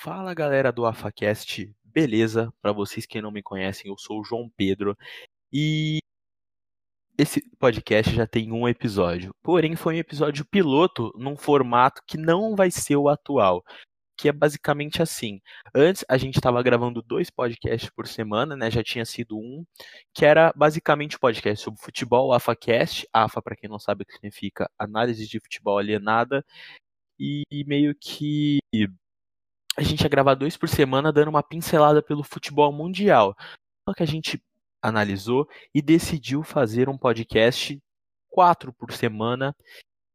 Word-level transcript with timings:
Fala 0.00 0.32
galera 0.32 0.70
do 0.70 0.86
AfaCast, 0.86 1.74
beleza? 1.82 2.54
Para 2.62 2.70
vocês 2.70 3.04
que 3.04 3.20
não 3.20 3.32
me 3.32 3.42
conhecem, 3.42 3.90
eu 3.90 3.98
sou 3.98 4.20
o 4.20 4.24
João 4.24 4.48
Pedro 4.48 4.96
e 5.52 5.98
esse 7.18 7.42
podcast 7.58 8.14
já 8.14 8.24
tem 8.24 8.52
um 8.52 8.68
episódio. 8.68 9.34
Porém, 9.42 9.74
foi 9.74 9.96
um 9.96 9.98
episódio 9.98 10.44
piloto 10.44 11.12
num 11.16 11.36
formato 11.36 12.00
que 12.06 12.16
não 12.16 12.54
vai 12.54 12.70
ser 12.70 12.94
o 12.94 13.08
atual, 13.08 13.64
que 14.16 14.28
é 14.28 14.32
basicamente 14.32 15.02
assim. 15.02 15.40
Antes 15.74 16.04
a 16.08 16.16
gente 16.16 16.36
estava 16.36 16.62
gravando 16.62 17.02
dois 17.02 17.28
podcasts 17.28 17.90
por 17.90 18.06
semana, 18.06 18.54
né? 18.54 18.70
Já 18.70 18.84
tinha 18.84 19.04
sido 19.04 19.36
um, 19.36 19.66
que 20.14 20.24
era 20.24 20.52
basicamente 20.54 21.18
podcast 21.18 21.64
sobre 21.64 21.80
futebol, 21.80 22.32
AfaCast. 22.32 23.04
AFA, 23.12 23.42
para 23.42 23.56
quem 23.56 23.68
não 23.68 23.80
sabe 23.80 24.04
o 24.04 24.06
que 24.06 24.12
significa, 24.12 24.70
análise 24.78 25.26
de 25.26 25.40
futebol 25.40 25.76
alienada. 25.76 26.44
E 27.18 27.42
meio 27.66 27.96
que 28.00 28.60
a 29.78 29.82
gente 29.82 30.02
ia 30.02 30.08
gravar 30.08 30.34
dois 30.34 30.56
por 30.56 30.68
semana, 30.68 31.12
dando 31.12 31.28
uma 31.28 31.42
pincelada 31.42 32.02
pelo 32.02 32.24
futebol 32.24 32.72
mundial. 32.72 33.36
Só 33.88 33.94
que 33.94 34.02
a 34.02 34.06
gente 34.06 34.42
analisou 34.82 35.48
e 35.72 35.80
decidiu 35.80 36.42
fazer 36.42 36.88
um 36.88 36.98
podcast 36.98 37.80
quatro 38.28 38.72
por 38.72 38.92
semana 38.92 39.54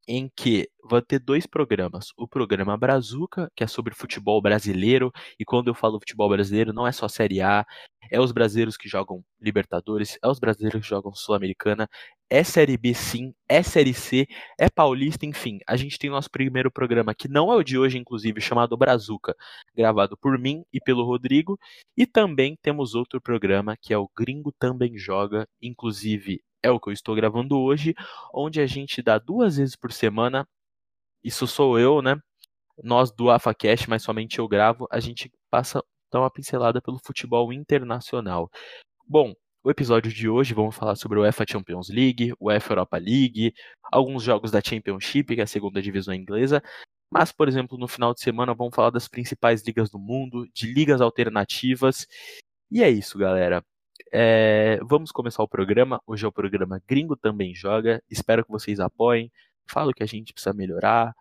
em 0.05 0.29
que 0.35 0.69
vai 0.83 1.01
ter 1.01 1.17
dois 1.19 1.47
programas. 1.47 2.07
O 2.17 2.27
programa 2.27 2.75
Brazuca, 2.75 3.49
que 3.55 3.63
é 3.63 3.67
sobre 3.67 3.95
futebol 3.95 4.41
brasileiro, 4.41 5.13
e 5.39 5.45
quando 5.45 5.69
eu 5.69 5.73
falo 5.73 5.97
futebol 5.97 6.27
brasileiro, 6.27 6.73
não 6.73 6.85
é 6.85 6.91
só 6.91 7.07
Série 7.07 7.41
A, 7.41 7.65
é 8.11 8.19
os 8.19 8.31
brasileiros 8.31 8.77
que 8.77 8.87
jogam 8.87 9.23
Libertadores, 9.39 10.17
é 10.23 10.27
os 10.27 10.39
brasileiros 10.39 10.81
que 10.81 10.87
jogam 10.87 11.13
Sul-Americana, 11.13 11.89
é 12.29 12.43
Série 12.43 12.77
B 12.77 12.93
sim, 12.93 13.33
é 13.47 13.61
Série 13.61 13.93
C, 13.93 14.27
é 14.59 14.69
Paulista, 14.69 15.25
enfim. 15.25 15.59
A 15.67 15.75
gente 15.75 15.99
tem 15.99 16.09
nosso 16.09 16.31
primeiro 16.31 16.71
programa, 16.71 17.13
que 17.13 17.27
não 17.27 17.51
é 17.51 17.55
o 17.55 17.63
de 17.63 17.77
hoje, 17.77 17.97
inclusive, 17.97 18.41
chamado 18.41 18.75
Brazuca, 18.77 19.35
gravado 19.75 20.17
por 20.17 20.37
mim 20.39 20.63
e 20.73 20.79
pelo 20.79 21.05
Rodrigo, 21.05 21.59
e 21.95 22.05
também 22.05 22.57
temos 22.61 22.95
outro 22.95 23.21
programa, 23.21 23.77
que 23.79 23.93
é 23.93 23.97
o 23.97 24.09
Gringo 24.17 24.51
Também 24.51 24.97
Joga, 24.97 25.47
inclusive 25.61 26.41
é 26.63 26.71
o 26.71 26.79
que 26.79 26.89
eu 26.89 26.93
estou 26.93 27.13
gravando 27.13 27.59
hoje, 27.59 27.93
onde 28.33 28.61
a 28.61 28.65
gente 28.65 29.01
dá 29.01 29.19
duas 29.19 29.57
vezes 29.57 29.75
por 29.75 29.91
semana. 29.91 30.47
Isso 31.23 31.45
sou 31.45 31.77
eu, 31.77 32.01
né? 32.01 32.15
Nós 32.83 33.11
do 33.11 33.29
AfaCast, 33.29 33.89
mas 33.89 34.03
somente 34.03 34.39
eu 34.39 34.47
gravo. 34.47 34.87
A 34.91 34.99
gente 34.99 35.31
passa 35.51 35.83
então 36.13 36.21
uma 36.21 36.29
pincelada 36.29 36.79
pelo 36.79 36.99
futebol 36.99 37.51
internacional. 37.51 38.47
Bom, 39.07 39.33
o 39.63 39.71
episódio 39.71 40.13
de 40.13 40.29
hoje 40.29 40.53
vamos 40.53 40.75
falar 40.75 40.95
sobre 40.95 41.17
o 41.17 41.23
UEFA 41.23 41.43
Champions 41.49 41.89
League, 41.89 42.33
o 42.39 42.49
UEFA 42.49 42.73
Europa 42.73 42.97
League, 42.99 43.51
alguns 43.91 44.21
jogos 44.21 44.51
da 44.51 44.61
Championship, 44.61 45.33
que 45.33 45.41
é 45.41 45.43
a 45.43 45.47
segunda 45.47 45.81
divisão 45.81 46.13
inglesa. 46.13 46.61
Mas, 47.11 47.31
por 47.31 47.47
exemplo, 47.47 47.79
no 47.79 47.87
final 47.87 48.13
de 48.13 48.21
semana 48.21 48.53
vamos 48.53 48.75
falar 48.75 48.91
das 48.91 49.07
principais 49.07 49.63
ligas 49.65 49.89
do 49.89 49.97
mundo, 49.97 50.47
de 50.53 50.71
ligas 50.71 51.01
alternativas. 51.01 52.05
E 52.69 52.83
é 52.83 52.91
isso, 52.91 53.17
galera. 53.17 53.65
É, 54.11 54.77
vamos 54.83 55.11
começar 55.11 55.41
o 55.41 55.47
programa. 55.47 55.99
Hoje 56.05 56.25
é 56.25 56.27
o 56.27 56.31
programa 56.31 56.79
Gringo 56.87 57.15
Também 57.15 57.55
Joga. 57.55 58.03
Espero 58.07 58.45
que 58.45 58.51
vocês 58.51 58.79
apoiem. 58.79 59.31
Falo 59.67 59.91
que 59.91 60.03
a 60.03 60.07
gente 60.07 60.31
precisa 60.31 60.53
melhorar. 60.53 61.11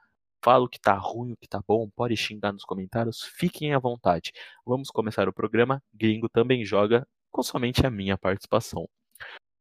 Falo 0.42 0.68
que 0.68 0.80
tá 0.80 0.94
ruim, 0.94 1.32
o 1.32 1.36
que 1.36 1.48
tá 1.48 1.62
bom. 1.66 1.88
Pode 1.94 2.16
xingar 2.16 2.52
nos 2.52 2.64
comentários. 2.64 3.22
Fiquem 3.36 3.72
à 3.74 3.78
vontade. 3.78 4.32
Vamos 4.66 4.90
começar 4.90 5.28
o 5.28 5.32
programa 5.32 5.80
Gringo 5.94 6.28
Também 6.28 6.64
Joga 6.64 7.06
com 7.30 7.42
somente 7.42 7.86
a 7.86 7.90
minha 7.90 8.18
participação. 8.18 8.88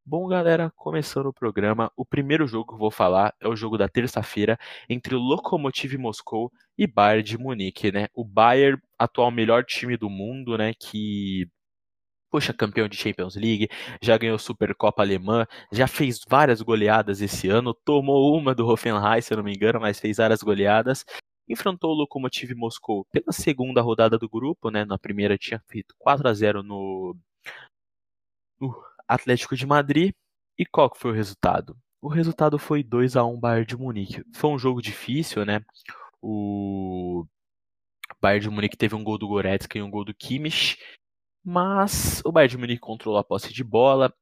Bom, 0.04 0.26
galera, 0.26 0.72
começando 0.74 1.26
o 1.26 1.32
programa, 1.32 1.90
o 1.96 2.04
primeiro 2.04 2.48
jogo 2.48 2.72
que 2.72 2.78
vou 2.78 2.90
falar 2.90 3.32
é 3.40 3.46
o 3.46 3.54
jogo 3.54 3.78
da 3.78 3.88
terça-feira 3.88 4.58
entre 4.88 5.14
o 5.14 5.20
Lokomotiv 5.20 5.96
Moscou 5.96 6.50
e 6.76 6.88
Bayern 6.88 7.22
de 7.22 7.38
Munique, 7.38 7.92
né? 7.92 8.08
O 8.12 8.24
Bayern, 8.24 8.82
atual 8.98 9.30
melhor 9.30 9.64
time 9.64 9.96
do 9.96 10.10
mundo, 10.10 10.58
né, 10.58 10.72
que 10.74 11.48
poxa, 12.32 12.54
campeão 12.54 12.88
de 12.88 12.96
Champions 12.96 13.36
League, 13.36 13.68
já 14.00 14.16
ganhou 14.16 14.38
Supercopa 14.38 15.02
Alemã, 15.02 15.46
já 15.70 15.86
fez 15.86 16.22
várias 16.26 16.62
goleadas 16.62 17.20
esse 17.20 17.46
ano, 17.50 17.74
tomou 17.74 18.34
uma 18.34 18.54
do 18.54 18.66
Hoffenheim, 18.66 19.20
se 19.20 19.34
eu 19.34 19.36
não 19.36 19.44
me 19.44 19.54
engano, 19.54 19.78
mas 19.78 20.00
fez 20.00 20.16
várias 20.16 20.42
goleadas. 20.42 21.04
Enfrentou 21.46 21.90
o 21.90 21.94
Lokomotiv 21.94 22.54
Moscou 22.54 23.04
pela 23.12 23.32
segunda 23.32 23.82
rodada 23.82 24.18
do 24.18 24.30
grupo, 24.30 24.70
né? 24.70 24.84
Na 24.86 24.98
primeira 24.98 25.36
tinha 25.36 25.62
feito 25.68 25.94
4 25.98 26.26
a 26.26 26.32
0 26.32 26.62
no, 26.62 27.14
no 28.58 28.82
Atlético 29.06 29.54
de 29.54 29.66
Madrid. 29.66 30.12
E 30.58 30.64
qual 30.64 30.90
que 30.90 30.98
foi 30.98 31.10
o 31.10 31.14
resultado? 31.14 31.76
O 32.00 32.08
resultado 32.08 32.58
foi 32.58 32.82
2 32.82 33.16
a 33.16 33.24
1 33.24 33.38
Bayern 33.38 33.66
de 33.66 33.76
Munique. 33.76 34.24
Foi 34.34 34.50
um 34.50 34.58
jogo 34.58 34.80
difícil, 34.80 35.44
né? 35.44 35.60
O 36.22 37.26
Bayern 38.22 38.40
de 38.42 38.50
Munique 38.50 38.76
teve 38.76 38.94
um 38.94 39.04
gol 39.04 39.18
do 39.18 39.28
Goretzka 39.28 39.76
e 39.76 39.82
um 39.82 39.90
gol 39.90 40.04
do 40.04 40.14
Kimmich. 40.14 40.78
Mas 41.44 42.22
o 42.24 42.30
Bayern 42.30 42.50
de 42.50 42.58
Munique 42.58 42.80
controlou 42.80 43.18
a 43.18 43.24
posse 43.24 43.52
de 43.52 43.64
bola, 43.64 44.12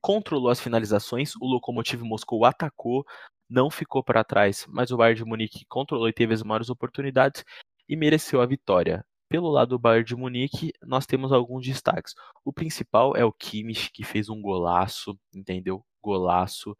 controlou 0.00 0.50
as 0.50 0.60
finalizações, 0.60 1.34
o 1.36 1.44
Lokomotiv 1.44 2.02
Moscou 2.02 2.44
atacou, 2.44 3.04
não 3.48 3.70
ficou 3.70 4.02
para 4.04 4.22
trás, 4.22 4.64
mas 4.68 4.90
o 4.90 4.96
Bayern 4.96 5.16
de 5.18 5.24
Munique 5.24 5.64
controlou 5.68 6.08
e 6.08 6.12
teve 6.12 6.34
as 6.34 6.42
maiores 6.42 6.70
oportunidades 6.70 7.44
e 7.88 7.96
mereceu 7.96 8.40
a 8.40 8.46
vitória. 8.46 9.04
Pelo 9.28 9.50
lado 9.50 9.70
do 9.70 9.78
Bayern 9.78 10.04
de 10.06 10.16
Munique, 10.16 10.72
nós 10.82 11.04
temos 11.04 11.32
alguns 11.32 11.66
destaques. 11.66 12.14
O 12.44 12.52
principal 12.52 13.14
é 13.16 13.24
o 13.24 13.32
Kimmich, 13.32 13.90
que 13.92 14.04
fez 14.04 14.28
um 14.28 14.40
golaço, 14.40 15.18
entendeu? 15.34 15.84
Golaço. 16.02 16.76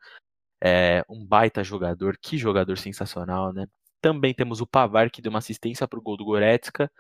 É 0.63 1.05
um 1.09 1.25
baita 1.27 1.63
jogador, 1.63 2.17
que 2.21 2.39
jogador 2.39 2.79
sensacional, 2.79 3.53
né? 3.53 3.67
Também 4.01 4.33
temos 4.35 4.61
o 4.61 4.67
Pavar, 4.67 5.11
que 5.11 5.21
deu 5.23 5.31
uma 5.31 5.41
assistência 5.41 5.87
para 5.87 5.99
o 5.99 6.03
gol 6.03 6.17
do 6.17 6.25
Goretzka. 6.25 6.91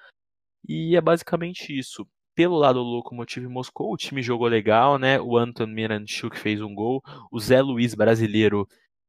E 0.69 0.97
é 0.97 1.01
basicamente 1.01 1.77
isso. 1.77 2.07
Pelo 2.39 2.57
lado 2.57 2.79
do 2.85 2.89
Lokomotiv 2.89 3.49
Moscou, 3.49 3.93
o 3.93 3.97
time 3.97 4.23
jogou 4.23 4.47
legal, 4.47 4.97
né? 4.97 5.21
O 5.21 5.37
Anton 5.37 5.67
Miranchuk 5.67 6.39
fez 6.39 6.61
um 6.61 6.73
gol, 6.73 7.03
o 7.33 7.41
Zé 7.41 7.61
Luiz 7.61 7.97
brasileiro 7.97 8.65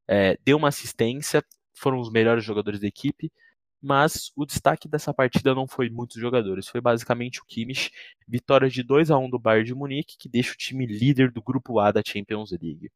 é, 0.08 0.36
deu 0.44 0.58
uma 0.58 0.70
assistência, 0.70 1.46
foram 1.76 2.00
os 2.00 2.12
melhores 2.12 2.44
jogadores 2.44 2.80
da 2.80 2.88
equipe, 2.88 3.32
mas 3.80 4.32
o 4.36 4.48
destaque 4.48 4.90
dessa 4.90 5.14
partida 5.14 5.54
não 5.54 5.68
foi 5.68 5.92
muitos 5.92 6.20
jogadores, 6.20 6.68
foi 6.68 6.82
basicamente 6.82 7.40
o 7.40 7.46
Kimmich, 7.46 7.92
vitória 8.28 8.68
de 8.68 8.82
2 8.82 9.12
a 9.12 9.20
1 9.20 9.30
do 9.30 9.38
Bayern 9.38 9.64
de 9.64 9.76
Munique, 9.76 10.18
que 10.18 10.28
deixa 10.28 10.54
o 10.54 10.58
time 10.58 10.88
líder 10.88 11.32
do 11.32 11.40
grupo 11.40 11.78
A 11.78 11.92
da 11.92 12.02
Champions 12.04 12.50
League. 12.50 12.90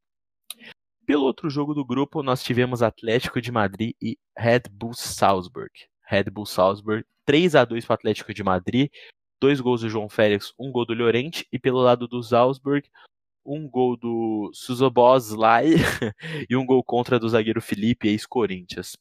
Pelo 1.06 1.26
outro 1.26 1.48
jogo 1.48 1.74
do 1.74 1.86
grupo, 1.86 2.24
nós 2.24 2.42
tivemos 2.42 2.82
Atlético 2.82 3.40
de 3.40 3.52
Madrid 3.52 3.94
e 4.02 4.18
Red 4.36 4.62
Bull 4.68 4.94
Salzburg. 4.94 5.70
Red 6.04 6.24
Bull 6.24 6.44
Salzburg 6.44 7.04
3 7.24 7.54
a 7.54 7.64
2 7.64 7.84
para 7.84 7.92
o 7.92 7.94
Atlético 7.94 8.34
de 8.34 8.42
Madrid 8.42 8.90
dois 9.40 9.60
gols 9.60 9.80
do 9.82 9.88
João 9.88 10.08
Félix, 10.08 10.52
um 10.58 10.70
gol 10.70 10.86
do 10.86 10.94
Llorente, 10.94 11.46
e 11.52 11.58
pelo 11.58 11.80
lado 11.80 12.08
do 12.08 12.22
Salzburg, 12.22 12.88
um 13.44 13.68
gol 13.68 13.96
do 13.96 14.50
Suzoboslai 14.54 15.74
e 16.48 16.56
um 16.56 16.64
gol 16.64 16.82
contra 16.82 17.18
do 17.18 17.28
zagueiro 17.28 17.60
Felipe, 17.60 18.08
ex-Corinthians. 18.08 18.96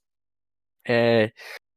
É, 0.86 1.32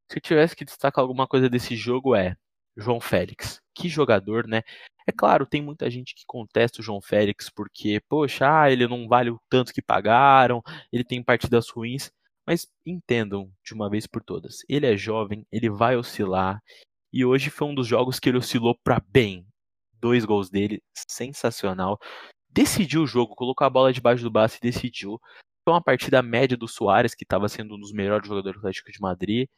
se 0.09 0.17
eu 0.17 0.21
tivesse 0.21 0.55
que 0.55 0.65
destacar 0.65 1.01
alguma 1.01 1.27
coisa 1.27 1.49
desse 1.49 1.75
jogo 1.75 2.15
é 2.15 2.35
João 2.75 2.99
Félix. 2.99 3.61
Que 3.73 3.89
jogador, 3.89 4.47
né? 4.47 4.63
É 5.07 5.11
claro, 5.11 5.45
tem 5.45 5.61
muita 5.61 5.89
gente 5.89 6.13
que 6.13 6.23
contesta 6.25 6.81
o 6.81 6.83
João 6.83 7.01
Félix 7.01 7.49
porque, 7.49 8.01
poxa, 8.09 8.63
ah, 8.63 8.71
ele 8.71 8.87
não 8.87 9.07
vale 9.07 9.31
o 9.31 9.39
tanto 9.49 9.73
que 9.73 9.81
pagaram, 9.81 10.61
ele 10.91 11.03
tem 11.03 11.23
partidas 11.23 11.69
ruins. 11.69 12.11
Mas 12.45 12.65
entendam 12.85 13.51
de 13.61 13.73
uma 13.73 13.89
vez 13.89 14.07
por 14.07 14.23
todas, 14.23 14.59
ele 14.69 14.85
é 14.85 14.95
jovem, 14.95 15.45
ele 15.51 15.69
vai 15.69 15.97
oscilar, 15.97 16.63
e 17.17 17.25
hoje 17.25 17.49
foi 17.49 17.67
um 17.67 17.73
dos 17.73 17.87
jogos 17.87 18.19
que 18.19 18.29
ele 18.29 18.37
oscilou 18.37 18.77
para 18.83 19.01
bem. 19.09 19.43
Dois 19.99 20.23
gols 20.23 20.51
dele, 20.51 20.83
sensacional. 20.93 21.97
Decidiu 22.47 23.01
o 23.01 23.07
jogo, 23.07 23.33
colocou 23.33 23.65
a 23.65 23.69
bola 23.71 23.91
debaixo 23.91 24.21
do 24.21 24.29
braço 24.29 24.57
e 24.57 24.61
decidiu. 24.61 25.19
Foi 25.65 25.73
uma 25.73 25.81
partida 25.81 26.21
média 26.21 26.55
do 26.55 26.67
Soares, 26.67 27.15
que 27.15 27.23
estava 27.23 27.49
sendo 27.49 27.73
um 27.73 27.79
dos 27.79 27.91
melhores 27.91 28.27
jogadores 28.27 28.57
do 28.57 28.59
Atlético 28.59 28.91
de 28.91 29.01
Madrid. 29.01 29.49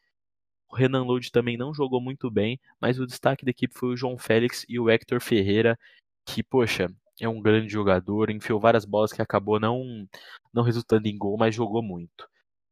O 0.70 0.76
Renan 0.78 1.04
Lodi 1.04 1.34
também 1.34 1.58
não 1.58 1.74
jogou 1.74 2.00
muito 2.00 2.32
bem, 2.32 2.58
mas 2.80 2.98
o 2.98 3.06
destaque 3.06 3.44
da 3.44 3.52
equipe 3.52 3.78
foi 3.78 3.90
o 3.90 3.98
João 3.98 4.18
Félix 4.18 4.66
e 4.70 4.80
o 4.80 4.90
Hector 4.90 5.20
Ferreira, 5.20 5.78
que, 6.26 6.42
poxa, 6.42 6.88
é 7.20 7.28
um 7.28 7.42
grande 7.42 7.68
jogador, 7.68 8.30
enfiou 8.30 8.58
várias 8.58 8.86
bolas 8.86 9.12
que 9.12 9.22
acabou 9.22 9.60
não, 9.60 10.08
não 10.54 10.64
resultando 10.64 11.10
em 11.10 11.18
gol, 11.18 11.36
mas 11.38 11.54
jogou 11.54 11.84
muito. 11.84 12.26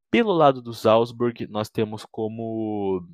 Pelo 0.10 0.32
lado 0.32 0.62
do 0.62 0.74
Salzburg, 0.74 1.46
nós 1.48 1.70
temos 1.70 2.06
como 2.10 3.06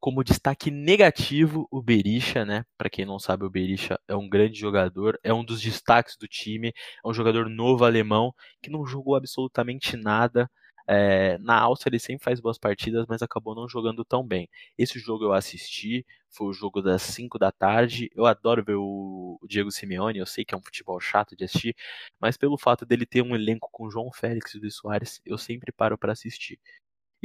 como 0.00 0.24
destaque 0.24 0.70
negativo, 0.70 1.66
o 1.70 1.82
Berisha, 1.82 2.44
né? 2.44 2.64
Para 2.78 2.90
quem 2.90 3.04
não 3.04 3.18
sabe, 3.18 3.44
o 3.44 3.50
Berisha 3.50 3.98
é 4.08 4.14
um 4.16 4.28
grande 4.28 4.58
jogador, 4.58 5.18
é 5.22 5.32
um 5.32 5.44
dos 5.44 5.60
destaques 5.60 6.16
do 6.18 6.26
time, 6.28 6.68
é 7.04 7.08
um 7.08 7.14
jogador 7.14 7.48
novo 7.48 7.84
alemão 7.84 8.32
que 8.62 8.70
não 8.70 8.86
jogou 8.86 9.16
absolutamente 9.16 9.96
nada. 9.96 10.50
É, 10.88 11.36
na 11.38 11.58
Áustria 11.60 11.90
ele 11.90 11.98
sempre 11.98 12.22
faz 12.24 12.40
boas 12.40 12.58
partidas, 12.58 13.06
mas 13.08 13.20
acabou 13.20 13.54
não 13.56 13.68
jogando 13.68 14.04
tão 14.04 14.24
bem. 14.26 14.48
Esse 14.78 14.98
jogo 15.00 15.24
eu 15.24 15.32
assisti, 15.32 16.06
foi 16.30 16.46
o 16.48 16.52
jogo 16.52 16.80
das 16.80 17.02
5 17.02 17.38
da 17.38 17.50
tarde. 17.50 18.08
Eu 18.14 18.24
adoro 18.24 18.64
ver 18.64 18.76
o 18.76 19.38
Diego 19.48 19.70
Simeone, 19.72 20.18
eu 20.18 20.26
sei 20.26 20.44
que 20.44 20.54
é 20.54 20.58
um 20.58 20.62
futebol 20.62 21.00
chato 21.00 21.34
de 21.36 21.44
assistir, 21.44 21.74
mas 22.20 22.36
pelo 22.36 22.56
fato 22.56 22.86
dele 22.86 23.04
ter 23.06 23.22
um 23.22 23.34
elenco 23.34 23.68
com 23.72 23.90
João 23.90 24.12
Félix 24.12 24.54
e 24.54 24.58
Luiz 24.60 24.76
Soares, 24.76 25.20
eu 25.24 25.36
sempre 25.38 25.72
paro 25.72 25.98
para 25.98 26.12
assistir. 26.12 26.58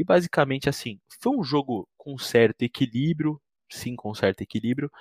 E 0.02 0.04
basicamente 0.04 0.68
assim, 0.68 1.00
foi 1.22 1.38
um 1.38 1.44
jogo 1.44 1.88
com 1.96 2.18
certo 2.18 2.64
equilíbrio, 2.64 3.40
sim 3.72 3.96
com 3.96 4.16
certo 4.16 4.42
equilíbrio, 4.42 4.92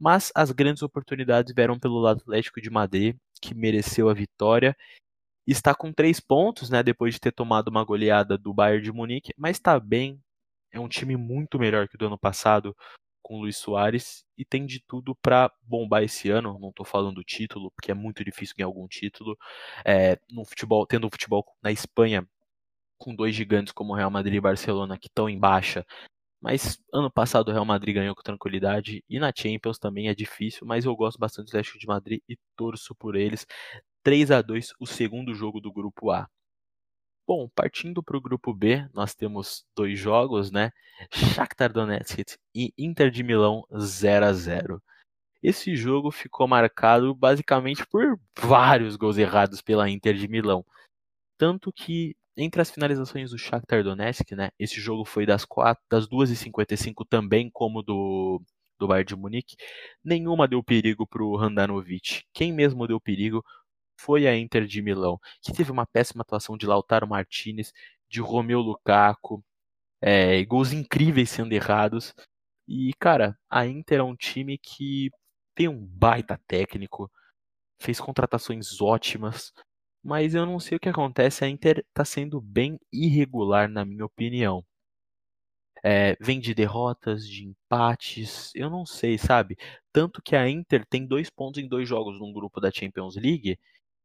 mas 0.00 0.32
as 0.34 0.50
grandes 0.50 0.82
oportunidades 0.82 1.54
vieram 1.54 1.78
pelo 1.78 2.00
lado 2.00 2.22
Atlético 2.22 2.60
de 2.60 2.68
Madrid, 2.68 3.16
que 3.40 3.54
mereceu 3.54 4.08
a 4.08 4.14
vitória. 4.14 4.76
Está 5.46 5.76
com 5.76 5.92
três 5.92 6.18
pontos, 6.18 6.70
né, 6.70 6.82
depois 6.82 7.14
de 7.14 7.20
ter 7.20 7.30
tomado 7.30 7.68
uma 7.68 7.84
goleada 7.84 8.36
do 8.36 8.52
Bayern 8.52 8.82
de 8.82 8.90
Munique, 8.90 9.32
mas 9.36 9.58
está 9.58 9.78
bem. 9.78 10.20
É 10.72 10.80
um 10.80 10.88
time 10.88 11.16
muito 11.16 11.56
melhor 11.56 11.86
que 11.86 11.94
o 11.94 11.98
do 11.98 12.06
ano 12.06 12.18
passado 12.18 12.76
com 13.22 13.36
o 13.36 13.40
Luiz 13.42 13.58
Soares 13.58 14.24
e 14.36 14.44
tem 14.44 14.66
de 14.66 14.80
tudo 14.80 15.14
para 15.22 15.52
bombar 15.62 16.02
esse 16.02 16.30
ano. 16.30 16.58
Não 16.58 16.70
estou 16.70 16.84
falando 16.84 17.14
do 17.14 17.24
título, 17.24 17.70
porque 17.76 17.92
é 17.92 17.94
muito 17.94 18.24
difícil 18.24 18.56
ganhar 18.58 18.66
algum 18.66 18.88
título. 18.88 19.38
É, 19.84 20.18
no 20.28 20.44
futebol, 20.44 20.84
tendo 20.84 21.06
um 21.06 21.10
futebol 21.10 21.46
na 21.62 21.70
Espanha 21.70 22.26
com 23.02 23.14
dois 23.14 23.34
gigantes 23.34 23.72
como 23.72 23.94
Real 23.94 24.10
Madrid 24.10 24.34
e 24.36 24.40
Barcelona 24.40 24.96
que 24.98 25.08
estão 25.08 25.28
em 25.28 25.38
baixa. 25.38 25.84
Mas 26.40 26.78
ano 26.92 27.10
passado 27.10 27.48
o 27.48 27.52
Real 27.52 27.64
Madrid 27.64 27.94
ganhou 27.94 28.14
com 28.14 28.22
tranquilidade 28.22 29.04
e 29.08 29.18
na 29.18 29.32
Champions 29.36 29.78
também 29.78 30.08
é 30.08 30.14
difícil, 30.14 30.66
mas 30.66 30.84
eu 30.84 30.94
gosto 30.96 31.18
bastante 31.18 31.46
do 31.46 31.50
Atlético 31.50 31.78
de 31.78 31.86
Madrid 31.86 32.20
e 32.28 32.36
torço 32.56 32.94
por 32.94 33.16
eles. 33.16 33.46
3 34.02 34.30
a 34.32 34.42
2 34.42 34.72
o 34.80 34.86
segundo 34.86 35.34
jogo 35.34 35.60
do 35.60 35.72
grupo 35.72 36.10
A. 36.10 36.28
Bom, 37.26 37.48
partindo 37.54 38.02
para 38.02 38.16
o 38.16 38.20
grupo 38.20 38.52
B, 38.52 38.86
nós 38.92 39.14
temos 39.14 39.64
dois 39.76 39.98
jogos, 39.98 40.50
né? 40.50 40.70
Shakhtar 41.12 41.72
Donetsk 41.72 42.36
e 42.54 42.72
Inter 42.76 43.10
de 43.10 43.22
Milão 43.22 43.64
0 43.76 44.26
a 44.26 44.32
0. 44.32 44.82
Esse 45.42 45.76
jogo 45.76 46.10
ficou 46.10 46.46
marcado 46.46 47.14
basicamente 47.14 47.86
por 47.86 48.18
vários 48.38 48.96
gols 48.96 49.18
errados 49.18 49.60
pela 49.62 49.88
Inter 49.88 50.14
de 50.14 50.28
Milão. 50.28 50.64
Tanto 51.38 51.72
que 51.72 52.16
entre 52.36 52.62
as 52.62 52.70
finalizações 52.70 53.30
do 53.30 53.38
Shakhtar 53.38 53.84
Donetsk, 53.84 54.32
né? 54.34 54.50
Esse 54.58 54.80
jogo 54.80 55.04
foi 55.04 55.26
das, 55.26 55.44
4, 55.44 55.82
das 55.90 56.06
2h55 56.08 57.06
também, 57.08 57.50
como 57.50 57.82
do, 57.82 58.42
do 58.78 58.88
Bayern 58.88 59.06
de 59.08 59.16
Munique. 59.16 59.56
Nenhuma 60.04 60.48
deu 60.48 60.62
perigo 60.62 61.06
para 61.06 61.22
o 61.22 61.36
Handanovic. 61.36 62.24
Quem 62.32 62.52
mesmo 62.52 62.86
deu 62.86 63.00
perigo 63.00 63.44
foi 63.98 64.26
a 64.26 64.36
Inter 64.36 64.66
de 64.66 64.82
Milão, 64.82 65.18
que 65.42 65.52
teve 65.52 65.70
uma 65.70 65.86
péssima 65.86 66.22
atuação 66.22 66.56
de 66.56 66.66
Lautaro 66.66 67.06
Martinez, 67.06 67.72
de 68.08 68.20
Romeu 68.20 68.60
Lukaku, 68.60 69.44
é, 70.00 70.44
gols 70.44 70.72
incríveis 70.72 71.30
sendo 71.30 71.52
errados. 71.52 72.14
E, 72.66 72.92
cara, 72.98 73.38
a 73.50 73.66
Inter 73.66 74.00
é 74.00 74.02
um 74.02 74.16
time 74.16 74.58
que 74.58 75.10
tem 75.54 75.68
um 75.68 75.86
baita 75.86 76.40
técnico, 76.46 77.10
fez 77.80 78.00
contratações 78.00 78.80
ótimas, 78.80 79.52
mas 80.02 80.34
eu 80.34 80.46
não 80.46 80.58
sei 80.60 80.76
o 80.76 80.80
que 80.80 80.88
acontece. 80.88 81.44
A 81.44 81.48
Inter 81.48 81.84
está 81.88 82.04
sendo 82.04 82.40
bem 82.40 82.78
irregular, 82.92 83.68
na 83.68 83.84
minha 83.84 84.04
opinião. 84.04 84.64
É, 85.84 86.16
vem 86.20 86.38
de 86.40 86.54
derrotas, 86.54 87.26
de 87.26 87.44
empates, 87.44 88.52
eu 88.54 88.70
não 88.70 88.86
sei, 88.86 89.18
sabe? 89.18 89.56
Tanto 89.92 90.22
que 90.22 90.36
a 90.36 90.48
Inter 90.48 90.86
tem 90.86 91.06
dois 91.06 91.28
pontos 91.28 91.60
em 91.62 91.68
dois 91.68 91.88
jogos 91.88 92.20
num 92.20 92.32
grupo 92.32 92.60
da 92.60 92.70
Champions 92.70 93.16
League, 93.16 93.58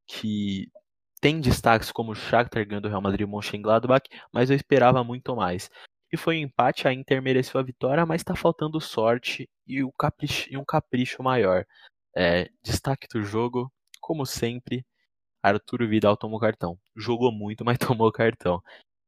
que 0.07 0.71
tem 1.21 1.39
destaques 1.39 1.91
como 1.91 2.11
o 2.11 2.15
Shakhtar 2.15 2.65
ganhando 2.67 2.85
o 2.85 2.89
Real 2.89 3.01
Madrid 3.01 3.27
e 3.27 3.31
Mönchengladbach, 3.31 4.07
mas 4.31 4.49
eu 4.49 4.55
esperava 4.55 5.03
muito 5.03 5.35
mais. 5.35 5.69
E 6.11 6.17
foi 6.17 6.37
um 6.37 6.41
empate, 6.41 6.87
a 6.87 6.93
Inter 6.93 7.21
mereceu 7.21 7.59
a 7.59 7.63
vitória, 7.63 8.05
mas 8.05 8.21
está 8.21 8.35
faltando 8.35 8.79
sorte 8.79 9.49
e, 9.67 9.83
o 9.83 9.91
capricho, 9.91 10.47
e 10.51 10.57
um 10.57 10.65
capricho 10.65 11.21
maior. 11.21 11.65
É, 12.15 12.49
destaque 12.63 13.07
do 13.09 13.21
jogo, 13.23 13.71
como 14.01 14.25
sempre, 14.25 14.85
Arturo 15.47 15.87
Vidal 15.87 16.17
tomou 16.17 16.39
cartão. 16.39 16.77
Jogou 16.95 17.31
muito, 17.31 17.63
mas 17.65 17.77
tomou 17.77 18.11
cartão. 18.11 18.61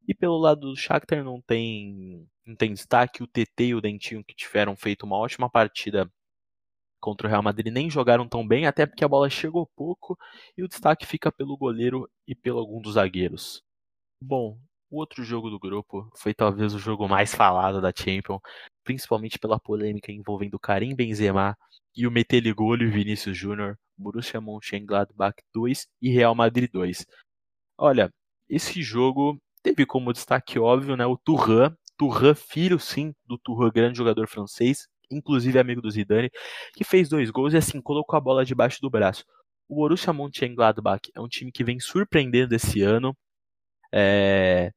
E 0.07 0.13
pelo 0.13 0.37
lado 0.37 0.61
do 0.61 0.75
Shakhtar 0.75 1.23
não 1.23 1.41
tem, 1.41 2.27
não 2.45 2.55
tem 2.55 2.73
destaque. 2.73 3.23
O 3.23 3.27
TT 3.27 3.67
e 3.67 3.75
o 3.75 3.81
Dentinho 3.81 4.23
que 4.23 4.35
tiveram 4.35 4.75
feito 4.75 5.05
uma 5.05 5.17
ótima 5.17 5.49
partida 5.49 6.09
contra 6.99 7.27
o 7.27 7.29
Real 7.29 7.43
Madrid 7.43 7.71
nem 7.71 7.89
jogaram 7.89 8.27
tão 8.27 8.45
bem, 8.47 8.65
até 8.65 8.85
porque 8.85 9.05
a 9.05 9.07
bola 9.07 9.29
chegou 9.29 9.69
pouco 9.75 10.17
e 10.57 10.63
o 10.63 10.67
destaque 10.67 11.05
fica 11.05 11.31
pelo 11.31 11.57
goleiro 11.57 12.09
e 12.27 12.35
pelo 12.35 12.59
algum 12.59 12.81
dos 12.81 12.95
zagueiros. 12.95 13.61
Bom, 14.21 14.59
o 14.89 14.97
outro 14.97 15.23
jogo 15.23 15.49
do 15.49 15.59
grupo 15.59 16.11
foi 16.17 16.33
talvez 16.33 16.73
o 16.73 16.79
jogo 16.79 17.07
mais 17.07 17.33
falado 17.33 17.81
da 17.81 17.93
Champions, 17.95 18.41
principalmente 18.83 19.39
pela 19.39 19.59
polêmica 19.59 20.11
envolvendo 20.11 20.59
Karim 20.59 20.95
Benzema 20.95 21.55
e 21.95 22.07
o 22.07 22.11
Meteligolho 22.11 22.87
e 22.87 22.91
Vinícius 22.91 23.37
Júnior, 23.37 23.77
Borussia 23.99 24.41
Mönchengladbach 24.41 25.35
2 25.53 25.87
e 26.01 26.09
Real 26.09 26.33
Madrid 26.35 26.69
2. 26.71 27.05
Olha, 27.77 28.11
esse 28.49 28.81
jogo 28.81 29.39
teve 29.63 29.85
como 29.85 30.13
destaque 30.13 30.57
óbvio, 30.59 30.95
né, 30.95 31.05
o 31.05 31.17
Turan, 31.17 31.75
Turan 31.97 32.35
filho 32.35 32.79
sim 32.79 33.13
do 33.25 33.37
Turan, 33.37 33.69
grande 33.69 33.97
jogador 33.97 34.27
francês, 34.27 34.87
inclusive 35.11 35.59
amigo 35.59 35.81
do 35.81 35.91
Zidane, 35.91 36.29
que 36.73 36.83
fez 36.83 37.09
dois 37.09 37.29
gols 37.29 37.53
e 37.53 37.57
assim 37.57 37.81
colocou 37.81 38.17
a 38.17 38.21
bola 38.21 38.45
debaixo 38.45 38.79
do 38.81 38.89
braço. 38.89 39.23
O 39.67 39.75
Borussia 39.75 40.13
Mönchengladbach 40.13 41.11
é 41.15 41.19
um 41.21 41.27
time 41.27 41.51
que 41.51 41.63
vem 41.63 41.79
surpreendendo 41.79 42.55
esse 42.55 42.81
ano, 42.81 43.15
é... 43.93 44.71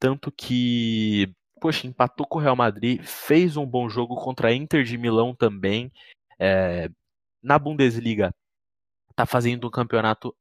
tanto 0.00 0.32
que 0.32 1.32
poxa, 1.62 1.86
empatou 1.86 2.26
com 2.26 2.38
o 2.38 2.42
Real 2.42 2.56
Madrid, 2.56 3.00
fez 3.04 3.56
um 3.56 3.64
bom 3.64 3.88
jogo 3.88 4.16
contra 4.16 4.48
a 4.48 4.52
Inter 4.52 4.82
de 4.82 4.98
Milão 4.98 5.32
também. 5.32 5.92
É, 6.36 6.88
na 7.40 7.56
Bundesliga, 7.56 8.34
tá 9.14 9.26
fazendo 9.26 9.66
um 9.66 9.70
campeonato 9.70 10.34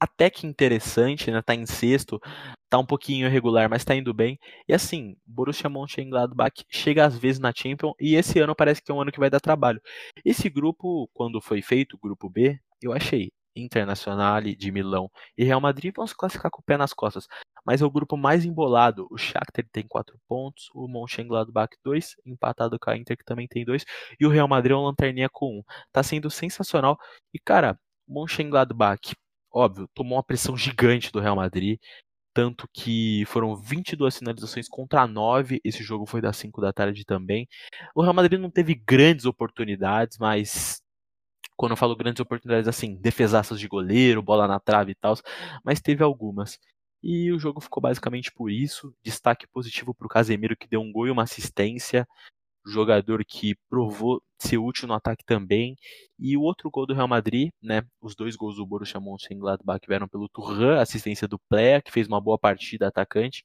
até 0.00 0.28
que 0.28 0.46
interessante, 0.46 1.30
né? 1.30 1.40
Tá 1.42 1.54
em 1.54 1.64
sexto, 1.64 2.20
tá 2.68 2.78
um 2.78 2.84
pouquinho 2.84 3.28
irregular, 3.28 3.70
mas 3.70 3.84
tá 3.84 3.94
indo 3.94 4.12
bem. 4.12 4.38
E 4.68 4.74
assim, 4.74 5.16
Borussia 5.24 5.70
Mönchengladbach 5.70 6.64
chega 6.68 7.06
às 7.06 7.16
vezes 7.16 7.38
na 7.38 7.52
Champions 7.54 7.94
e 8.00 8.16
esse 8.16 8.40
ano 8.40 8.54
parece 8.56 8.82
que 8.82 8.90
é 8.90 8.94
um 8.94 9.00
ano 9.00 9.12
que 9.12 9.20
vai 9.20 9.30
dar 9.30 9.40
trabalho. 9.40 9.80
Esse 10.24 10.50
grupo, 10.50 11.08
quando 11.14 11.40
foi 11.40 11.62
feito, 11.62 11.94
o 11.94 11.98
grupo 12.00 12.28
B, 12.28 12.58
eu 12.82 12.92
achei 12.92 13.30
Internacional 13.54 14.40
de 14.40 14.72
Milão 14.72 15.10
e 15.36 15.44
Real 15.44 15.60
Madrid 15.60 15.94
vão 15.94 16.06
se 16.06 16.16
classificar 16.16 16.50
com 16.50 16.60
o 16.60 16.64
pé 16.64 16.76
nas 16.76 16.92
costas. 16.92 17.26
Mas 17.64 17.80
é 17.80 17.84
o 17.84 17.90
grupo 17.90 18.16
mais 18.16 18.44
embolado. 18.44 19.06
O 19.10 19.16
Shakhtar 19.16 19.64
tem 19.70 19.86
4 19.86 20.18
pontos, 20.26 20.68
o 20.74 20.88
Mönchengladbach 20.88 21.70
2, 21.84 22.16
empatado 22.26 22.78
com 22.80 22.90
a 22.90 22.96
Inter 22.96 23.16
que 23.16 23.24
também 23.24 23.46
tem 23.46 23.64
2, 23.64 23.84
e 24.18 24.26
o 24.26 24.30
Real 24.30 24.48
Madrid 24.48 24.72
é 24.72 24.76
um 24.76 24.84
lanterninha 24.84 25.28
com 25.30 25.46
1. 25.46 25.58
Um. 25.58 25.62
Tá 25.92 26.02
sendo 26.02 26.30
sensacional. 26.30 26.98
E 27.32 27.38
cara, 27.38 27.78
Mönchengladbach, 28.12 29.14
óbvio, 29.52 29.88
tomou 29.94 30.16
uma 30.16 30.22
pressão 30.22 30.56
gigante 30.56 31.12
do 31.12 31.20
Real 31.20 31.36
Madrid, 31.36 31.78
tanto 32.34 32.68
que 32.72 33.24
foram 33.26 33.56
22 33.56 34.18
finalizações 34.18 34.68
contra 34.68 35.06
9, 35.06 35.60
esse 35.64 35.82
jogo 35.82 36.06
foi 36.06 36.20
das 36.20 36.36
5 36.36 36.60
da 36.60 36.72
tarde 36.72 37.04
também. 37.04 37.46
O 37.94 38.02
Real 38.02 38.14
Madrid 38.14 38.40
não 38.40 38.50
teve 38.50 38.74
grandes 38.74 39.26
oportunidades, 39.26 40.18
mas 40.18 40.80
quando 41.56 41.72
eu 41.72 41.76
falo 41.76 41.96
grandes 41.96 42.20
oportunidades 42.20 42.68
assim, 42.68 42.96
defesaças 42.96 43.60
de 43.60 43.68
goleiro, 43.68 44.22
bola 44.22 44.48
na 44.48 44.58
trave 44.60 44.92
e 44.92 44.94
tal, 44.94 45.14
mas 45.64 45.80
teve 45.80 46.02
algumas. 46.02 46.58
E 47.02 47.32
o 47.32 47.38
jogo 47.38 47.60
ficou 47.60 47.80
basicamente 47.82 48.32
por 48.32 48.50
isso. 48.50 48.94
Destaque 49.02 49.46
positivo 49.48 49.94
para 49.94 50.06
o 50.06 50.08
Casemiro, 50.08 50.56
que 50.56 50.68
deu 50.68 50.80
um 50.80 50.92
gol 50.92 51.08
e 51.08 51.10
uma 51.10 51.24
assistência 51.24 52.06
jogador 52.64 53.24
que 53.24 53.54
provou 53.68 54.22
ser 54.38 54.58
útil 54.58 54.88
no 54.88 54.94
ataque 54.94 55.24
também. 55.24 55.76
E 56.18 56.36
o 56.36 56.42
outro 56.42 56.70
gol 56.70 56.86
do 56.86 56.94
Real 56.94 57.08
Madrid, 57.08 57.50
né? 57.62 57.82
Os 58.00 58.14
dois 58.14 58.36
gols 58.36 58.56
do 58.56 58.66
Borussia 58.66 59.00
Mönchengladbach 59.00 59.86
vieram 59.86 60.08
pelo 60.08 60.28
Turan, 60.28 60.80
assistência 60.80 61.28
do 61.28 61.38
Plea, 61.48 61.82
que 61.82 61.92
fez 61.92 62.06
uma 62.08 62.20
boa 62.20 62.38
partida 62.38 62.88
atacante. 62.88 63.42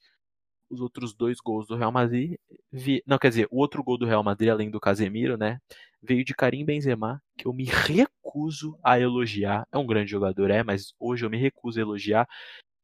Os 0.70 0.80
outros 0.80 1.14
dois 1.14 1.38
gols 1.40 1.66
do 1.66 1.76
Real 1.76 1.90
Madrid, 1.92 2.36
vi... 2.70 3.02
não, 3.06 3.18
quer 3.18 3.30
dizer, 3.30 3.48
o 3.50 3.58
outro 3.58 3.82
gol 3.82 3.96
do 3.96 4.06
Real 4.06 4.22
Madrid 4.22 4.50
além 4.50 4.70
do 4.70 4.80
Casemiro, 4.80 5.36
né? 5.36 5.58
Veio 6.02 6.24
de 6.24 6.34
Karim 6.34 6.64
Benzema, 6.64 7.20
que 7.36 7.46
eu 7.46 7.52
me 7.52 7.64
recuso 7.64 8.78
a 8.84 9.00
elogiar. 9.00 9.66
É 9.72 9.78
um 9.78 9.86
grande 9.86 10.10
jogador, 10.10 10.50
é, 10.50 10.62
mas 10.62 10.92
hoje 10.98 11.24
eu 11.24 11.30
me 11.30 11.38
recuso 11.38 11.78
a 11.78 11.82
elogiar 11.82 12.28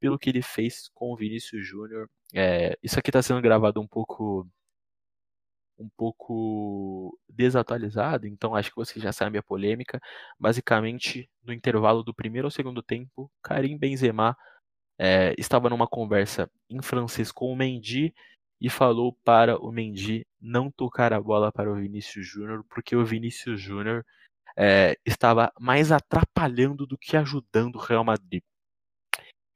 pelo 0.01 0.19
que 0.19 0.31
ele 0.31 0.43
fez 0.43 0.91
com 0.95 1.13
o 1.13 1.17
Vinícius 1.17 1.67
Júnior. 1.67 2.09
É, 2.35 2.77
isso 2.83 2.99
aqui 2.99 3.11
está 3.11 3.23
sendo 3.23 3.41
gravado 3.41 3.81
um 3.81 3.87
pouco 3.87 4.47
um 5.79 5.89
pouco 5.97 7.19
desatualizado, 7.29 8.27
então 8.27 8.55
acho 8.55 8.71
que 8.71 8.77
você 8.77 9.01
já 9.01 9.13
sabe 9.13 9.39
a 9.39 9.43
polêmica. 9.43 10.01
Basicamente, 10.39 11.29
no 11.43 11.53
intervalo 11.53 12.03
do 12.03 12.15
primeiro 12.15 12.47
ao 12.47 12.51
segundo 12.51 12.83
tempo, 12.83 13.31
Karim 13.43 13.77
Benzema 13.79 14.37
é, 14.99 15.35
estava 15.39 15.69
numa 15.69 15.87
conversa 15.87 16.51
em 16.71 16.81
francês 16.83 17.33
com 17.33 17.53
o 17.53 17.57
Mendy 17.57 18.15
e 18.61 18.71
falou 18.71 19.17
para 19.25 19.59
o 19.59 19.73
Mendy 19.73 20.27
não 20.41 20.71
tocar 20.71 21.13
a 21.13 21.21
bola 21.21 21.53
para 21.53 21.71
o 21.71 21.77
Vinícius 21.77 22.27
Júnior, 22.27 22.65
porque 22.71 22.97
o 22.97 23.05
Vinícius 23.05 23.61
Júnior 23.61 24.05
é, 24.57 24.97
estava 25.05 25.53
mais 25.59 25.91
atrapalhando 25.93 26.87
do 26.87 26.97
que 26.97 27.17
ajudando 27.17 27.77
o 27.77 27.81
Real 27.81 28.05
Madrid 28.05 28.43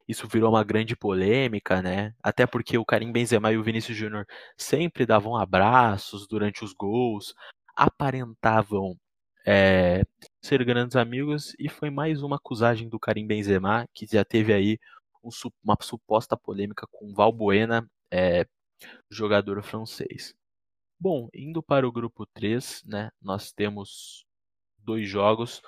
isso 0.09 0.27
virou 0.27 0.50
uma 0.50 0.65
grande 0.65 0.97
polêmica, 0.97 1.83
né? 1.83 2.15
Até 2.23 2.47
porque 2.47 2.79
o 2.79 2.85
Karim 2.85 3.12
Benzema 3.12 3.53
e 3.53 3.59
o 3.59 3.62
Vinícius 3.62 3.97
Júnior 3.97 4.27
sempre 4.57 5.05
davam 5.05 5.37
abraços 5.37 6.27
durante 6.27 6.65
os 6.65 6.73
gols, 6.73 7.35
aparentavam 7.77 8.99
é, 9.47 10.03
ser 10.43 10.65
grandes 10.65 10.97
amigos 10.97 11.55
e 11.59 11.69
foi 11.69 11.91
mais 11.91 12.23
uma 12.23 12.37
acusagem 12.37 12.88
do 12.88 12.99
Karim 12.99 13.27
Benzema 13.27 13.87
que 13.95 14.07
já 14.07 14.25
teve 14.25 14.53
aí 14.53 14.79
um, 15.23 15.31
uma 15.62 15.77
suposta 15.81 16.37
polêmica 16.37 16.87
com 16.91 17.12
Valbuena, 17.15 17.88
é, 18.11 18.47
jogador 19.11 19.62
francês. 19.62 20.35
Bom, 20.99 21.29
indo 21.35 21.62
para 21.62 21.87
o 21.87 21.93
grupo 21.93 22.27
3, 22.35 22.83
né, 22.85 23.11
nós 23.21 23.53
temos 23.53 24.25
dois 24.79 25.09
jogos. 25.09 25.62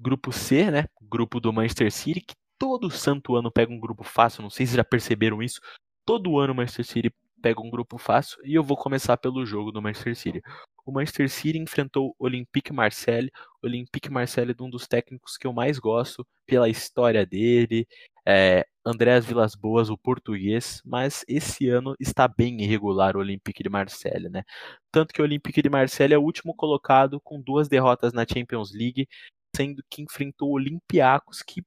Grupo 0.00 0.32
C, 0.32 0.70
né, 0.70 0.86
grupo 1.00 1.40
do 1.40 1.52
Manchester 1.52 1.92
City, 1.92 2.20
que 2.20 2.34
todo 2.58 2.90
santo 2.90 3.36
ano 3.36 3.50
pega 3.50 3.72
um 3.72 3.80
grupo 3.80 4.04
fácil, 4.04 4.42
não 4.42 4.50
sei 4.50 4.66
se 4.66 4.76
já 4.76 4.84
perceberam 4.84 5.42
isso. 5.42 5.60
Todo 6.04 6.38
ano 6.38 6.52
o 6.52 6.56
Manchester 6.56 6.84
City 6.84 7.14
pega 7.42 7.60
um 7.60 7.70
grupo 7.70 7.98
fácil 7.98 8.38
e 8.44 8.54
eu 8.54 8.62
vou 8.62 8.76
começar 8.76 9.16
pelo 9.18 9.44
jogo 9.44 9.70
do 9.70 9.82
Manchester 9.82 10.16
City. 10.16 10.42
O 10.86 10.92
Manchester 10.92 11.28
City 11.30 11.58
enfrentou 11.58 12.14
o 12.18 12.24
Olympique 12.24 12.72
Marseille. 12.72 13.30
O 13.62 13.66
Olympique 13.66 14.10
Marseille 14.10 14.54
é 14.58 14.62
um 14.62 14.70
dos 14.70 14.86
técnicos 14.86 15.36
que 15.36 15.46
eu 15.46 15.52
mais 15.52 15.78
gosto 15.78 16.26
pela 16.46 16.68
história 16.68 17.24
dele. 17.26 17.86
É, 18.26 18.66
Andréas 18.84 19.26
Vilas 19.26 19.54
Boas, 19.54 19.90
o 19.90 19.98
português, 19.98 20.80
mas 20.84 21.24
esse 21.28 21.68
ano 21.68 21.94
está 22.00 22.26
bem 22.26 22.62
irregular 22.62 23.16
o 23.16 23.20
Olympique 23.20 23.62
de 23.62 23.68
Marseille, 23.68 24.28
né? 24.30 24.42
Tanto 24.90 25.12
que 25.12 25.20
o 25.20 25.24
Olympique 25.24 25.60
de 25.60 25.68
Marseille 25.68 26.14
é 26.14 26.18
o 26.18 26.22
último 26.22 26.54
colocado 26.54 27.20
com 27.20 27.40
duas 27.40 27.68
derrotas 27.68 28.12
na 28.14 28.24
Champions 28.26 28.72
League, 28.72 29.06
sendo 29.54 29.82
que 29.90 30.02
enfrentou 30.02 30.50
o 30.50 30.54
Olympiacos, 30.54 31.42
que 31.42 31.62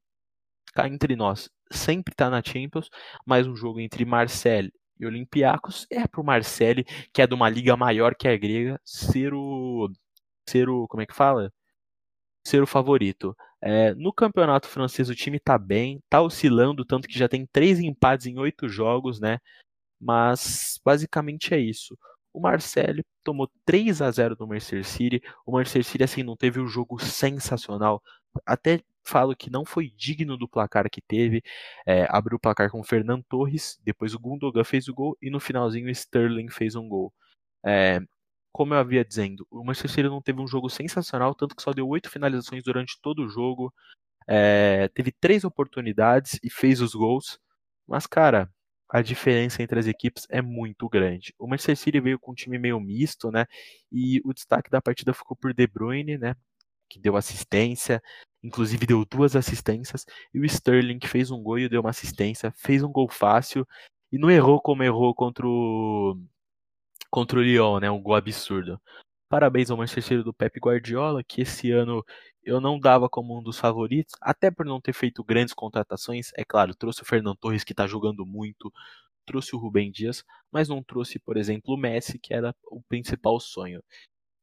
cá 0.78 0.88
entre 0.88 1.16
nós 1.16 1.50
sempre 1.72 2.14
está 2.14 2.30
na 2.30 2.42
Champions, 2.44 2.90
mas 3.26 3.48
um 3.48 3.56
jogo 3.56 3.80
entre 3.80 4.06
Marseille 4.06 4.72
e 5.00 5.06
Olympiacos 5.06 5.88
é 5.92 6.08
para 6.08 6.22
o 6.22 6.24
Marseille, 6.24 6.86
que 7.14 7.22
é 7.22 7.28
de 7.28 7.34
uma 7.34 7.50
liga 7.50 7.76
maior 7.76 8.16
que 8.16 8.28
a 8.28 8.38
grega, 8.38 8.80
ser 8.86 9.34
o. 9.34 9.90
ser 10.50 10.70
o. 10.70 10.88
como 10.88 11.02
é 11.02 11.06
que 11.06 11.16
fala? 11.16 11.52
Ser 12.46 12.62
o 12.64 12.68
favorito. 12.68 13.36
É, 13.62 13.94
no 13.96 14.14
campeonato 14.14 14.68
francês 14.68 15.10
o 15.10 15.16
time 15.16 15.40
tá 15.40 15.58
bem, 15.58 16.02
tá 16.10 16.22
oscilando, 16.22 16.86
tanto 16.86 17.08
que 17.08 17.18
já 17.18 17.28
tem 17.28 17.46
três 17.52 17.80
empates 17.80 18.28
em 18.28 18.38
oito 18.40 18.70
jogos, 18.70 19.20
né? 19.20 19.40
Mas 20.00 20.80
basicamente 20.86 21.54
é 21.54 21.60
isso. 21.60 21.98
O 22.34 22.40
Marseille 22.40 23.04
tomou 23.24 23.50
3 23.66 24.02
a 24.02 24.12
0 24.12 24.36
do 24.36 24.48
Manchester 24.48 24.86
City. 24.86 25.22
O 25.46 25.54
Manchester 25.54 25.84
City 25.84 26.04
assim 26.04 26.24
não 26.24 26.38
teve 26.38 26.60
um 26.60 26.68
jogo 26.68 27.00
sensacional. 27.00 28.02
Até 28.46 28.82
falo 29.08 29.36
que 29.36 29.50
não 29.50 29.66
foi 29.66 29.92
digno 29.96 30.38
do 30.38 30.48
placar 30.48 30.90
que 30.90 31.02
teve. 31.02 31.42
É, 31.86 32.06
abriu 32.10 32.38
o 32.38 32.40
placar 32.40 32.70
com 32.70 32.80
o 32.80 32.84
Fernando 32.84 33.24
Torres, 33.30 33.80
depois 33.84 34.14
o 34.14 34.20
Gundogan 34.20 34.64
fez 34.64 34.88
o 34.88 34.94
gol 34.94 35.18
e 35.22 35.30
no 35.30 35.40
finalzinho 35.40 35.88
o 35.88 35.92
Sterling 35.92 36.50
fez 36.50 36.76
um 36.76 36.88
gol. 36.88 37.14
É, 37.66 38.00
como 38.52 38.74
eu 38.74 38.80
havia 38.80 39.06
dizendo, 39.06 39.46
o 39.52 39.64
Manchester 39.64 39.92
City 39.92 40.10
não 40.10 40.22
teve 40.22 40.42
um 40.42 40.48
jogo 40.48 40.70
sensacional, 40.70 41.36
tanto 41.36 41.56
que 41.56 41.62
só 41.62 41.72
deu 41.74 41.88
oito 41.90 42.10
finalizações 42.10 42.64
durante 42.64 43.00
todo 43.02 43.24
o 43.24 43.30
jogo. 43.30 43.74
É, 44.28 44.90
teve 44.90 45.12
três 45.12 45.44
oportunidades 45.44 46.40
e 46.44 46.50
fez 46.50 46.82
os 46.82 46.94
gols. 46.96 47.40
Mas, 47.88 48.08
cara, 48.08 48.50
a 48.90 49.02
diferença 49.02 49.62
entre 49.62 49.80
as 49.80 49.88
equipes 49.88 50.26
é 50.30 50.42
muito 50.42 50.90
grande. 50.90 51.34
O 51.38 51.48
Manchester 51.48 51.78
City 51.78 52.00
veio 52.00 52.20
com 52.20 52.32
um 52.32 52.36
time 52.36 52.58
meio 52.58 52.80
misto, 52.80 53.32
né? 53.32 53.46
E 53.92 54.22
o 54.26 54.34
destaque 54.34 54.70
da 54.70 54.82
partida 54.82 55.14
ficou 55.14 55.38
por 55.38 55.54
De 55.54 55.68
Bruyne, 55.68 56.18
né? 56.18 56.36
Que 56.90 57.00
deu 57.00 57.16
assistência 57.18 58.02
inclusive 58.48 58.86
deu 58.86 59.06
duas 59.06 59.36
assistências, 59.36 60.06
e 60.34 60.39
o 60.39 60.46
Sterling 60.46 61.00
que 61.00 61.08
fez 61.08 61.32
um 61.32 61.42
gol 61.44 61.60
e 61.60 61.70
deu 61.70 61.82
uma 61.82 61.89
assistência, 61.92 62.51
fez 62.56 62.82
um 62.84 62.92
gol 62.92 63.10
fácil 63.10 63.68
e 64.12 64.18
não 64.18 64.32
errou 64.32 64.62
como 64.62 64.84
errou 64.84 65.13
contra 65.13 65.46
o 65.48 66.18
contra 67.10 67.39
o 67.39 67.42
Lyon, 67.44 67.80
né, 67.80 67.92
um 67.92 68.01
gol 68.01 68.16
absurdo. 68.16 68.80
Parabéns 69.30 69.70
ao 69.70 69.77
Manchester 69.77 70.24
do 70.24 70.34
Pep 70.34 70.60
Guardiola, 70.60 71.24
que 71.24 71.42
esse 71.42 71.72
ano 71.72 72.04
eu 72.44 72.62
não 72.62 72.80
dava 72.80 73.10
como 73.10 73.38
um 73.38 73.44
dos 73.44 73.60
favoritos, 73.60 74.13
até 74.22 74.50
por 74.50 74.66
não 74.66 74.80
ter 74.82 74.94
feito 74.94 75.24
grandes 75.24 75.54
contratações. 75.54 76.32
É 76.38 76.46
claro, 76.46 76.75
trouxe 76.75 77.01
o 77.01 77.06
Fernando 77.06 77.38
Torres, 77.38 77.63
que 77.63 77.74
está 77.74 77.86
jogando 77.88 78.25
muito, 78.25 78.72
trouxe 79.25 79.56
o 79.56 79.60
Rubem 79.60 79.92
Dias, 79.92 80.24
mas 80.51 80.70
não 80.70 80.82
trouxe, 80.82 81.20
por 81.20 81.38
exemplo, 81.38 81.74
o 81.75 81.77
Messi, 81.77 82.18
que 82.20 82.34
era 82.34 82.56
o 82.72 82.82
principal 82.84 83.39
sonho. 83.39 83.84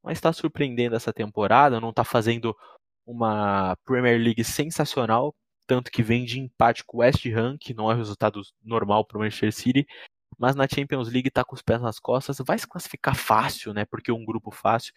Mas 0.03 0.19
está 0.19 0.33
surpreendendo 0.33 0.97
essa 0.97 1.13
temporada, 1.13 1.81
não 1.81 1.91
está 1.91 2.05
fazendo 2.05 2.55
uma 3.07 3.77
Premier 3.85 4.19
League 4.19 4.45
sensacional, 4.45 5.35
tanto 5.67 5.91
que 5.91 6.03
vem 6.03 6.25
de 6.25 6.39
empate 6.39 6.85
com 6.85 6.99
o 6.99 7.01
West 7.01 7.25
Ham, 7.27 7.57
que 7.59 7.75
não 7.75 7.91
é 7.91 7.95
resultado 7.95 8.41
normal 8.63 9.05
para 9.05 9.19
o 9.19 9.21
Manchester 9.21 9.53
City, 9.53 9.87
mas 10.39 10.55
na 10.55 10.67
Champions 10.69 11.11
League 11.11 11.29
está 11.29 11.45
com 11.45 11.55
os 11.55 11.63
pés 11.63 11.81
nas 11.81 11.99
costas, 11.99 12.39
vai 12.45 12.59
se 12.59 12.67
classificar 12.67 13.15
fácil, 13.17 13.73
né? 13.73 13.85
Porque 13.85 14.11
é 14.11 14.15
um 14.15 14.25
grupo 14.25 14.51
fácil. 14.51 14.93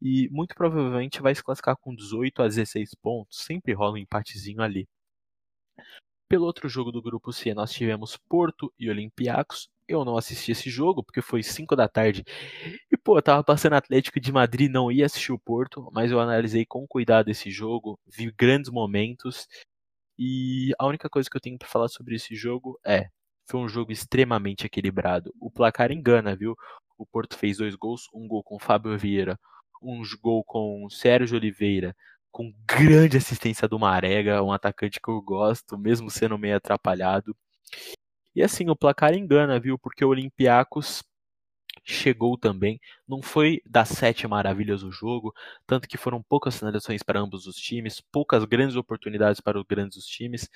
E 0.00 0.28
muito 0.30 0.54
provavelmente 0.54 1.22
vai 1.22 1.34
se 1.34 1.42
classificar 1.42 1.76
com 1.76 1.94
18 1.94 2.42
a 2.42 2.48
16 2.48 2.94
pontos. 2.96 3.38
Sempre 3.38 3.72
rola 3.72 3.92
um 3.92 3.98
empatezinho 3.98 4.60
ali. 4.60 4.88
Pelo 6.28 6.44
outro 6.44 6.68
jogo 6.68 6.90
do 6.90 7.02
grupo 7.02 7.32
C, 7.32 7.54
nós 7.54 7.72
tivemos 7.72 8.16
Porto 8.28 8.72
e 8.78 8.90
Olympiacos. 8.90 9.68
Eu 9.88 10.04
não 10.04 10.16
assisti 10.16 10.52
esse 10.52 10.70
jogo 10.70 11.02
porque 11.02 11.20
foi 11.20 11.42
5 11.42 11.74
da 11.76 11.88
tarde. 11.88 12.24
E 12.90 12.96
pô, 12.96 13.18
eu 13.18 13.22
tava 13.22 13.42
passando 13.44 13.74
Atlético 13.74 14.20
de 14.20 14.32
Madrid, 14.32 14.70
não 14.70 14.90
ia 14.90 15.06
assistir 15.06 15.32
o 15.32 15.38
Porto, 15.38 15.88
mas 15.92 16.10
eu 16.10 16.20
analisei 16.20 16.64
com 16.64 16.86
cuidado 16.86 17.30
esse 17.30 17.50
jogo, 17.50 17.98
vi 18.06 18.30
grandes 18.32 18.70
momentos. 18.70 19.48
E 20.18 20.72
a 20.78 20.86
única 20.86 21.08
coisa 21.10 21.28
que 21.30 21.36
eu 21.36 21.40
tenho 21.40 21.58
para 21.58 21.68
falar 21.68 21.88
sobre 21.88 22.14
esse 22.16 22.34
jogo 22.34 22.78
é: 22.86 23.08
foi 23.46 23.60
um 23.60 23.68
jogo 23.68 23.92
extremamente 23.92 24.66
equilibrado. 24.66 25.32
O 25.40 25.50
placar 25.50 25.90
engana, 25.92 26.36
viu? 26.36 26.56
O 26.98 27.06
Porto 27.06 27.36
fez 27.36 27.58
dois 27.58 27.74
gols, 27.74 28.08
um 28.14 28.28
gol 28.28 28.42
com 28.44 28.58
Fábio 28.58 28.96
Vieira, 28.96 29.38
um 29.82 30.02
gol 30.20 30.44
com 30.44 30.88
Sérgio 30.90 31.36
Oliveira, 31.36 31.96
com 32.30 32.52
grande 32.66 33.16
assistência 33.16 33.68
do 33.68 33.78
Marega, 33.78 34.42
um 34.42 34.52
atacante 34.52 35.00
que 35.00 35.10
eu 35.10 35.20
gosto, 35.20 35.76
mesmo 35.78 36.10
sendo 36.10 36.38
meio 36.38 36.56
atrapalhado. 36.56 37.36
E 38.34 38.42
assim, 38.42 38.68
o 38.70 38.76
placar 38.76 39.14
engana, 39.14 39.60
viu? 39.60 39.78
Porque 39.78 40.04
o 40.04 40.08
Olympiacos 40.08 41.02
chegou 41.84 42.38
também. 42.38 42.80
Não 43.06 43.22
foi 43.22 43.60
das 43.66 43.88
sete 43.88 44.26
maravilhas 44.26 44.82
do 44.82 44.90
jogo, 44.90 45.34
tanto 45.66 45.88
que 45.88 45.96
foram 45.96 46.22
poucas 46.22 46.58
finalizações 46.58 47.02
para 47.02 47.20
ambos 47.20 47.46
os 47.46 47.56
times, 47.56 48.00
poucas 48.12 48.44
grandes 48.44 48.76
oportunidades 48.76 49.40
para 49.40 49.58
os 49.58 49.64
grandes 49.66 49.96
dos 49.96 50.06
times, 50.06 50.48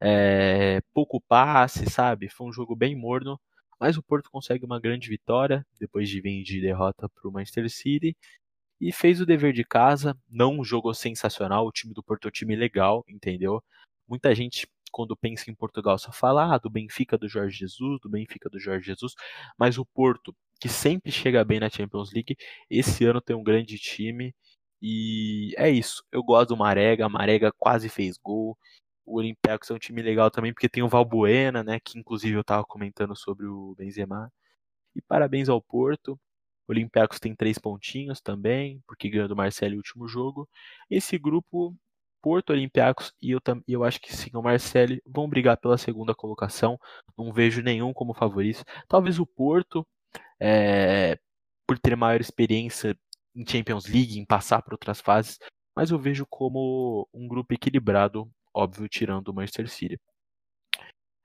é, 0.00 0.80
pouco 0.92 1.20
passe, 1.20 1.90
sabe? 1.90 2.28
Foi 2.28 2.46
um 2.46 2.52
jogo 2.52 2.76
bem 2.76 2.94
morno, 2.96 3.40
mas 3.80 3.96
o 3.96 4.02
Porto 4.02 4.30
consegue 4.30 4.64
uma 4.64 4.80
grande 4.80 5.08
vitória 5.08 5.66
depois 5.80 6.08
de 6.08 6.20
vir 6.20 6.42
de 6.42 6.60
derrota 6.60 7.08
para 7.08 7.28
o 7.28 7.32
Manchester 7.32 7.70
City 7.70 8.16
e 8.80 8.92
fez 8.92 9.20
o 9.20 9.26
dever 9.26 9.52
de 9.52 9.64
casa. 9.64 10.16
Não 10.28 10.62
jogou 10.64 10.94
sensacional, 10.94 11.66
o 11.66 11.72
time 11.72 11.94
do 11.94 12.02
Porto 12.02 12.26
é 12.26 12.28
um 12.28 12.32
time 12.32 12.56
legal, 12.56 13.04
entendeu? 13.08 13.62
Muita 14.08 14.34
gente 14.34 14.66
quando 14.94 15.16
pensa 15.16 15.50
em 15.50 15.54
Portugal, 15.56 15.98
só 15.98 16.12
fala 16.12 16.54
ah, 16.54 16.58
do 16.58 16.70
Benfica 16.70 17.18
do 17.18 17.28
Jorge 17.28 17.58
Jesus, 17.58 18.00
do 18.00 18.08
Benfica 18.08 18.48
do 18.48 18.60
Jorge 18.60 18.86
Jesus, 18.86 19.14
mas 19.58 19.76
o 19.76 19.84
Porto, 19.84 20.32
que 20.60 20.68
sempre 20.68 21.10
chega 21.10 21.44
bem 21.44 21.58
na 21.58 21.68
Champions 21.68 22.12
League, 22.12 22.36
esse 22.70 23.04
ano 23.04 23.20
tem 23.20 23.34
um 23.34 23.42
grande 23.42 23.76
time. 23.76 24.32
E 24.80 25.52
é 25.56 25.68
isso. 25.70 26.04
Eu 26.12 26.22
gosto 26.22 26.50
do 26.50 26.56
Marega, 26.56 27.08
Marega 27.08 27.50
quase 27.58 27.88
fez 27.88 28.16
gol. 28.18 28.56
O 29.04 29.18
Olympiacos 29.18 29.70
é 29.70 29.74
um 29.74 29.78
time 29.78 30.00
legal 30.02 30.30
também, 30.30 30.52
porque 30.54 30.68
tem 30.68 30.82
o 30.82 30.88
Valbuena, 30.88 31.64
né? 31.64 31.80
Que 31.80 31.98
inclusive 31.98 32.36
eu 32.36 32.42
estava 32.42 32.64
comentando 32.64 33.16
sobre 33.16 33.46
o 33.46 33.74
Benzema. 33.76 34.32
E 34.94 35.02
parabéns 35.02 35.48
ao 35.48 35.60
Porto. 35.62 36.12
O 36.68 36.72
Olympiacos 36.72 37.18
tem 37.20 37.34
três 37.34 37.58
pontinhos 37.58 38.20
também, 38.20 38.80
porque 38.86 39.10
ganhou 39.10 39.28
do 39.28 39.36
Marcelo 39.36 39.72
no 39.72 39.78
último 39.78 40.08
jogo. 40.08 40.48
Esse 40.90 41.18
grupo 41.18 41.76
Porto, 42.24 42.54
Olympiacos 42.54 43.12
e 43.20 43.32
eu, 43.32 43.40
eu 43.68 43.84
acho 43.84 44.00
que 44.00 44.16
sim, 44.16 44.30
o 44.32 44.40
Marcelo 44.40 44.96
vão 45.04 45.28
brigar 45.28 45.58
pela 45.58 45.76
segunda 45.76 46.14
colocação. 46.14 46.80
Não 47.18 47.30
vejo 47.30 47.60
nenhum 47.60 47.92
como 47.92 48.14
favorito. 48.14 48.64
Talvez 48.88 49.18
o 49.18 49.26
Porto, 49.26 49.86
é, 50.40 51.18
por 51.66 51.78
ter 51.78 51.94
maior 51.94 52.18
experiência 52.22 52.96
em 53.36 53.46
Champions 53.46 53.84
League, 53.86 54.18
em 54.18 54.24
passar 54.24 54.62
por 54.62 54.72
outras 54.72 55.02
fases, 55.02 55.38
mas 55.76 55.90
eu 55.90 55.98
vejo 55.98 56.24
como 56.24 57.06
um 57.12 57.28
grupo 57.28 57.52
equilibrado, 57.52 58.26
óbvio, 58.54 58.88
tirando 58.88 59.28
o 59.28 59.34
Manchester 59.34 59.68
City. 59.68 60.00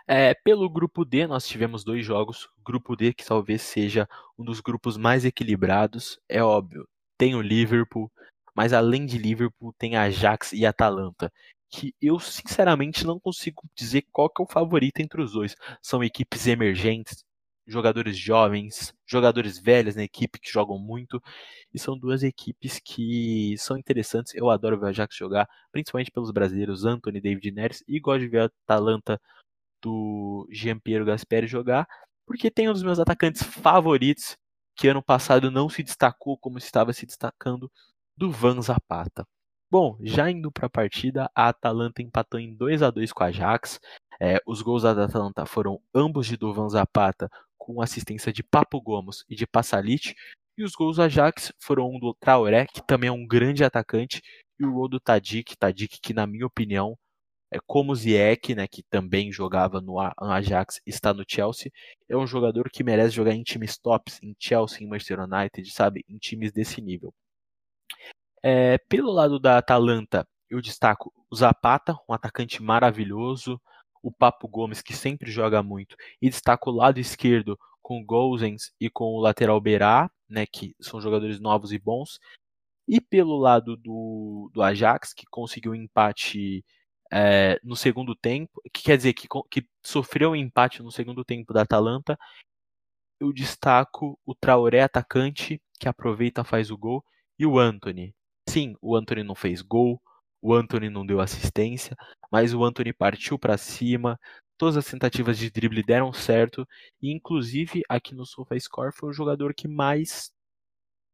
É, 0.06 0.34
pelo 0.34 0.70
grupo 0.70 1.06
D, 1.06 1.26
nós 1.28 1.48
tivemos 1.48 1.86
dois 1.86 2.06
jogos. 2.06 2.50
Grupo 2.62 2.94
D, 2.98 3.14
que 3.14 3.24
talvez 3.24 3.62
seja 3.62 4.06
um 4.38 4.44
dos 4.44 4.60
grupos 4.60 4.98
mais 4.98 5.24
equilibrados, 5.24 6.20
é 6.28 6.44
óbvio. 6.44 6.86
Tem 7.18 7.36
o 7.36 7.42
Liverpool, 7.42 8.12
mas 8.60 8.74
além 8.74 9.06
de 9.06 9.18
Liverpool 9.18 9.72
tem 9.72 9.96
Ajax 9.96 10.52
e 10.52 10.66
Atalanta, 10.66 11.32
que 11.70 11.96
eu 12.02 12.20
sinceramente 12.20 13.06
não 13.06 13.18
consigo 13.18 13.64
dizer 13.74 14.04
qual 14.12 14.30
que 14.30 14.42
é 14.42 14.44
o 14.44 14.52
favorito 14.52 15.00
entre 15.00 15.22
os 15.22 15.32
dois. 15.32 15.56
São 15.82 16.04
equipes 16.04 16.46
emergentes, 16.46 17.24
jogadores 17.66 18.18
jovens, 18.18 18.94
jogadores 19.08 19.58
velhos 19.58 19.96
na 19.96 20.04
equipe 20.04 20.42
que 20.42 20.52
jogam 20.52 20.78
muito, 20.78 21.24
e 21.74 21.80
são 21.80 21.98
duas 21.98 22.22
equipes 22.22 22.82
que 22.84 23.56
são 23.58 23.78
interessantes. 23.78 24.36
Eu 24.36 24.50
adoro 24.50 24.78
ver 24.78 24.88
o 24.88 24.90
Ajax 24.90 25.16
jogar, 25.16 25.48
principalmente 25.72 26.12
pelos 26.12 26.30
brasileiros 26.30 26.84
Anthony 26.84 27.22
David 27.22 27.52
Neres, 27.52 27.82
e 27.88 27.98
gosto 27.98 28.24
de 28.24 28.28
ver 28.28 28.42
a 28.42 28.46
Atalanta 28.66 29.22
do 29.82 30.46
Jean-Pierre 30.52 31.06
Gasperi 31.06 31.48
jogar, 31.48 31.88
porque 32.26 32.52
tem 32.52 32.68
um 32.68 32.74
dos 32.74 32.84
meus 32.84 33.00
atacantes 33.00 33.42
favoritos, 33.42 34.36
que 34.76 34.90
ano 34.90 35.02
passado 35.02 35.50
não 35.50 35.70
se 35.70 35.82
destacou 35.82 36.38
como 36.38 36.58
estava 36.58 36.92
se 36.92 37.06
destacando, 37.06 37.72
do 38.20 38.30
Van 38.30 38.62
Zapata. 38.62 39.26
Bom, 39.72 39.98
já 40.02 40.30
indo 40.30 40.52
para 40.52 40.66
a 40.68 40.70
partida, 40.70 41.32
a 41.34 41.48
Atalanta 41.48 42.02
empatou 42.02 42.38
em 42.38 42.54
2 42.54 42.84
a 42.84 42.92
2 42.92 43.14
com 43.14 43.24
a 43.24 43.28
Ajax. 43.28 43.80
É, 44.20 44.42
os 44.46 44.62
gols 44.62 44.84
da 44.84 44.92
Atalanta 44.92 45.46
foram 45.46 45.82
ambos 45.96 46.28
de 46.28 46.36
Duvan 46.36 46.68
Zapata, 46.68 47.30
com 47.58 47.82
assistência 47.82 48.34
de 48.34 48.44
Papo 48.44 48.82
Gomes 48.82 49.24
e 49.30 49.36
de 49.36 49.48
Passalit. 49.48 50.14
E 50.58 50.66
os 50.66 50.74
gols 50.74 50.98
do 50.98 51.04
Ajax 51.04 51.54
foram 51.62 51.90
um 51.90 51.98
do 51.98 52.14
Traoré, 52.14 52.66
que 52.66 52.86
também 52.86 53.08
é 53.08 53.12
um 53.14 53.26
grande 53.26 53.64
atacante, 53.64 54.22
e 54.60 54.66
o 54.66 54.74
gol 54.74 54.90
do 54.90 55.00
Tadic, 55.00 55.56
Tadic 55.58 56.02
que 56.02 56.14
na 56.14 56.28
minha 56.28 56.46
opinião 56.46 56.98
é 57.50 57.58
como 57.66 57.96
Ziyech, 57.96 58.54
né, 58.54 58.68
que 58.68 58.84
também 58.84 59.32
jogava 59.32 59.80
no 59.80 59.98
Ajax, 59.98 60.82
está 60.86 61.14
no 61.14 61.24
Chelsea, 61.26 61.72
é 62.10 62.18
um 62.18 62.28
jogador 62.28 62.70
que 62.70 62.84
merece 62.84 63.16
jogar 63.16 63.34
em 63.34 63.44
times 63.44 63.78
tops, 63.78 64.20
em 64.22 64.36
Chelsea, 64.38 64.84
em 64.84 64.90
Manchester 64.90 65.22
United, 65.22 65.72
sabe, 65.72 66.04
em 66.10 66.18
times 66.18 66.52
desse 66.52 66.82
nível. 66.82 67.14
É, 68.42 68.78
pelo 68.78 69.12
lado 69.12 69.40
da 69.40 69.58
Atalanta, 69.58 70.28
eu 70.50 70.62
destaco 70.62 71.14
o 71.30 71.36
Zapata, 71.36 71.98
um 72.08 72.14
atacante 72.14 72.62
maravilhoso, 72.62 73.62
o 74.02 74.12
Papo 74.12 74.48
Gomes, 74.48 74.82
que 74.82 74.94
sempre 74.94 75.30
joga 75.30 75.62
muito, 75.62 75.96
e 76.22 76.30
destaco 76.30 76.70
o 76.70 76.74
lado 76.74 77.00
esquerdo 77.00 77.58
com 77.82 78.00
o 78.00 78.06
Gozens 78.06 78.72
e 78.80 78.90
com 78.90 79.06
o 79.06 79.20
lateral 79.20 79.60
Berá, 79.60 80.10
né, 80.28 80.46
que 80.46 80.76
são 80.80 81.02
jogadores 81.02 81.40
novos 81.40 81.72
e 81.72 81.80
bons. 81.80 82.20
E 82.88 83.02
pelo 83.02 83.38
lado 83.38 83.76
do, 83.78 84.50
do 84.54 84.62
Ajax, 84.62 85.14
que 85.14 85.26
conseguiu 85.30 85.76
empate 85.76 86.64
é, 87.12 87.60
no 87.64 87.76
segundo 87.76 88.16
tempo, 88.16 88.62
que 88.74 88.84
quer 88.84 88.98
dizer 88.98 89.14
que, 89.14 89.28
que 89.50 89.68
sofreu 89.84 90.32
um 90.32 90.36
empate 90.36 90.82
no 90.82 90.92
segundo 90.92 91.24
tempo 91.24 91.54
da 91.54 91.64
Atalanta, 91.64 92.18
eu 93.20 93.34
destaco 93.34 94.18
o 94.26 94.34
Traoré 94.34 94.82
atacante, 94.82 95.62
que 95.80 95.90
aproveita 95.90 96.44
faz 96.44 96.72
o 96.72 96.78
gol, 96.78 97.04
e 97.40 97.46
o 97.46 97.58
Anthony. 97.58 98.14
Sim, 98.48 98.76
o 98.82 98.96
Anthony 98.96 99.24
não 99.24 99.36
fez 99.36 99.62
gol, 99.62 100.02
o 100.42 100.54
Anthony 100.54 100.90
não 100.90 101.06
deu 101.06 101.22
assistência, 101.22 101.96
mas 102.32 102.54
o 102.54 102.64
Anthony 102.64 102.94
partiu 102.94 103.40
para 103.40 103.58
cima, 103.58 104.20
todas 104.58 104.78
as 104.78 104.86
tentativas 104.86 105.38
de 105.38 105.50
drible 105.50 105.84
deram 105.84 106.12
certo, 106.14 106.68
e 107.02 107.12
inclusive 107.12 107.82
aqui 107.90 108.14
no 108.14 108.26
SofaScore 108.26 108.94
foi 108.94 109.10
o 109.10 109.14
jogador 109.14 109.54
que 109.54 109.68
mais 109.68 110.32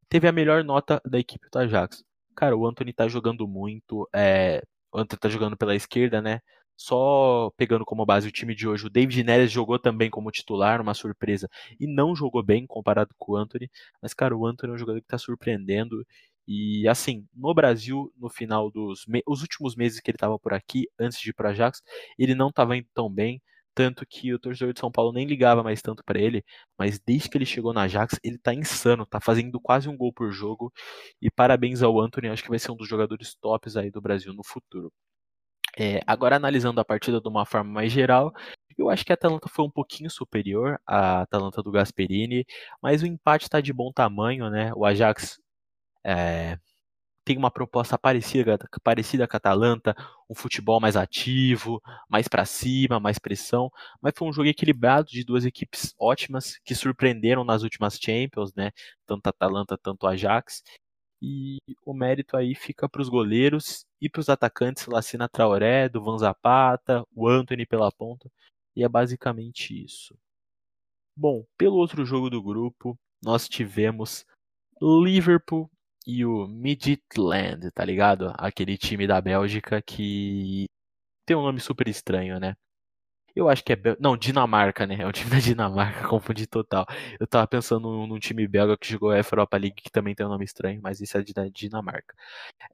teve 0.08 0.28
a 0.28 0.32
melhor 0.32 0.64
nota 0.64 1.00
da 1.04 1.18
equipe 1.18 1.48
do 1.50 1.58
Ajax. 1.58 2.04
Cara, 2.34 2.56
o 2.56 2.66
Anthony 2.66 2.92
tá 2.92 3.08
jogando 3.08 3.46
muito, 3.48 4.08
é, 4.14 4.62
o 4.92 4.98
Anthony 4.98 5.20
tá 5.20 5.28
jogando 5.28 5.56
pela 5.56 5.74
esquerda, 5.74 6.20
né? 6.22 6.40
Só 6.76 7.50
pegando 7.56 7.84
como 7.84 8.04
base 8.06 8.28
o 8.28 8.32
time 8.32 8.54
de 8.54 8.68
hoje, 8.68 8.86
o 8.86 8.90
David 8.90 9.22
Neres 9.24 9.50
jogou 9.50 9.78
também 9.78 10.10
como 10.10 10.30
titular, 10.30 10.80
uma 10.80 10.94
surpresa, 10.94 11.48
e 11.80 11.86
não 11.86 12.14
jogou 12.14 12.42
bem 12.42 12.66
comparado 12.66 13.14
com 13.18 13.32
o 13.32 13.36
Anthony. 13.36 13.70
Mas, 14.02 14.12
cara, 14.14 14.36
o 14.36 14.46
Anthony 14.46 14.72
é 14.72 14.74
um 14.74 14.78
jogador 14.78 15.00
que 15.00 15.06
tá 15.06 15.18
surpreendendo. 15.18 16.04
E 16.48 16.86
assim, 16.88 17.26
no 17.34 17.52
Brasil, 17.54 18.12
no 18.16 18.28
final 18.30 18.70
dos 18.70 19.04
os 19.26 19.42
últimos 19.42 19.74
meses 19.74 20.00
que 20.00 20.10
ele 20.10 20.16
estava 20.16 20.38
por 20.38 20.52
aqui, 20.54 20.86
antes 20.98 21.18
de 21.20 21.30
ir 21.30 21.32
para 21.32 21.50
Ajax, 21.50 21.82
ele 22.18 22.34
não 22.34 22.48
estava 22.50 22.76
indo 22.76 22.88
tão 22.94 23.10
bem, 23.10 23.42
tanto 23.74 24.06
que 24.06 24.32
o 24.32 24.38
torcedor 24.38 24.72
de 24.72 24.80
São 24.80 24.90
Paulo 24.90 25.12
nem 25.12 25.26
ligava 25.26 25.62
mais 25.62 25.82
tanto 25.82 26.02
para 26.04 26.18
ele, 26.20 26.44
mas 26.78 26.98
desde 27.00 27.28
que 27.28 27.36
ele 27.36 27.44
chegou 27.46 27.72
na 27.74 27.82
Ajax, 27.82 28.18
ele 28.22 28.38
tá 28.38 28.54
insano, 28.54 29.04
tá 29.04 29.20
fazendo 29.20 29.60
quase 29.60 29.88
um 29.88 29.96
gol 29.96 30.12
por 30.12 30.30
jogo. 30.32 30.72
E 31.20 31.30
parabéns 31.30 31.82
ao 31.82 32.00
Anthony, 32.00 32.28
acho 32.28 32.42
que 32.42 32.48
vai 32.50 32.58
ser 32.58 32.70
um 32.72 32.76
dos 32.76 32.88
jogadores 32.88 33.34
tops 33.34 33.76
aí 33.76 33.90
do 33.90 34.00
Brasil 34.00 34.32
no 34.32 34.44
futuro. 34.44 34.92
É, 35.78 36.00
agora 36.06 36.36
analisando 36.36 36.80
a 36.80 36.84
partida 36.84 37.20
de 37.20 37.28
uma 37.28 37.44
forma 37.44 37.70
mais 37.70 37.92
geral, 37.92 38.32
eu 38.78 38.88
acho 38.90 39.04
que 39.04 39.12
a 39.12 39.14
Atalanta 39.14 39.48
foi 39.48 39.64
um 39.64 39.70
pouquinho 39.70 40.10
superior 40.10 40.80
à 40.86 41.22
Atalanta 41.22 41.62
do 41.62 41.70
Gasperini, 41.70 42.46
mas 42.82 43.02
o 43.02 43.06
empate 43.06 43.44
está 43.44 43.60
de 43.60 43.72
bom 43.72 43.92
tamanho, 43.92 44.48
né? 44.50 44.72
O 44.74 44.84
Ajax 44.86 45.38
é, 46.04 46.58
tem 47.24 47.36
uma 47.38 47.50
proposta 47.50 47.98
parecida, 47.98 48.58
parecida 48.84 49.28
com 49.28 49.36
a 49.36 49.38
Atalanta, 49.38 49.96
um 50.30 50.34
futebol 50.34 50.80
mais 50.80 50.96
ativo, 50.96 51.80
mais 52.08 52.28
para 52.28 52.44
cima, 52.46 53.00
mais 53.00 53.18
pressão, 53.18 53.70
mas 54.02 54.14
foi 54.16 54.28
um 54.28 54.32
jogo 54.32 54.48
equilibrado 54.48 55.08
de 55.10 55.24
duas 55.24 55.44
equipes 55.46 55.94
ótimas 56.00 56.58
que 56.64 56.74
surpreenderam 56.74 57.44
nas 57.44 57.62
últimas 57.64 57.98
Champions, 57.98 58.54
né? 58.54 58.72
Tanto 59.06 59.26
a 59.28 59.30
Atalanta, 59.30 59.78
tanto 59.78 60.06
a 60.06 60.12
Ajax. 60.12 60.62
E 61.20 61.58
o 61.84 61.94
mérito 61.94 62.36
aí 62.36 62.54
fica 62.54 62.88
para 62.88 63.00
os 63.00 63.08
goleiros 63.08 63.84
e 64.00 64.08
para 64.08 64.20
os 64.20 64.28
atacantes 64.28 64.86
Lacina 64.86 65.28
Traoré, 65.28 65.88
do 65.88 66.02
Van 66.02 66.18
Zapata, 66.18 67.04
o 67.14 67.28
Anthony 67.28 67.66
pela 67.66 67.90
ponta. 67.90 68.30
E 68.74 68.84
é 68.84 68.88
basicamente 68.88 69.84
isso. 69.84 70.14
Bom, 71.16 71.46
pelo 71.56 71.76
outro 71.76 72.04
jogo 72.04 72.28
do 72.28 72.42
grupo, 72.42 72.98
nós 73.24 73.48
tivemos 73.48 74.26
Liverpool 74.80 75.70
e 76.06 76.24
o 76.24 76.46
Midtjylland, 76.46 77.70
tá 77.72 77.84
ligado? 77.84 78.32
Aquele 78.36 78.76
time 78.76 79.06
da 79.06 79.20
Bélgica 79.20 79.80
que 79.80 80.66
tem 81.26 81.36
um 81.36 81.42
nome 81.42 81.58
super 81.58 81.88
estranho, 81.88 82.38
né? 82.38 82.54
Eu 83.36 83.50
acho 83.50 83.62
que 83.62 83.74
é. 83.74 83.76
Não, 84.00 84.16
Dinamarca, 84.16 84.86
né? 84.86 84.96
É 85.04 85.06
o 85.06 85.12
time 85.12 85.30
da 85.30 85.38
Dinamarca, 85.38 86.08
confundi 86.08 86.46
total. 86.46 86.86
Eu 87.20 87.26
tava 87.26 87.46
pensando 87.46 88.06
num, 88.06 88.18
time 88.18 88.48
belga 88.48 88.78
que 88.78 88.90
jogou 88.90 89.10
a 89.10 89.18
Europa 89.18 89.58
League, 89.58 89.82
que 89.82 89.90
também 89.90 90.14
tem 90.14 90.24
um 90.24 90.30
nome 90.30 90.44
estranho, 90.44 90.80
mas 90.82 91.00
esse 91.02 91.16
é 91.18 91.22
da 91.22 91.46
Dinamarca. 91.48 92.14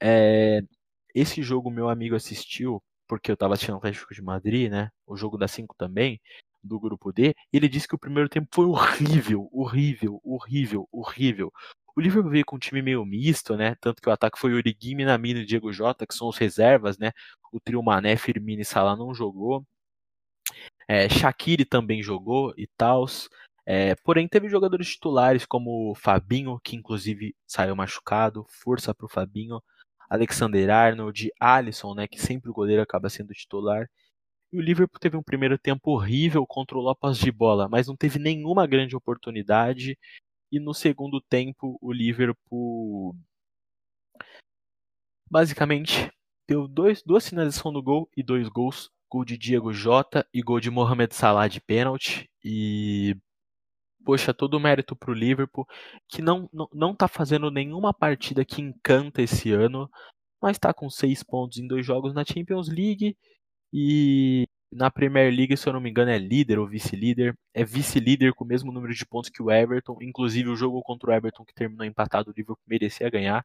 É... 0.01 0.61
Esse 1.15 1.43
jogo 1.43 1.71
meu 1.71 1.89
amigo 1.89 2.15
assistiu, 2.15 2.83
porque 3.09 3.31
eu 3.33 3.37
tava 3.37 3.55
assistindo 3.55 3.75
o 3.75 3.79
Atlético 3.79 4.15
de 4.15 4.23
Madrid, 4.23 4.71
né? 4.71 4.91
O 5.07 5.17
jogo 5.17 5.37
da 5.37 5.49
5 5.49 5.75
também, 5.77 6.21
do 6.63 6.79
grupo 6.81 7.13
D. 7.13 7.35
E 7.53 7.57
ele 7.57 7.69
disse 7.69 7.89
que 7.89 7.95
o 7.97 7.99
primeiro 7.99 8.29
tempo 8.29 8.49
foi 8.55 8.67
horrível, 8.67 9.49
horrível, 9.53 10.21
horrível, 10.25 10.89
horrível. 10.93 11.53
O 11.97 12.01
Liverpool 12.01 12.31
veio 12.31 12.45
com 12.47 12.57
um 12.57 12.59
time 12.59 12.81
meio 12.83 13.05
misto, 13.05 13.57
né? 13.57 13.75
Tanto 13.81 14.01
que 14.01 14.09
o 14.09 14.13
ataque 14.13 14.39
foi 14.39 14.55
Origi, 14.55 14.95
Minamino 14.95 15.41
e 15.41 15.45
Diego 15.45 15.73
Jota, 15.73 16.07
que 16.07 16.15
são 16.15 16.29
os 16.29 16.39
reservas, 16.39 16.97
né? 16.99 17.13
O 17.53 17.61
trio 17.61 17.83
Mané, 17.83 18.17
Firmino 18.17 18.63
e 18.63 18.65
Salah 18.65 18.97
não 18.97 19.13
jogou. 19.15 19.67
É, 20.93 21.09
Shaqiri 21.09 21.65
também 21.65 22.03
jogou 22.03 22.53
e 22.55 22.67
tal. 22.77 23.07
É, 23.65 23.95
porém, 24.05 24.29
teve 24.29 24.47
jogadores 24.51 24.89
titulares 24.89 25.47
como 25.47 25.91
o 25.91 25.95
Fabinho, 25.95 26.61
que 26.63 26.77
inclusive 26.77 27.35
saiu 27.47 27.75
machucado. 27.75 28.45
Força 28.49 28.95
para 28.95 29.07
o 29.07 29.09
Fabinho. 29.09 29.63
Alexander 30.11 30.69
Arnold, 30.69 31.31
Alisson, 31.41 31.95
né? 31.95 32.07
Que 32.07 32.21
sempre 32.21 32.51
o 32.51 32.53
goleiro 32.53 32.83
acaba 32.83 33.09
sendo 33.09 33.33
titular. 33.33 33.89
E 34.53 34.59
o 34.59 34.61
Liverpool 34.61 35.01
teve 35.01 35.17
um 35.17 35.23
primeiro 35.23 35.57
tempo 35.59 35.93
horrível, 35.93 36.47
controlou 36.47 36.91
a 36.91 36.95
posse 36.95 37.23
de 37.23 37.33
bola, 37.33 37.69
mas 37.71 37.87
não 37.87 37.97
teve 37.97 38.19
nenhuma 38.19 38.67
grande 38.67 38.95
oportunidade 38.95 39.97
e 40.53 40.61
no 40.61 40.75
segundo 40.75 41.19
tempo, 41.23 41.79
o 41.81 41.91
Liverpool 41.91 43.17
basicamente 45.31 46.13
deu 46.47 46.69
dois, 46.69 47.03
duas 47.03 47.27
finalizações 47.27 47.73
no 47.73 47.83
gol 47.83 48.07
e 48.15 48.23
dois 48.23 48.47
gols. 48.51 48.91
Gol 49.13 49.27
de 49.27 49.37
Diego 49.37 49.75
Jota 49.75 50.27
e 50.33 50.41
gol 50.41 50.59
de 50.59 50.71
Mohamed 50.71 51.15
Salah 51.15 51.47
de 51.47 51.61
pênalti. 51.61 52.31
E 52.43 53.15
poxa, 54.03 54.33
todo 54.33 54.55
o 54.55 54.61
mérito 54.61 54.97
para 54.97 55.11
o 55.11 55.15
Liverpool, 55.15 55.67
que 56.09 56.23
não, 56.23 56.49
não, 56.51 56.67
não 56.73 56.95
tá 56.97 57.07
fazendo 57.07 57.51
nenhuma 57.51 57.93
partida 57.93 58.43
que 58.43 58.63
encanta 58.63 59.21
esse 59.21 59.53
ano, 59.53 59.87
mas 60.41 60.57
está 60.57 60.73
com 60.73 60.89
seis 60.89 61.23
pontos 61.23 61.59
em 61.59 61.67
dois 61.69 61.85
jogos 61.85 62.15
na 62.15 62.25
Champions 62.25 62.69
League 62.69 63.15
e 63.71 64.47
na 64.73 64.91
Premier 64.91 65.31
League, 65.31 65.57
se 65.57 65.69
eu 65.69 65.75
não 65.75 65.81
me 65.81 65.91
engano, 65.91 66.11
é 66.11 66.19
líder 66.19 66.59
ou 66.59 66.67
vice-líder. 66.67 67.37
É 67.53 67.65
vice-líder 67.65 68.33
com 68.33 68.45
o 68.45 68.47
mesmo 68.47 68.73
número 68.73 68.95
de 68.95 69.05
pontos 69.05 69.29
que 69.29 69.43
o 69.43 69.51
Everton. 69.51 69.99
Inclusive, 70.01 70.49
o 70.49 70.57
jogo 70.57 70.81
contra 70.83 71.11
o 71.11 71.13
Everton, 71.13 71.45
que 71.45 71.53
terminou 71.55 71.85
empatado, 71.85 72.31
o 72.31 72.35
Liverpool 72.35 72.65
merecia 72.67 73.11
ganhar. 73.11 73.45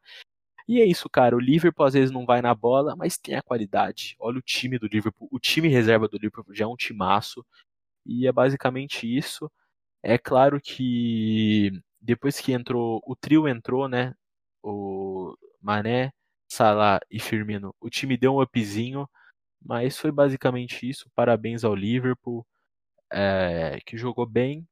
E 0.68 0.80
é 0.80 0.84
isso, 0.84 1.08
cara. 1.08 1.34
O 1.36 1.40
Liverpool 1.40 1.86
às 1.86 1.94
vezes 1.94 2.10
não 2.10 2.26
vai 2.26 2.42
na 2.42 2.54
bola, 2.54 2.94
mas 2.96 3.16
tem 3.18 3.34
a 3.36 3.42
qualidade. 3.42 4.14
Olha 4.18 4.38
o 4.38 4.42
time 4.42 4.78
do 4.78 4.86
Liverpool. 4.86 5.28
O 5.32 5.38
time 5.40 5.68
reserva 5.68 6.06
do 6.08 6.18
Liverpool 6.18 6.54
já 6.54 6.64
é 6.64 6.68
um 6.68 6.76
timaço. 6.76 7.44
E 8.06 8.26
é 8.26 8.32
basicamente 8.32 9.06
isso. 9.06 9.50
É 10.02 10.18
claro 10.18 10.60
que 10.60 11.72
depois 12.00 12.40
que 12.40 12.52
entrou, 12.52 13.02
o 13.06 13.16
trio 13.16 13.48
entrou, 13.48 13.88
né? 13.88 14.14
O 14.62 15.36
Mané, 15.62 16.12
Salah 16.48 17.00
e 17.10 17.20
Firmino. 17.20 17.74
O 17.80 17.90
time 17.90 18.16
deu 18.18 18.34
um 18.36 18.42
upzinho 18.42 19.08
mas 19.62 19.98
foi 19.98 20.12
basicamente 20.12 20.88
isso. 20.88 21.10
Parabéns 21.14 21.64
ao 21.64 21.74
Liverpool, 21.74 22.46
é, 23.12 23.78
que 23.86 23.96
jogou 23.96 24.26
bem, 24.26 24.66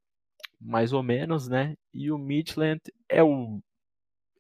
mais 0.61 0.93
ou 0.93 1.03
menos, 1.03 1.49
né? 1.49 1.77
E 1.95 2.11
o 2.13 2.19
Midland 2.19 2.81
é 3.09 3.23
o, 3.23 3.61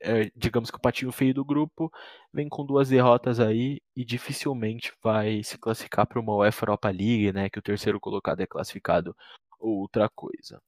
é, 0.01 0.31
digamos 0.37 0.71
que 0.71 0.77
o 0.77 0.81
patinho 0.81 1.13
feio 1.13 1.35
do 1.35 1.45
grupo, 1.45 1.93
vem 2.33 2.49
com 2.49 2.65
duas 2.65 2.89
derrotas 2.89 3.41
aí 3.41 3.81
e 3.95 4.05
dificilmente 4.05 4.93
vai 5.03 5.43
se 5.43 5.59
classificar 5.59 6.07
para 6.07 6.21
uma 6.21 6.35
UEFA 6.37 6.65
Europa 6.65 6.89
League, 6.91 7.33
né? 7.33 7.49
Que 7.51 7.59
o 7.59 7.63
terceiro 7.63 8.01
colocado 8.01 8.41
é 8.41 8.47
classificado 8.47 9.17
ou 9.59 9.81
outra 9.81 10.09
coisa. 10.09 10.61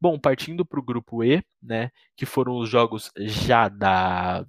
Bom, 0.00 0.18
partindo 0.18 0.64
para 0.66 0.80
o 0.80 0.84
grupo 0.84 1.24
E, 1.24 1.42
né? 1.62 1.90
Que 2.16 2.26
foram 2.26 2.56
os 2.58 2.68
jogos 2.68 3.10
já 3.18 3.68
da 3.68 4.46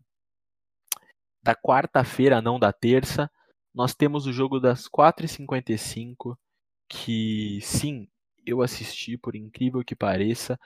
da 1.41 1.53
quarta-feira, 1.55 2.41
não 2.41 2.57
da 2.57 2.71
terça 2.71 3.29
nós 3.73 3.95
temos 3.95 4.27
o 4.27 4.33
jogo 4.33 4.59
das 4.59 4.88
4h55, 4.88 6.38
que 6.88 7.59
sim, 7.62 8.07
eu 8.45 8.62
assisti, 8.62 9.17
por 9.17 9.36
incrível 9.36 9.83
que 9.83 9.95
pareça. 9.95 10.59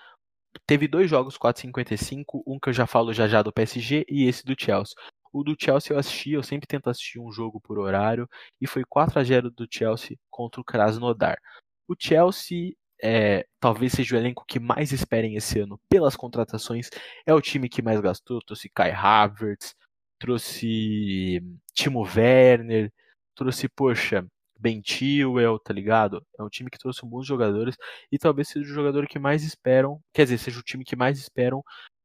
Teve 0.65 0.88
dois 0.88 1.10
jogos 1.10 1.38
4h55, 1.38 2.43
um 2.46 2.60
que 2.60 2.70
eu 2.70 2.74
já 2.74 2.88
falo 2.88 3.13
já 3.13 3.28
já 3.28 3.41
do 3.41 3.54
PSG 3.54 4.06
e 4.10 4.28
esse 4.28 4.43
do 4.46 4.56
Chelsea. 4.58 4.96
O 5.32 5.43
do 5.43 5.56
Chelsea 5.60 5.93
eu 5.93 6.00
assisti, 6.00 6.32
eu 6.32 6.43
sempre 6.43 6.67
tento 6.67 6.89
assistir 6.89 7.20
um 7.20 7.32
jogo 7.32 7.60
por 7.62 7.78
horário, 7.78 8.28
e 8.60 8.67
foi 8.67 8.84
4 8.84 9.20
a 9.20 9.24
0 9.24 9.52
do 9.52 9.67
Chelsea 9.70 10.17
contra 10.30 10.62
o 10.62 10.63
Krasnodar. 10.63 11.38
O 11.88 11.96
Chelsea 11.98 12.74
é, 13.02 13.46
talvez 13.60 13.93
seja 13.93 14.15
o 14.15 14.20
elenco 14.20 14.46
que 14.48 14.60
mais 14.60 14.91
esperem 14.91 15.36
esse 15.36 15.60
ano 15.60 15.80
pelas 15.89 16.15
contratações. 16.15 16.89
É 17.26 17.34
o 17.34 17.41
time 17.41 17.70
que 17.70 17.82
mais 17.82 18.00
gastou, 18.00 18.39
trouxe 18.41 18.70
Kai 18.70 18.91
Havertz, 18.91 19.76
trouxe 20.20 21.41
Timo 21.74 22.04
Werner, 22.04 22.91
trouxe, 23.36 23.70
poxa, 23.70 24.26
Ben 24.60 24.82
Chilwell, 24.84 25.60
tá 25.60 25.74
ligado? 25.74 26.26
É 26.39 26.43
um 26.43 26.50
time 26.50 26.70
que 26.70 26.80
trouxe 26.80 27.06
muitos 27.06 27.28
jogadores 27.28 27.76
e 28.12 28.17
talvez 28.17 28.50
seja 28.50 28.65
o 28.65 28.74
jogador 28.74 29.08
que 29.08 29.20
mais 29.20 29.43
esperam, 29.43 30.02
quer 30.13 30.24
dizer, 30.24 30.38
seja 30.38 30.60
o 30.60 30.63
time 30.63 30.84
que 30.84 30.96
mais 30.96 31.20
esperam. 31.20 31.63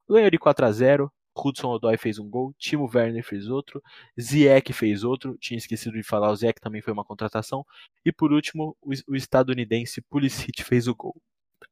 Ganhou 0.09 0.31
de 0.31 0.39
4 0.39 0.67
a 0.67 0.73
0 0.73 1.13
Hudson 1.37 1.69
Odoi 1.69 1.97
fez 1.97 2.19
um 2.19 2.29
gol, 2.29 2.55
Timo 2.59 2.91
Werner 2.93 3.25
fez 3.25 3.49
outro, 3.49 3.83
Ziyech 4.21 4.73
fez 4.73 5.03
outro, 5.03 5.37
tinha 5.39 5.57
esquecido 5.57 5.95
de 5.95 6.03
falar, 6.03 6.31
o 6.31 6.37
Ziyech 6.37 6.61
também 6.61 6.83
foi 6.83 6.93
uma 6.93 7.05
contratação, 7.05 7.65
e 8.05 8.13
por 8.13 8.33
último, 8.33 8.77
o, 8.83 8.93
o 9.09 9.17
estadunidense 9.17 10.03
Pulisic 10.03 10.63
fez 10.65 10.87
o 10.89 10.95
gol. 10.95 11.17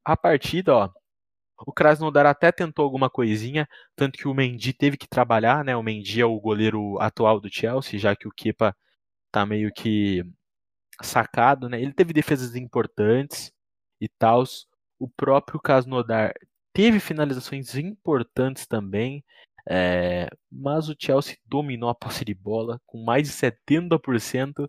A 0.04 0.16
partida, 0.16 0.74
ó, 0.74 0.90
o 1.66 1.72
Krasnodar 1.72 2.26
até 2.26 2.50
tentou 2.50 2.84
alguma 2.84 3.10
coisinha, 3.10 3.68
tanto 3.94 4.18
que 4.18 4.28
o 4.28 4.34
Mendy 4.34 4.72
teve 4.72 4.96
que 4.96 5.08
trabalhar, 5.08 5.64
né? 5.64 5.76
O 5.76 5.82
Mendy 5.82 6.20
é 6.20 6.26
o 6.26 6.40
goleiro 6.40 6.98
atual 7.00 7.38
do 7.40 7.52
Chelsea, 7.52 7.98
já 7.98 8.16
que 8.16 8.26
o 8.26 8.32
Kepa 8.32 8.74
tá 9.30 9.44
meio 9.46 9.72
que 9.72 10.24
sacado, 11.04 11.68
né? 11.68 11.80
Ele 11.80 11.92
teve 11.92 12.12
defesas 12.12 12.54
importantes 12.56 13.52
e 14.00 14.08
tal. 14.08 14.44
O 14.98 15.08
próprio 15.08 15.60
Krasnodar 15.60 16.34
teve 16.72 17.00
finalizações 17.00 17.74
importantes 17.74 18.66
também, 18.66 19.24
é, 19.68 20.28
mas 20.50 20.88
o 20.88 20.96
Chelsea 20.98 21.36
dominou 21.44 21.90
a 21.90 21.94
posse 21.94 22.24
de 22.24 22.34
bola 22.34 22.80
com 22.86 23.02
mais 23.04 23.28
de 23.28 23.34
70% 23.34 24.68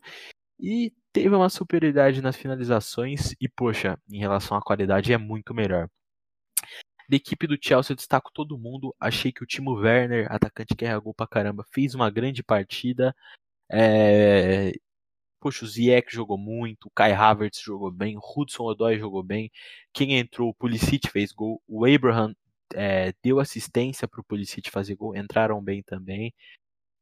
e 0.59 0.93
teve 1.13 1.35
uma 1.35 1.49
superioridade 1.49 2.21
nas 2.21 2.35
finalizações 2.35 3.33
e, 3.41 3.49
poxa, 3.49 3.97
em 4.09 4.19
relação 4.19 4.57
à 4.57 4.61
qualidade 4.61 5.13
é 5.13 5.17
muito 5.17 5.53
melhor. 5.53 5.89
Da 7.09 7.17
equipe 7.17 7.45
do 7.45 7.57
Chelsea 7.61 7.91
eu 7.91 7.97
destaco 7.97 8.31
todo 8.33 8.57
mundo. 8.57 8.95
Achei 8.99 9.31
que 9.33 9.43
o 9.43 9.45
Timo 9.45 9.73
Werner, 9.73 10.31
atacante 10.31 10.75
que 10.75 10.85
erra 10.85 10.99
gol 10.99 11.13
pra 11.13 11.27
caramba, 11.27 11.65
fez 11.73 11.93
uma 11.93 12.09
grande 12.09 12.41
partida. 12.41 13.13
É... 13.69 14.71
Poxa, 15.41 15.65
o 15.65 15.67
Ziyech 15.67 16.13
jogou 16.13 16.37
muito, 16.37 16.85
o 16.85 16.91
Kai 16.91 17.13
Havertz 17.13 17.59
jogou 17.59 17.91
bem, 17.91 18.15
o 18.15 18.21
Hudson 18.21 18.63
Odoi 18.63 18.99
jogou 18.99 19.23
bem. 19.23 19.51
Quem 19.91 20.19
entrou, 20.19 20.49
o 20.49 20.53
Pulisic 20.53 21.09
fez 21.09 21.31
gol, 21.31 21.61
o 21.67 21.83
Abraham 21.83 22.35
é, 22.75 23.11
deu 23.23 23.39
assistência 23.39 24.07
para 24.07 24.21
o 24.21 24.23
Pulisic 24.23 24.69
fazer 24.69 24.95
gol, 24.95 25.15
entraram 25.15 25.61
bem 25.61 25.81
também. 25.81 26.31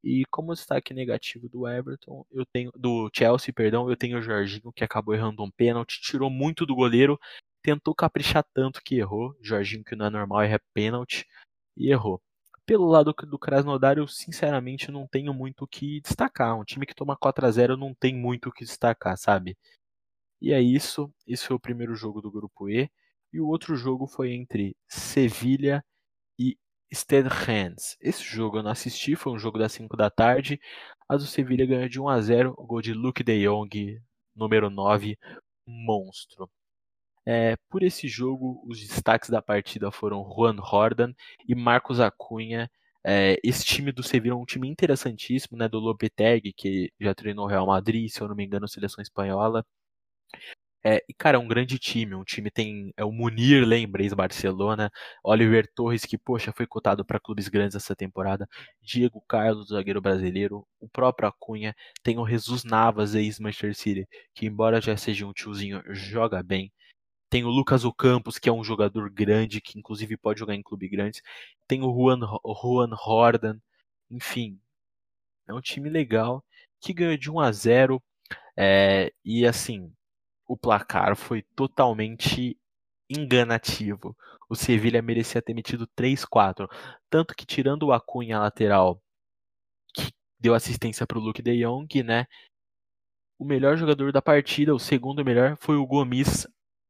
E 0.04 0.24
como 0.32 0.54
destaque 0.54 0.94
negativo 0.94 1.50
do 1.50 1.68
Everton, 1.68 2.26
eu 2.32 2.46
tenho 2.46 2.72
do 2.76 3.10
Chelsea, 3.14 3.54
perdão, 3.54 3.90
eu 3.90 3.98
tenho 3.98 4.18
o 4.20 4.22
Jorginho 4.22 4.72
que 4.74 4.84
acabou 4.86 5.14
errando 5.14 5.44
um 5.44 5.52
pênalti, 5.52 6.02
tirou 6.02 6.30
muito 6.30 6.66
do 6.66 6.74
goleiro, 6.74 7.20
tentou 7.62 7.94
caprichar 7.94 8.46
tanto 8.54 8.82
que 8.82 8.96
errou. 8.96 9.36
Jorginho 9.42 9.84
que 9.84 9.96
não 9.96 10.06
é 10.06 10.10
normal 10.10 10.44
erra 10.44 10.62
pênalti 10.74 11.28
e 11.78 11.92
errou. 11.92 12.22
Pelo 12.70 12.86
lado 12.86 13.16
do 13.28 13.40
Krasnodar, 13.40 13.98
eu 13.98 14.08
sinceramente 14.08 14.92
não 14.92 15.08
tenho 15.08 15.34
muito 15.34 15.64
o 15.64 15.68
que 15.68 16.00
destacar. 16.02 16.56
Um 16.56 16.64
time 16.64 16.86
que 16.86 16.94
toma 16.94 17.18
4 17.18 17.48
a 17.48 17.50
0 17.50 17.76
não 17.76 17.96
tem 17.96 18.16
muito 18.16 18.50
o 18.50 18.52
que 18.52 18.64
destacar, 18.64 19.18
sabe? 19.18 19.58
E 20.40 20.54
é 20.54 20.62
isso. 20.62 21.12
Esse 21.26 21.48
foi 21.48 21.56
o 21.56 21.60
primeiro 21.60 21.96
jogo 21.96 22.22
do 22.22 22.30
grupo 22.32 22.70
E. 22.70 22.88
E 23.34 23.42
o 23.42 23.48
outro 23.48 23.76
jogo 23.76 24.06
foi 24.06 24.34
entre 24.34 24.78
Sevilha 24.88 25.84
e 26.38 26.56
Rennes. 27.28 27.98
Esse 28.00 28.24
jogo 28.24 28.58
eu 28.60 28.64
não 28.64 28.70
assisti, 28.70 29.16
foi 29.16 29.34
um 29.34 29.40
jogo 29.40 29.58
das 29.58 29.72
5 29.72 29.98
da 29.98 30.12
tarde. 30.12 30.60
Mas 31.10 31.24
o 31.24 31.28
Sevilha 31.28 31.66
ganhou 31.66 31.90
de 31.90 32.00
1 32.00 32.08
a 32.08 32.22
0 32.22 32.54
o 32.56 32.68
gol 32.68 32.84
de 32.84 32.94
Luke 32.94 33.24
de 33.24 33.48
Jong, 33.48 34.00
número 34.36 34.70
9, 34.70 35.18
monstro. 35.66 36.48
É, 37.32 37.56
por 37.70 37.84
esse 37.84 38.08
jogo, 38.08 38.60
os 38.68 38.80
destaques 38.80 39.30
da 39.30 39.40
partida 39.40 39.92
foram 39.92 40.24
Juan 40.36 40.56
Jordan 40.68 41.14
e 41.48 41.54
Marcos 41.54 42.00
Acunha. 42.00 42.68
É, 43.06 43.38
esse 43.44 43.64
time 43.64 43.92
do 43.92 44.02
Sevilla 44.02 44.36
é 44.36 44.40
um 44.40 44.46
time 44.46 44.68
interessantíssimo, 44.68 45.56
né, 45.56 45.70
do 45.70 45.78
Lopetegui, 45.80 46.52
que 46.54 46.92
já 47.00 47.14
treinou 47.14 47.46
o 47.46 47.48
Real 47.48 47.68
Madrid, 47.68 48.10
se 48.10 48.20
eu 48.20 48.28
não 48.28 48.36
me 48.36 48.44
engano, 48.46 48.68
seleção 48.68 49.00
espanhola. 49.04 49.64
É, 50.84 51.04
e, 51.10 51.14
cara, 51.14 51.38
é 51.38 51.40
um 51.40 51.48
grande 51.48 51.78
time. 51.78 52.16
Um 52.16 52.24
time 52.24 52.50
tem. 52.50 52.92
É 52.98 53.04
o 53.04 53.12
Munir, 53.12 53.66
lembra, 53.66 54.02
ex-Barcelona. 54.02 54.90
Oliver 55.24 55.68
Torres, 55.76 56.06
que, 56.06 56.18
poxa, 56.18 56.54
foi 56.56 56.66
cotado 56.66 57.06
para 57.06 57.20
clubes 57.20 57.48
grandes 57.50 57.76
essa 57.76 57.96
temporada. 57.96 58.48
Diego 58.82 59.22
Carlos, 59.28 59.68
zagueiro 59.70 60.02
brasileiro. 60.02 60.66
O 60.80 60.88
próprio 60.90 61.28
Acunha. 61.30 61.76
Tem 62.02 62.18
o 62.18 62.28
Jesus 62.28 62.64
Navas, 62.64 63.14
ex-Manchester 63.14 63.76
City, 63.76 64.08
que, 64.34 64.46
embora 64.48 64.82
já 64.82 64.96
seja 64.98 65.28
um 65.28 65.34
tiozinho, 65.34 65.84
joga 65.94 66.42
bem. 66.42 66.72
Tem 67.30 67.44
o 67.44 67.50
Lucas 67.50 67.86
Ocampos, 67.86 68.40
que 68.40 68.50
é 68.50 68.52
um 68.52 68.64
jogador 68.64 69.10
grande, 69.10 69.62
que 69.62 69.78
inclusive 69.78 70.18
pode 70.18 70.40
jogar 70.40 70.56
em 70.56 70.64
clube 70.64 70.88
grandes. 70.90 71.22
Tem 71.68 71.84
o 71.84 71.94
Juan, 71.94 72.20
Juan 72.62 72.90
Jordan. 73.06 73.60
Enfim, 74.10 74.60
é 75.48 75.54
um 75.54 75.62
time 75.62 75.90
legal 75.90 76.44
que 76.82 76.94
ganhou 76.94 77.18
de 77.18 77.30
1 77.30 77.40
a 77.40 77.52
0. 77.52 78.04
É, 78.58 79.14
e 79.24 79.46
assim, 79.46 79.94
o 80.48 80.58
placar 80.58 81.16
foi 81.16 81.44
totalmente 81.56 82.58
enganativo. 83.10 84.16
O 84.50 84.56
Sevilha 84.56 85.02
merecia 85.02 85.42
ter 85.42 85.54
metido 85.54 85.88
3-4. 85.96 86.68
Tanto 87.10 87.36
que, 87.36 87.46
tirando 87.46 87.84
o 87.84 87.94
Acunha 87.94 88.40
lateral, 88.40 89.02
que 89.94 90.12
deu 90.40 90.54
assistência 90.56 91.06
para 91.06 91.20
o 91.20 91.22
Luke 91.22 91.42
de 91.42 91.64
Jong, 91.64 92.04
né? 92.04 92.26
O 93.38 93.46
melhor 93.46 93.78
jogador 93.78 94.12
da 94.12 94.22
partida, 94.22 94.74
o 94.74 94.80
segundo 94.80 95.24
melhor, 95.24 95.58
foi 95.60 95.78
o 95.78 95.86
Gomes, 95.86 96.48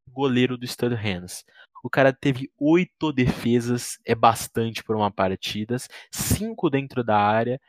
goleiro 0.09 0.57
do 0.57 0.65
Rennes. 0.95 1.43
O 1.83 1.89
cara 1.89 2.11
teve 2.11 2.51
oito 2.57 3.13
defesas, 3.13 3.97
é 4.05 4.13
bastante 4.13 4.83
por 4.83 4.95
uma 4.95 5.11
partida, 5.11 5.77
cinco 6.11 6.69
dentro 6.69 7.03
da 7.03 7.17
área 7.17 7.59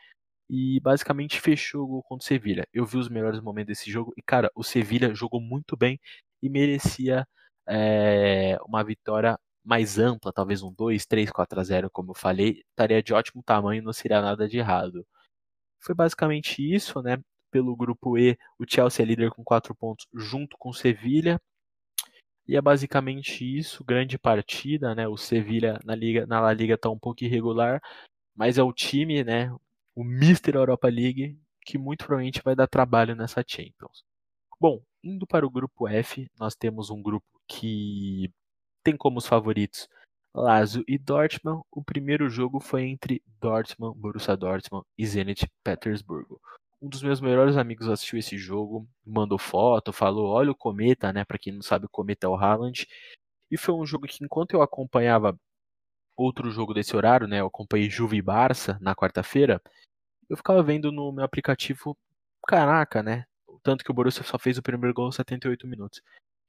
e 0.49 0.81
basicamente 0.81 1.41
fechou 1.41 1.85
o 1.85 1.87
gol 1.87 2.03
contra 2.03 2.25
o 2.25 2.27
Sevilha. 2.27 2.67
Eu 2.73 2.85
vi 2.85 2.99
os 2.99 3.09
melhores 3.09 3.41
momentos 3.41 3.69
desse 3.69 3.91
jogo 3.91 4.13
e, 4.17 4.23
cara, 4.23 4.51
o 4.55 4.65
Sevilha 4.65 5.15
jogou 5.15 5.41
muito 5.41 5.77
bem 5.77 6.01
e 6.43 6.51
merecia 6.51 7.27
é, 7.69 8.59
uma 8.67 8.83
vitória 8.83 9.39
mais 9.65 9.99
ampla, 9.99 10.33
talvez 10.33 10.63
um 10.63 10.73
2, 10.73 11.07
3, 11.07 11.31
4 11.31 11.61
a 11.61 11.65
0, 11.65 11.91
como 11.91 12.11
eu 12.11 12.15
falei, 12.15 12.63
estaria 12.71 13.03
de 13.03 13.13
ótimo 13.15 13.43
tamanho, 13.45 13.83
não 13.83 13.93
seria 13.93 14.21
nada 14.21 14.49
de 14.49 14.59
errado. 14.59 15.07
Foi 15.81 15.95
basicamente 15.95 16.63
isso, 16.63 17.01
né? 17.03 17.19
Pelo 17.51 17.77
grupo 17.77 18.19
E, 18.19 18.39
o 18.59 18.65
Chelsea 18.69 19.05
é 19.05 19.07
líder 19.07 19.31
com 19.31 19.45
4 19.45 19.75
pontos 19.75 20.07
junto 20.15 20.57
com 20.59 20.71
o 20.71 20.75
Sevilha. 20.75 21.41
E 22.47 22.57
é 22.57 22.61
basicamente 22.61 23.45
isso, 23.45 23.85
grande 23.85 24.19
partida, 24.19 24.95
né? 24.95 25.07
O 25.07 25.17
Sevilha 25.17 25.79
na 25.85 25.95
liga, 25.95 26.27
na 26.27 26.41
La 26.41 26.53
Liga 26.53 26.75
está 26.75 26.91
um 26.91 26.99
pouco 26.99 27.25
irregular, 27.25 27.81
mas 28.35 28.59
é 28.59 28.63
o 28.63 28.73
time, 28.73 29.23
né? 29.25 29.53
o 29.95 30.05
Mister 30.05 30.55
Europa 30.55 30.89
League, 30.89 31.39
que 31.65 31.77
muito 31.77 32.07
provavelmente 32.07 32.43
vai 32.43 32.57
dar 32.57 32.67
trabalho 32.67 33.15
nessa 33.15 33.45
Champions. 33.47 34.03
Bom, 34.59 34.83
indo 35.03 35.27
para 35.27 35.47
o 35.47 35.51
grupo 35.51 35.89
F, 35.89 36.27
nós 36.39 36.55
temos 36.55 36.91
um 36.91 37.03
grupo 37.03 37.27
que 37.47 38.33
tem 38.83 38.97
como 38.97 39.19
os 39.19 39.27
favoritos 39.27 39.89
Lazio 40.35 40.85
e 40.89 40.97
Dortmund. 40.97 41.63
O 41.71 41.83
primeiro 41.83 42.31
jogo 42.31 42.61
foi 42.61 42.85
entre 42.85 43.23
Dortmund, 43.41 43.99
Borussia 43.99 44.37
Dortmund 44.37 44.87
e 44.97 45.07
Zenit 45.07 45.47
Petersburgo. 45.63 46.41
Um 46.83 46.89
dos 46.89 47.03
meus 47.03 47.21
melhores 47.21 47.57
amigos 47.57 47.89
assistiu 47.89 48.19
esse 48.19 48.39
jogo, 48.39 48.89
mandou 49.05 49.39
foto, 49.39 49.93
falou: 49.93 50.29
"Olha 50.31 50.51
o 50.51 50.55
cometa, 50.57 51.13
né? 51.13 51.25
Para 51.25 51.39
quem 51.39 51.53
não 51.53 51.63
sabe, 51.63 51.87
o 51.87 51.91
cometa 51.91 52.27
é 52.27 52.31
o 52.31 52.37
Haaland". 52.37 52.87
E 53.51 53.57
foi 53.59 53.75
um 53.75 53.87
jogo 53.87 54.07
que 54.07 54.25
enquanto 54.25 54.55
eu 54.55 54.63
acompanhava 54.63 55.39
outro 56.17 56.51
jogo 56.51 56.75
desse 56.75 56.97
horário, 56.97 57.27
né? 57.29 57.41
Eu 57.41 57.47
acompanhei 57.49 57.91
Juve 57.91 58.17
e 58.19 58.23
Barça 58.23 58.79
na 58.81 58.95
quarta-feira 58.95 59.63
eu 60.31 60.37
ficava 60.37 60.63
vendo 60.63 60.93
no 60.93 61.13
meu 61.13 61.25
aplicativo, 61.25 61.99
caraca, 62.47 63.03
né? 63.03 63.25
Tanto 63.65 63.85
que 63.85 63.91
o 63.91 63.95
Borussia 63.95 64.23
só 64.23 64.39
fez 64.39 64.57
o 64.57 64.63
primeiro 64.63 64.95
gol 64.95 65.07
aos 65.07 65.17
78 65.17 65.67
minutos. 65.67 66.01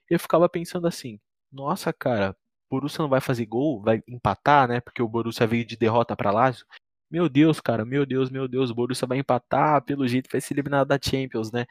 Eu 0.09 0.19
ficava 0.19 0.47
pensando 0.47 0.87
assim, 0.87 1.19
nossa, 1.51 1.91
cara, 1.91 2.37
Borussia 2.69 3.01
não 3.01 3.09
vai 3.09 3.19
fazer 3.21 3.45
gol, 3.47 3.81
vai 3.81 4.03
empatar, 4.07 4.67
né? 4.67 4.81
Porque 4.81 5.01
o 5.01 5.07
Borussia 5.07 5.47
veio 5.47 5.65
de 5.65 5.75
derrota 5.75 6.15
para 6.15 6.31
Lazio. 6.31 6.65
Meu 7.11 7.27
Deus, 7.27 7.59
cara, 7.59 7.83
meu 7.83 8.05
Deus, 8.05 8.29
meu 8.29 8.47
Deus, 8.47 8.69
o 8.69 8.73
Borussia 8.73 9.05
vai 9.05 9.17
empatar, 9.17 9.83
pelo 9.83 10.07
jeito 10.07 10.29
vai 10.31 10.39
ser 10.39 10.53
eliminado 10.53 10.87
da 10.87 10.97
Champions, 11.01 11.51
né? 11.51 11.65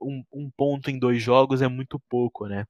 Um, 0.00 0.22
um 0.30 0.50
ponto 0.50 0.90
em 0.90 0.98
dois 0.98 1.22
jogos 1.22 1.62
é 1.62 1.68
muito 1.68 1.98
pouco, 1.98 2.46
né? 2.46 2.66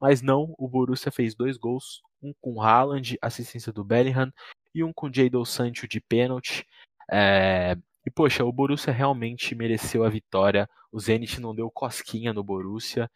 Mas 0.00 0.22
não, 0.22 0.54
o 0.56 0.68
Borussia 0.68 1.10
fez 1.10 1.34
dois 1.34 1.56
gols, 1.56 2.00
um 2.22 2.32
com 2.40 2.62
Haaland, 2.62 3.18
assistência 3.20 3.72
do 3.72 3.82
Bellingham, 3.84 4.32
e 4.72 4.84
um 4.84 4.92
com 4.92 5.12
Jadon 5.12 5.44
Sancho 5.44 5.88
de 5.88 6.00
pênalti. 6.00 6.64
É, 7.10 7.76
e 8.06 8.10
poxa, 8.10 8.44
o 8.44 8.52
Borussia 8.52 8.92
realmente 8.92 9.54
mereceu 9.56 10.04
a 10.04 10.08
vitória. 10.08 10.68
O 10.92 11.00
Zenit 11.00 11.40
não 11.40 11.54
deu 11.54 11.70
cosquinha 11.70 12.32
no 12.32 12.44
Borussia. 12.44 13.10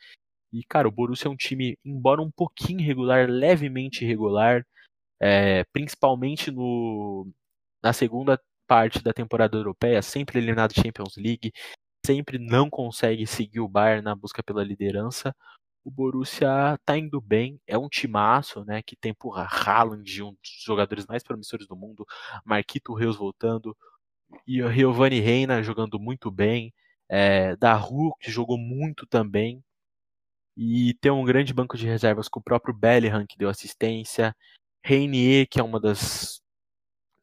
E 0.53 0.65
cara, 0.65 0.89
o 0.89 0.93
Borussia 0.93 1.29
é 1.29 1.31
um 1.31 1.37
time, 1.37 1.79
embora 1.85 2.21
um 2.21 2.31
pouquinho 2.31 2.81
irregular, 2.81 3.29
levemente 3.29 4.05
irregular, 4.05 4.67
é, 5.21 5.65
principalmente 5.73 6.51
no, 6.51 7.29
na 7.87 7.93
segunda 7.93 8.41
parte 8.67 9.01
da 9.01 9.13
temporada 9.13 9.57
europeia, 9.57 10.03
sempre 10.03 10.39
eliminado 10.41 10.75
Champions 10.75 11.17
League, 11.17 11.53
sempre 12.05 12.37
não 12.37 12.69
consegue 12.69 13.27
seguir 13.27 13.61
o 13.61 13.69
Bayern 13.69 14.03
na 14.03 14.15
busca 14.15 14.43
pela 14.43 14.65
liderança. 14.65 15.33
o 15.85 15.91
Borussia 15.91 16.77
tá 16.85 16.99
indo 16.99 17.21
bem, 17.21 17.61
é 17.65 17.79
um 17.79 17.89
timaço, 17.89 18.65
né, 18.65 18.83
que 18.83 18.97
tem 18.97 19.15
por 19.15 19.39
Haaland, 19.39 20.21
um 20.21 20.33
dos 20.33 20.65
jogadores 20.65 21.07
mais 21.07 21.23
promissores 21.23 21.69
do 21.69 21.77
mundo, 21.77 22.05
Marquito 22.45 22.93
Reus 22.93 23.17
voltando, 23.17 23.77
e 24.45 24.61
o 24.63 24.73
Giovanni 24.73 25.21
Reina 25.21 25.63
jogando 25.63 26.01
muito 26.01 26.29
bem, 26.29 26.75
é, 27.09 27.55
que 28.21 28.33
jogou 28.33 28.59
muito 28.59 29.07
também, 29.07 29.63
e 30.57 30.95
tem 30.95 31.13
um 31.13 31.25
grande 31.25 31.55
banco 31.55 31.77
de 31.77 31.87
reservas 31.87 32.29
com 32.29 32.41
o 32.41 32.43
próprio 32.43 32.75
Bellingham, 32.75 33.25
que 33.29 33.39
deu 33.39 33.49
assistência, 33.49 34.35
Reinier, 34.85 35.47
que 35.49 35.61
é 35.61 35.63
uma 35.63 35.79
das, 35.79 36.41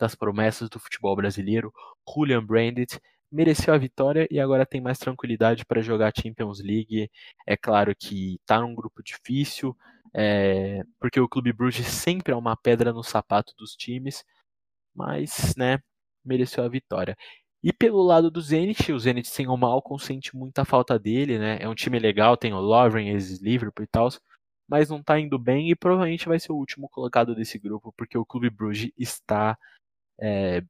das 0.03 0.15
promessas 0.15 0.69
do 0.69 0.79
futebol 0.79 1.15
brasileiro, 1.15 1.73
Julian 2.07 2.45
Brandt, 2.45 2.99
mereceu 3.31 3.73
a 3.73 3.77
vitória 3.77 4.27
e 4.29 4.37
agora 4.39 4.65
tem 4.65 4.81
mais 4.81 4.99
tranquilidade 4.99 5.65
para 5.65 5.81
jogar 5.81 6.11
Champions 6.15 6.59
League. 6.59 7.09
É 7.47 7.55
claro 7.55 7.95
que 7.95 8.35
está 8.35 8.59
num 8.59 8.75
grupo 8.75 9.01
difícil, 9.01 9.75
é, 10.13 10.83
porque 10.99 11.19
o 11.19 11.29
Clube 11.29 11.53
Bruges 11.53 11.87
sempre 11.87 12.33
é 12.33 12.35
uma 12.35 12.57
pedra 12.57 12.91
no 12.91 13.01
sapato 13.01 13.53
dos 13.57 13.75
times, 13.75 14.25
mas, 14.93 15.55
né, 15.57 15.79
mereceu 16.23 16.63
a 16.65 16.69
vitória. 16.69 17.15
E 17.63 17.71
pelo 17.71 18.03
lado 18.03 18.29
do 18.29 18.41
Zenit, 18.41 18.91
o 18.91 18.99
Zenit 18.99 19.27
sem 19.27 19.47
o 19.47 19.55
Malcom 19.55 19.97
sente 19.97 20.35
muita 20.35 20.65
falta 20.65 20.99
dele, 20.99 21.39
né? 21.39 21.57
É 21.61 21.69
um 21.69 21.75
time 21.75 21.97
legal, 21.97 22.35
tem 22.35 22.53
o 22.53 22.59
Lovren, 22.59 23.07
ex-Liverpool 23.09 23.85
e 23.85 23.87
tal, 23.87 24.09
mas 24.67 24.89
não 24.89 25.01
tá 25.01 25.17
indo 25.19 25.39
bem 25.39 25.71
e 25.71 25.75
provavelmente 25.75 26.27
vai 26.27 26.39
ser 26.39 26.51
o 26.51 26.57
último 26.57 26.89
colocado 26.89 27.33
desse 27.33 27.57
grupo, 27.57 27.93
porque 27.97 28.17
o 28.17 28.25
Clube 28.25 28.49
Bruges 28.49 28.91
está 28.97 29.57
é, 30.19 30.63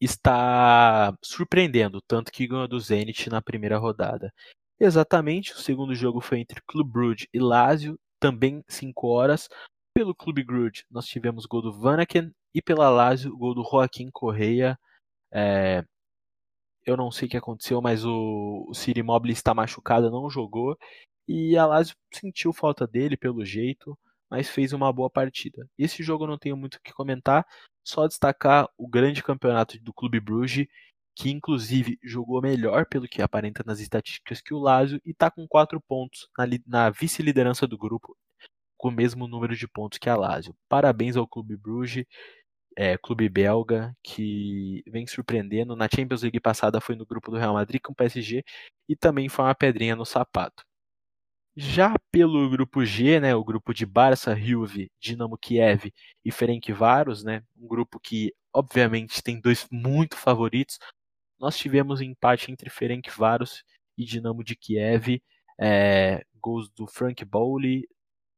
está 0.00 1.16
surpreendendo, 1.22 2.00
tanto 2.02 2.32
que 2.32 2.46
ganhou 2.46 2.68
do 2.68 2.78
Zenit 2.80 3.28
na 3.30 3.42
primeira 3.42 3.78
rodada. 3.78 4.32
Exatamente, 4.80 5.52
o 5.52 5.58
segundo 5.58 5.94
jogo 5.94 6.20
foi 6.20 6.40
entre 6.40 6.62
Clube 6.66 6.90
Brugge 6.90 7.28
e 7.32 7.38
Lazio, 7.40 7.98
também 8.20 8.62
5 8.68 9.08
horas. 9.08 9.48
Pelo 9.94 10.14
Clube 10.14 10.44
Brugge, 10.44 10.84
nós 10.90 11.06
tivemos 11.06 11.46
gol 11.46 11.62
do 11.62 11.72
Vanaken 11.72 12.32
e 12.54 12.62
pela 12.62 12.88
Lazio, 12.88 13.36
gol 13.36 13.54
do 13.54 13.64
Joaquim 13.64 14.08
Correia. 14.12 14.78
É, 15.32 15.84
eu 16.86 16.96
não 16.96 17.10
sei 17.10 17.28
o 17.28 17.30
que 17.30 17.36
aconteceu, 17.36 17.82
mas 17.82 18.04
o, 18.04 18.66
o 18.68 18.74
Ciro 18.74 19.00
Immobile 19.00 19.32
está 19.32 19.54
machucado, 19.54 20.10
não 20.10 20.30
jogou. 20.30 20.76
E 21.26 21.56
a 21.56 21.66
Lazio 21.66 21.96
sentiu 22.14 22.52
falta 22.52 22.86
dele 22.86 23.16
pelo 23.16 23.44
jeito, 23.44 23.98
mas 24.30 24.48
fez 24.48 24.72
uma 24.72 24.92
boa 24.92 25.10
partida. 25.10 25.68
Esse 25.78 26.02
jogo 26.02 26.24
eu 26.24 26.28
não 26.28 26.38
tenho 26.38 26.56
muito 26.56 26.76
o 26.76 26.80
que 26.82 26.92
comentar, 26.92 27.46
só 27.84 28.06
destacar 28.06 28.68
o 28.76 28.88
grande 28.88 29.22
campeonato 29.22 29.78
do 29.80 29.92
Clube 29.92 30.20
Bruges, 30.20 30.66
que 31.16 31.30
inclusive 31.30 31.98
jogou 32.02 32.40
melhor 32.40 32.86
pelo 32.86 33.08
que 33.08 33.22
aparenta 33.22 33.62
nas 33.66 33.80
estatísticas 33.80 34.40
que 34.40 34.54
o 34.54 34.58
Lazio 34.58 35.00
e 35.04 35.10
está 35.10 35.30
com 35.30 35.46
4 35.48 35.80
pontos 35.80 36.28
na, 36.38 36.44
na 36.66 36.90
vice-liderança 36.90 37.66
do 37.66 37.78
grupo, 37.78 38.16
com 38.76 38.88
o 38.88 38.92
mesmo 38.92 39.26
número 39.26 39.56
de 39.56 39.66
pontos 39.66 39.98
que 39.98 40.08
a 40.08 40.16
Lazio. 40.16 40.54
Parabéns 40.68 41.16
ao 41.16 41.26
Clube 41.26 41.56
Bruges 41.56 42.06
é, 42.78 42.96
clube 42.96 43.28
belga 43.28 43.92
que 44.04 44.84
vem 44.86 45.04
surpreendendo. 45.04 45.74
Na 45.74 45.88
Champions 45.92 46.22
League 46.22 46.38
passada 46.38 46.80
foi 46.80 46.94
no 46.94 47.04
grupo 47.04 47.28
do 47.28 47.36
Real 47.36 47.54
Madrid 47.54 47.80
com 47.82 47.92
o 47.92 47.94
PSG 47.94 48.44
e 48.88 48.94
também 48.94 49.28
foi 49.28 49.44
uma 49.46 49.54
pedrinha 49.54 49.96
no 49.96 50.06
sapato. 50.06 50.64
Já 51.60 51.92
pelo 52.12 52.48
grupo 52.48 52.84
G, 52.84 53.18
né, 53.18 53.34
o 53.34 53.42
grupo 53.42 53.74
de 53.74 53.84
Barça, 53.84 54.36
Juve, 54.36 54.92
Dinamo 55.00 55.36
Kiev 55.36 55.92
e 56.24 56.30
Ferencváros, 56.30 57.24
né, 57.24 57.42
um 57.56 57.66
grupo 57.66 57.98
que 57.98 58.32
obviamente 58.54 59.20
tem 59.20 59.40
dois 59.40 59.66
muito 59.68 60.16
favoritos. 60.16 60.78
Nós 61.36 61.58
tivemos 61.58 61.98
um 61.98 62.04
empate 62.04 62.52
entre 62.52 62.70
Ferencváros 62.70 63.64
e 63.96 64.04
Dinamo 64.04 64.44
de 64.44 64.54
Kiev, 64.54 65.20
é, 65.60 66.24
gols 66.40 66.70
do 66.70 66.86
Frank 66.86 67.24
Bowley, 67.24 67.88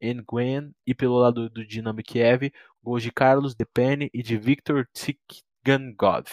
Nguyen 0.03 0.75
e 0.87 0.95
pelo 0.95 1.19
lado 1.19 1.51
do 1.51 1.67
Dinamo 1.67 2.03
Kiev, 2.03 2.51
gols 2.83 3.03
de 3.03 3.13
Carlos 3.13 3.55
Depene 3.55 4.09
e 4.15 4.23
de 4.23 4.39
Viktor 4.39 4.87
Tsikangov. 4.95 6.25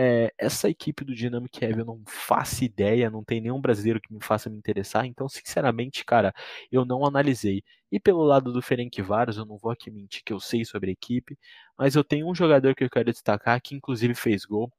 É, 0.00 0.32
essa 0.38 0.68
equipe 0.70 1.04
do 1.04 1.12
Dinamo 1.12 1.48
Kiev 1.48 1.80
eu 1.80 1.84
não 1.84 2.00
faço 2.06 2.62
ideia, 2.62 3.10
não 3.10 3.24
tem 3.24 3.40
nenhum 3.40 3.60
brasileiro 3.60 4.00
que 4.00 4.12
me 4.14 4.20
faça 4.22 4.48
me 4.48 4.56
interessar, 4.56 5.04
então 5.06 5.28
sinceramente, 5.28 6.04
cara, 6.04 6.32
eu 6.70 6.84
não 6.84 7.04
analisei. 7.04 7.64
E 7.90 7.98
pelo 7.98 8.22
lado 8.22 8.52
do 8.52 8.62
Ferencváros, 8.62 9.36
eu 9.38 9.44
não 9.44 9.58
vou 9.58 9.72
aqui 9.72 9.90
mentir 9.90 10.22
que 10.24 10.32
eu 10.32 10.38
sei 10.38 10.64
sobre 10.64 10.90
a 10.90 10.92
equipe, 10.92 11.36
mas 11.76 11.96
eu 11.96 12.04
tenho 12.04 12.28
um 12.28 12.34
jogador 12.34 12.76
que 12.76 12.84
eu 12.84 12.90
quero 12.90 13.10
destacar, 13.10 13.60
que 13.60 13.74
inclusive 13.74 14.14
fez 14.14 14.44
gol, 14.44 14.70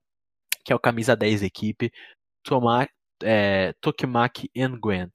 que 0.64 0.72
é 0.74 0.76
o 0.76 0.80
camisa 0.80 1.16
10 1.18 1.42
da 1.42 1.48
equipe, 1.48 1.92
Tomar, 2.44 2.90
é, 3.24 3.74
Tokimaki 3.82 4.50
Nguyen. 4.56 5.12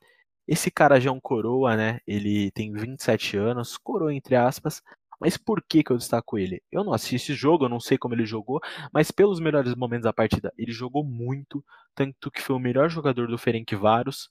Esse 0.47 0.71
cara 0.71 1.01
já 1.01 1.11
é 1.11 1.13
um 1.13 1.21
coroa, 1.21 1.77
né? 1.77 2.01
Ele 2.07 2.51
tem 2.51 2.73
27 2.73 3.37
anos, 3.39 3.79
coroa 3.79 4.15
entre 4.15 4.37
aspas, 4.37 4.83
mas 5.21 5.37
por 5.37 5.63
que, 5.63 5.83
que 5.83 5.91
eu 5.93 5.97
destaco 5.99 6.39
ele? 6.39 6.63
Eu 6.71 6.85
não 6.85 6.93
assisti 6.93 7.17
esse 7.17 7.35
jogo, 7.35 7.65
eu 7.65 7.69
não 7.69 7.81
sei 7.81 7.99
como 7.99 8.15
ele 8.15 8.27
jogou, 8.27 8.61
mas 8.93 9.11
pelos 9.11 9.41
melhores 9.41 9.75
momentos 9.75 10.05
da 10.05 10.13
partida, 10.13 10.53
ele 10.59 10.73
jogou 10.73 11.05
muito, 11.05 11.65
tanto 11.95 12.31
que 12.31 12.41
foi 12.43 12.57
o 12.57 12.59
melhor 12.61 12.89
jogador 12.91 13.29
do 13.29 13.39
Ferencváros. 13.39 14.29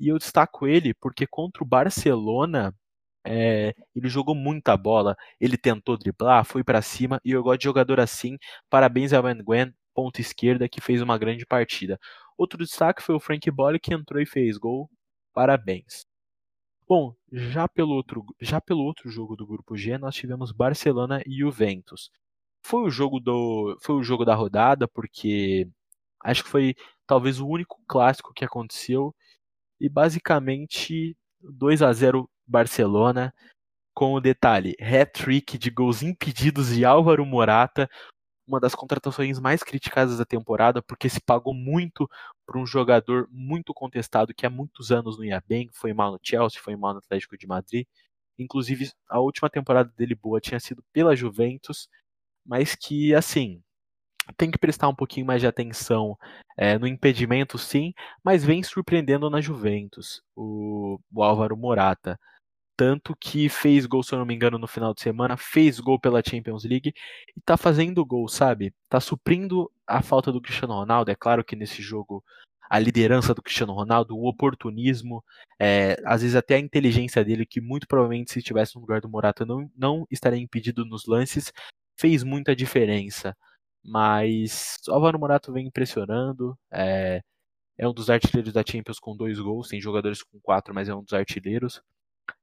E 0.00 0.08
eu 0.08 0.18
destaco 0.18 0.66
ele 0.66 0.94
porque 0.94 1.26
contra 1.26 1.62
o 1.62 1.66
Barcelona, 1.66 2.74
é, 3.24 3.74
ele 3.94 4.08
jogou 4.08 4.34
muita 4.34 4.76
bola, 4.76 5.16
ele 5.40 5.56
tentou 5.56 5.96
driblar, 5.98 6.44
foi 6.44 6.64
para 6.64 6.82
cima, 6.82 7.20
e 7.24 7.32
eu 7.32 7.42
gosto 7.42 7.60
de 7.60 7.64
jogador 7.64 8.00
assim. 8.00 8.36
Parabéns 8.70 9.12
ao 9.12 9.22
Van 9.22 9.36
Gwen, 9.42 9.72
ponta 9.94 10.20
esquerda, 10.20 10.68
que 10.68 10.80
fez 10.80 11.02
uma 11.02 11.18
grande 11.18 11.46
partida. 11.46 11.98
Outro 12.38 12.58
destaque 12.58 13.02
foi 13.02 13.14
o 13.14 13.20
Frank 13.20 13.50
Bolle, 13.50 13.78
que 13.80 13.94
entrou 13.94 14.20
e 14.20 14.26
fez 14.26 14.56
gol. 14.58 14.88
Parabéns. 15.34 16.09
Bom, 16.90 17.14
já 17.30 17.68
pelo, 17.68 17.94
outro, 17.94 18.26
já 18.40 18.60
pelo 18.60 18.82
outro 18.82 19.08
jogo 19.08 19.36
do 19.36 19.46
grupo 19.46 19.76
G, 19.76 19.96
nós 19.96 20.12
tivemos 20.16 20.50
Barcelona 20.50 21.22
e 21.24 21.38
Juventus. 21.38 22.10
Foi 22.66 22.82
o 22.82 22.90
jogo 22.90 23.20
do 23.20 23.78
foi 23.80 23.94
o 23.94 24.02
jogo 24.02 24.24
da 24.24 24.34
rodada 24.34 24.88
porque 24.88 25.68
acho 26.24 26.42
que 26.42 26.50
foi 26.50 26.74
talvez 27.06 27.38
o 27.38 27.46
único 27.46 27.80
clássico 27.86 28.34
que 28.34 28.44
aconteceu 28.44 29.14
e 29.80 29.88
basicamente 29.88 31.16
2 31.40 31.82
a 31.82 31.92
0 31.92 32.28
Barcelona 32.44 33.32
com 33.94 34.14
o 34.14 34.20
detalhe, 34.20 34.74
hat-trick 34.80 35.58
de 35.58 35.70
gols 35.70 36.02
impedidos 36.02 36.74
de 36.74 36.84
Álvaro 36.84 37.24
Morata, 37.24 37.88
uma 38.48 38.58
das 38.60 38.74
contratações 38.74 39.38
mais 39.38 39.62
criticadas 39.62 40.18
da 40.18 40.24
temporada, 40.24 40.82
porque 40.82 41.08
se 41.08 41.20
pagou 41.20 41.54
muito 41.54 42.08
para 42.50 42.58
um 42.58 42.66
jogador 42.66 43.28
muito 43.30 43.72
contestado 43.72 44.34
que 44.34 44.44
há 44.44 44.50
muitos 44.50 44.90
anos 44.90 45.16
não 45.16 45.24
ia 45.24 45.40
bem, 45.46 45.70
foi 45.72 45.94
mal 45.94 46.10
no 46.10 46.18
Chelsea, 46.20 46.60
foi 46.60 46.74
mal 46.74 46.92
no 46.92 46.98
Atlético 46.98 47.38
de 47.38 47.46
Madrid. 47.46 47.86
Inclusive, 48.36 48.90
a 49.08 49.20
última 49.20 49.48
temporada 49.48 49.92
dele 49.96 50.16
boa 50.16 50.40
tinha 50.40 50.58
sido 50.58 50.82
pela 50.92 51.14
Juventus, 51.14 51.88
mas 52.44 52.74
que, 52.74 53.14
assim, 53.14 53.62
tem 54.36 54.50
que 54.50 54.58
prestar 54.58 54.88
um 54.88 54.94
pouquinho 54.96 55.26
mais 55.26 55.40
de 55.40 55.46
atenção 55.46 56.18
é, 56.56 56.76
no 56.76 56.88
impedimento, 56.88 57.56
sim, 57.56 57.94
mas 58.24 58.44
vem 58.44 58.64
surpreendendo 58.64 59.30
na 59.30 59.40
Juventus, 59.40 60.20
o, 60.34 60.98
o 61.14 61.22
Álvaro 61.22 61.56
Morata 61.56 62.18
tanto 62.80 63.14
que 63.14 63.50
fez 63.50 63.84
gol, 63.84 64.02
se 64.02 64.14
eu 64.14 64.18
não 64.18 64.24
me 64.24 64.34
engano, 64.34 64.58
no 64.58 64.66
final 64.66 64.94
de 64.94 65.02
semana, 65.02 65.36
fez 65.36 65.78
gol 65.78 66.00
pela 66.00 66.22
Champions 66.26 66.64
League 66.64 66.94
e 67.36 67.40
tá 67.42 67.54
fazendo 67.54 68.02
gol, 68.06 68.26
sabe? 68.26 68.72
Tá 68.88 68.98
suprindo 68.98 69.70
a 69.86 70.00
falta 70.00 70.32
do 70.32 70.40
Cristiano 70.40 70.72
Ronaldo. 70.72 71.10
É 71.10 71.14
claro 71.14 71.44
que 71.44 71.54
nesse 71.54 71.82
jogo 71.82 72.24
a 72.70 72.78
liderança 72.78 73.34
do 73.34 73.42
Cristiano 73.42 73.74
Ronaldo, 73.74 74.16
o 74.16 74.26
oportunismo, 74.26 75.22
é, 75.60 75.94
às 76.06 76.22
vezes 76.22 76.34
até 76.34 76.54
a 76.54 76.58
inteligência 76.58 77.22
dele, 77.22 77.44
que 77.44 77.60
muito 77.60 77.86
provavelmente 77.86 78.32
se 78.32 78.38
estivesse 78.38 78.74
no 78.76 78.80
lugar 78.80 79.02
do 79.02 79.10
Morata 79.10 79.44
não, 79.44 79.70
não 79.76 80.06
estaria 80.10 80.40
impedido 80.40 80.86
nos 80.86 81.04
lances, 81.06 81.52
fez 81.98 82.22
muita 82.24 82.56
diferença. 82.56 83.36
Mas 83.84 84.78
o 84.88 84.92
Álvaro 84.92 85.18
Morata 85.18 85.52
vem 85.52 85.66
impressionando. 85.66 86.58
É, 86.72 87.20
é 87.76 87.86
um 87.86 87.92
dos 87.92 88.08
artilheiros 88.08 88.54
da 88.54 88.64
Champions 88.66 88.98
com 88.98 89.14
dois 89.14 89.38
gols. 89.38 89.68
Tem 89.68 89.78
jogadores 89.82 90.22
com 90.22 90.40
quatro, 90.40 90.74
mas 90.74 90.88
é 90.88 90.94
um 90.94 91.02
dos 91.02 91.12
artilheiros. 91.12 91.82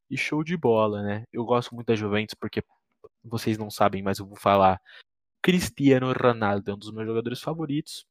E 0.09 0.17
show 0.17 0.43
de 0.43 0.55
bola, 0.55 1.01
né? 1.03 1.23
Eu 1.31 1.43
gosto 1.45 1.75
muito 1.75 1.87
da 1.87 1.95
Juventus 1.95 2.35
porque 2.39 2.63
vocês 3.23 3.57
não 3.57 3.69
sabem, 3.69 4.01
mas 4.01 4.19
eu 4.19 4.25
vou 4.25 4.37
falar. 4.37 4.79
Cristiano 5.41 6.11
Ronaldo 6.13 6.71
é 6.71 6.73
um 6.73 6.77
dos 6.77 6.91
meus 6.91 7.07
jogadores 7.07 7.41
favoritos. 7.41 8.05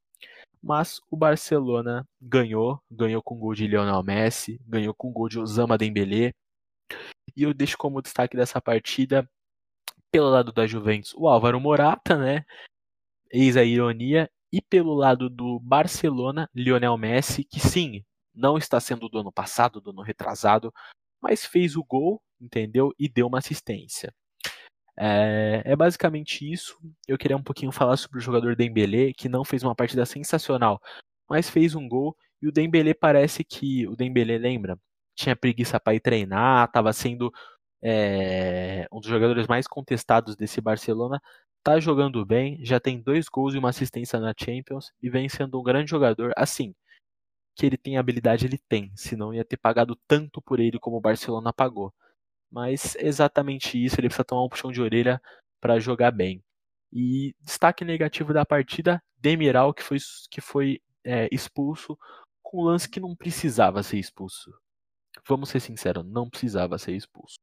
Mas 0.63 1.01
o 1.11 1.17
Barcelona 1.17 2.07
ganhou, 2.21 2.83
ganhou 2.91 3.23
com 3.23 3.39
gol 3.39 3.55
de 3.55 3.67
Lionel 3.67 4.03
Messi, 4.03 4.61
ganhou 4.67 4.95
com 4.95 5.13
gol 5.13 5.29
de 5.29 5.39
Osama 5.39 5.79
Dembélé. 5.79 6.33
E 7.37 7.43
eu 7.43 7.55
deixo 7.55 7.77
como 7.79 8.03
destaque 8.03 8.37
dessa 8.37 8.61
partida, 8.61 9.29
pelo 10.11 10.31
lado 10.31 10.53
da 10.53 10.67
Juventus, 10.67 11.15
o 11.15 11.29
Álvaro 11.29 11.61
Morata, 11.61 12.17
né? 12.17 12.45
Eis 13.31 13.57
a 13.57 13.65
ironia. 13.65 14.31
E 14.53 14.63
pelo 14.63 14.95
lado 14.95 15.29
do 15.29 15.61
Barcelona, 15.61 16.49
Lionel 16.55 16.97
Messi, 16.97 17.45
que 17.45 17.61
sim, 17.61 18.05
não 18.35 18.57
está 18.57 18.81
sendo 18.81 19.09
do 19.09 19.19
ano 19.19 19.33
passado, 19.33 19.81
do 19.81 19.91
ano 19.91 20.03
retrasado, 20.03 20.73
mas 21.23 21.45
fez 21.45 21.77
o 21.77 21.85
gol, 21.85 22.21
entendeu? 22.41 22.93
E 22.99 23.09
deu 23.09 23.27
uma 23.27 23.39
assistência. 23.39 24.13
É, 24.99 25.63
é, 25.65 25.77
basicamente 25.77 26.51
isso. 26.51 26.79
Eu 27.07 27.19
queria 27.19 27.37
um 27.37 27.43
pouquinho 27.43 27.73
falar 27.73 27.97
sobre 27.97 28.19
o 28.19 28.23
jogador 28.23 28.57
Dembélé, 28.57 29.13
que 29.13 29.29
não 29.29 29.45
fez 29.45 29.63
uma 29.63 29.75
partida 29.75 30.07
sensacional, 30.07 30.81
mas 31.29 31.51
fez 31.51 31.75
um 31.75 31.89
gol. 31.89 32.17
E 32.41 32.49
o 32.49 32.53
Dembélé 32.53 32.95
parece 32.95 33.45
que 33.45 33.87
o 33.87 33.97
Dembélé 33.97 34.39
lembra 34.39 34.79
tinha 35.17 35.35
preguiça 35.35 35.81
para 35.81 35.95
ir 35.95 36.01
treinar, 36.01 36.67
estava 36.67 36.93
sendo 36.93 37.33
é, 37.83 38.87
um 38.93 39.01
dos 39.01 39.09
jogadores 39.09 39.47
mais 39.47 39.67
contestados 39.67 40.37
desse 40.37 40.61
Barcelona. 40.61 41.21
Tá 41.65 41.81
jogando 41.81 42.25
bem, 42.25 42.65
já 42.65 42.79
tem 42.79 43.01
dois 43.01 43.29
gols 43.29 43.55
e 43.55 43.59
uma 43.59 43.71
assistência 43.71 44.21
na 44.21 44.33
Champions 44.39 44.93
e 45.03 45.11
vem 45.11 45.29
sendo 45.29 45.59
um 45.59 45.63
grande 45.63 45.91
jogador. 45.91 46.33
Assim, 46.37 46.75
que 47.57 47.65
ele 47.65 47.79
tem 47.79 47.97
habilidade, 47.97 48.47
ele 48.47 48.59
tem, 48.69 48.93
senão 48.95 49.33
ia 49.33 49.45
ter 49.45 49.57
pagado 49.57 49.97
tanto 50.07 50.43
por 50.43 50.61
ele 50.61 50.79
como 50.79 50.99
o 50.99 51.01
Barcelona 51.01 51.53
pagou. 51.53 51.93
Mas 52.51 52.95
exatamente 52.97 53.83
isso, 53.83 53.99
ele 53.99 54.09
precisa 54.09 54.25
tomar 54.25 54.45
um 54.45 54.49
puxão 54.49 54.71
de 54.71 54.83
orelha 54.83 55.21
para 55.61 55.81
jogar 55.81 56.11
bem. 56.11 56.45
E 56.93 57.35
destaque 57.41 57.85
negativo 57.85 58.33
da 58.33 58.45
partida, 58.45 59.03
Demiral, 59.19 59.73
que 59.73 59.83
foi, 59.83 59.97
que 60.31 60.41
foi 60.41 60.81
é, 61.03 61.29
expulso 61.33 61.99
com 62.43 62.61
um 62.63 62.65
lance 62.65 62.89
que 62.89 63.01
não 63.01 63.17
precisava 63.17 63.83
ser 63.83 63.99
expulso. 63.99 64.53
Vamos 65.27 65.49
ser 65.49 65.61
sinceros, 65.61 66.05
não 66.07 66.29
precisava 66.29 66.79
ser 66.79 66.95
expulso. 66.95 67.37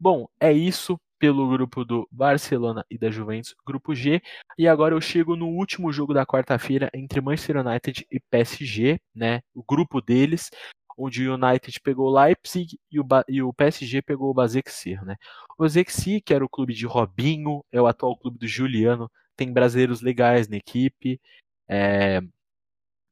Bom, 0.00 0.26
é 0.40 0.52
isso 0.52 0.98
pelo 1.24 1.48
grupo 1.48 1.86
do 1.86 2.06
Barcelona 2.12 2.84
e 2.90 2.98
da 2.98 3.10
Juventus, 3.10 3.54
grupo 3.66 3.94
G. 3.94 4.20
E 4.58 4.68
agora 4.68 4.94
eu 4.94 5.00
chego 5.00 5.34
no 5.34 5.46
último 5.46 5.90
jogo 5.90 6.12
da 6.12 6.26
quarta-feira 6.26 6.90
entre 6.92 7.18
Manchester 7.18 7.66
United 7.66 8.06
e 8.12 8.20
PSG, 8.20 9.00
né? 9.14 9.40
O 9.54 9.64
grupo 9.66 10.02
deles, 10.02 10.50
onde 10.98 11.26
o 11.26 11.32
United 11.32 11.80
pegou 11.80 12.10
o 12.10 12.22
Leipzig 12.22 12.78
e 12.92 13.00
o, 13.00 13.06
e 13.26 13.42
o 13.42 13.54
PSG 13.54 14.02
pegou 14.02 14.28
o 14.28 14.34
Basaksehir, 14.34 15.02
né? 15.02 15.16
O 15.58 15.62
Basaksehir, 15.62 16.22
que 16.22 16.34
era 16.34 16.44
o 16.44 16.48
clube 16.48 16.74
de 16.74 16.84
Robinho, 16.84 17.64
é 17.72 17.80
o 17.80 17.86
atual 17.86 18.18
clube 18.18 18.38
do 18.38 18.46
Juliano, 18.46 19.10
tem 19.34 19.50
brasileiros 19.50 20.02
legais 20.02 20.46
na 20.46 20.58
equipe, 20.58 21.18
é, 21.66 22.20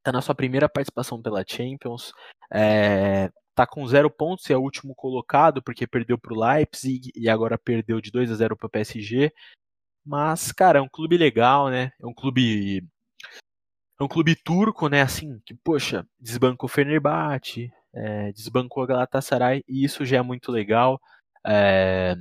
tá 0.03 0.13
na 0.13 0.21
sua 0.21 0.35
primeira 0.35 0.69
participação 0.69 1.23
pela 1.23 1.43
Champions, 1.49 2.13
é, 2.53 3.31
tá 3.55 3.67
com 3.67 3.87
zero 3.87 4.11
pontos 4.11 4.49
e 4.49 4.53
é 4.53 4.57
o 4.57 4.63
último 4.63 4.95
colocado 4.95 5.63
porque 5.63 5.87
perdeu 5.87 6.19
para 6.19 6.33
o 6.33 6.39
Leipzig 6.41 7.11
e 7.15 7.29
agora 7.29 7.59
perdeu 7.59 8.01
de 8.01 8.11
2 8.11 8.31
a 8.31 8.35
0 8.35 8.57
para 8.57 8.67
o 8.67 8.71
PSG. 8.71 9.33
Mas, 10.05 10.53
cara, 10.53 10.79
é 10.79 10.83
um 10.83 10.89
clube 10.89 11.17
legal, 11.17 11.71
né? 11.71 11.93
É 12.01 12.07
um 12.07 12.15
clube 12.15 12.85
é 14.01 14.05
um 14.05 14.09
clube 14.09 14.35
turco, 14.35 14.89
né? 14.89 15.03
Assim, 15.03 15.41
que 15.47 15.55
poxa, 15.55 16.07
desbancou 16.19 16.69
o 16.69 16.73
Fenerbahçe, 16.73 17.73
é, 17.95 18.33
desbancou 18.33 18.83
a 18.83 18.87
Galatasaray 18.87 19.63
e 19.69 19.85
isso 19.85 20.05
já 20.05 20.19
é 20.19 20.23
muito 20.23 20.51
legal. 20.51 21.01
É, 21.47 22.17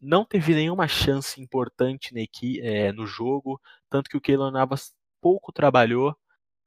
não 0.00 0.24
teve 0.24 0.54
nenhuma 0.54 0.88
chance 0.88 1.40
importante 1.40 2.12
é, 2.60 2.92
no 2.92 3.06
jogo, 3.06 3.60
tanto 3.88 4.10
que 4.10 4.16
o 4.16 4.20
Keylor 4.20 4.50
Navas 4.50 4.92
pouco 5.20 5.52
trabalhou, 5.52 6.16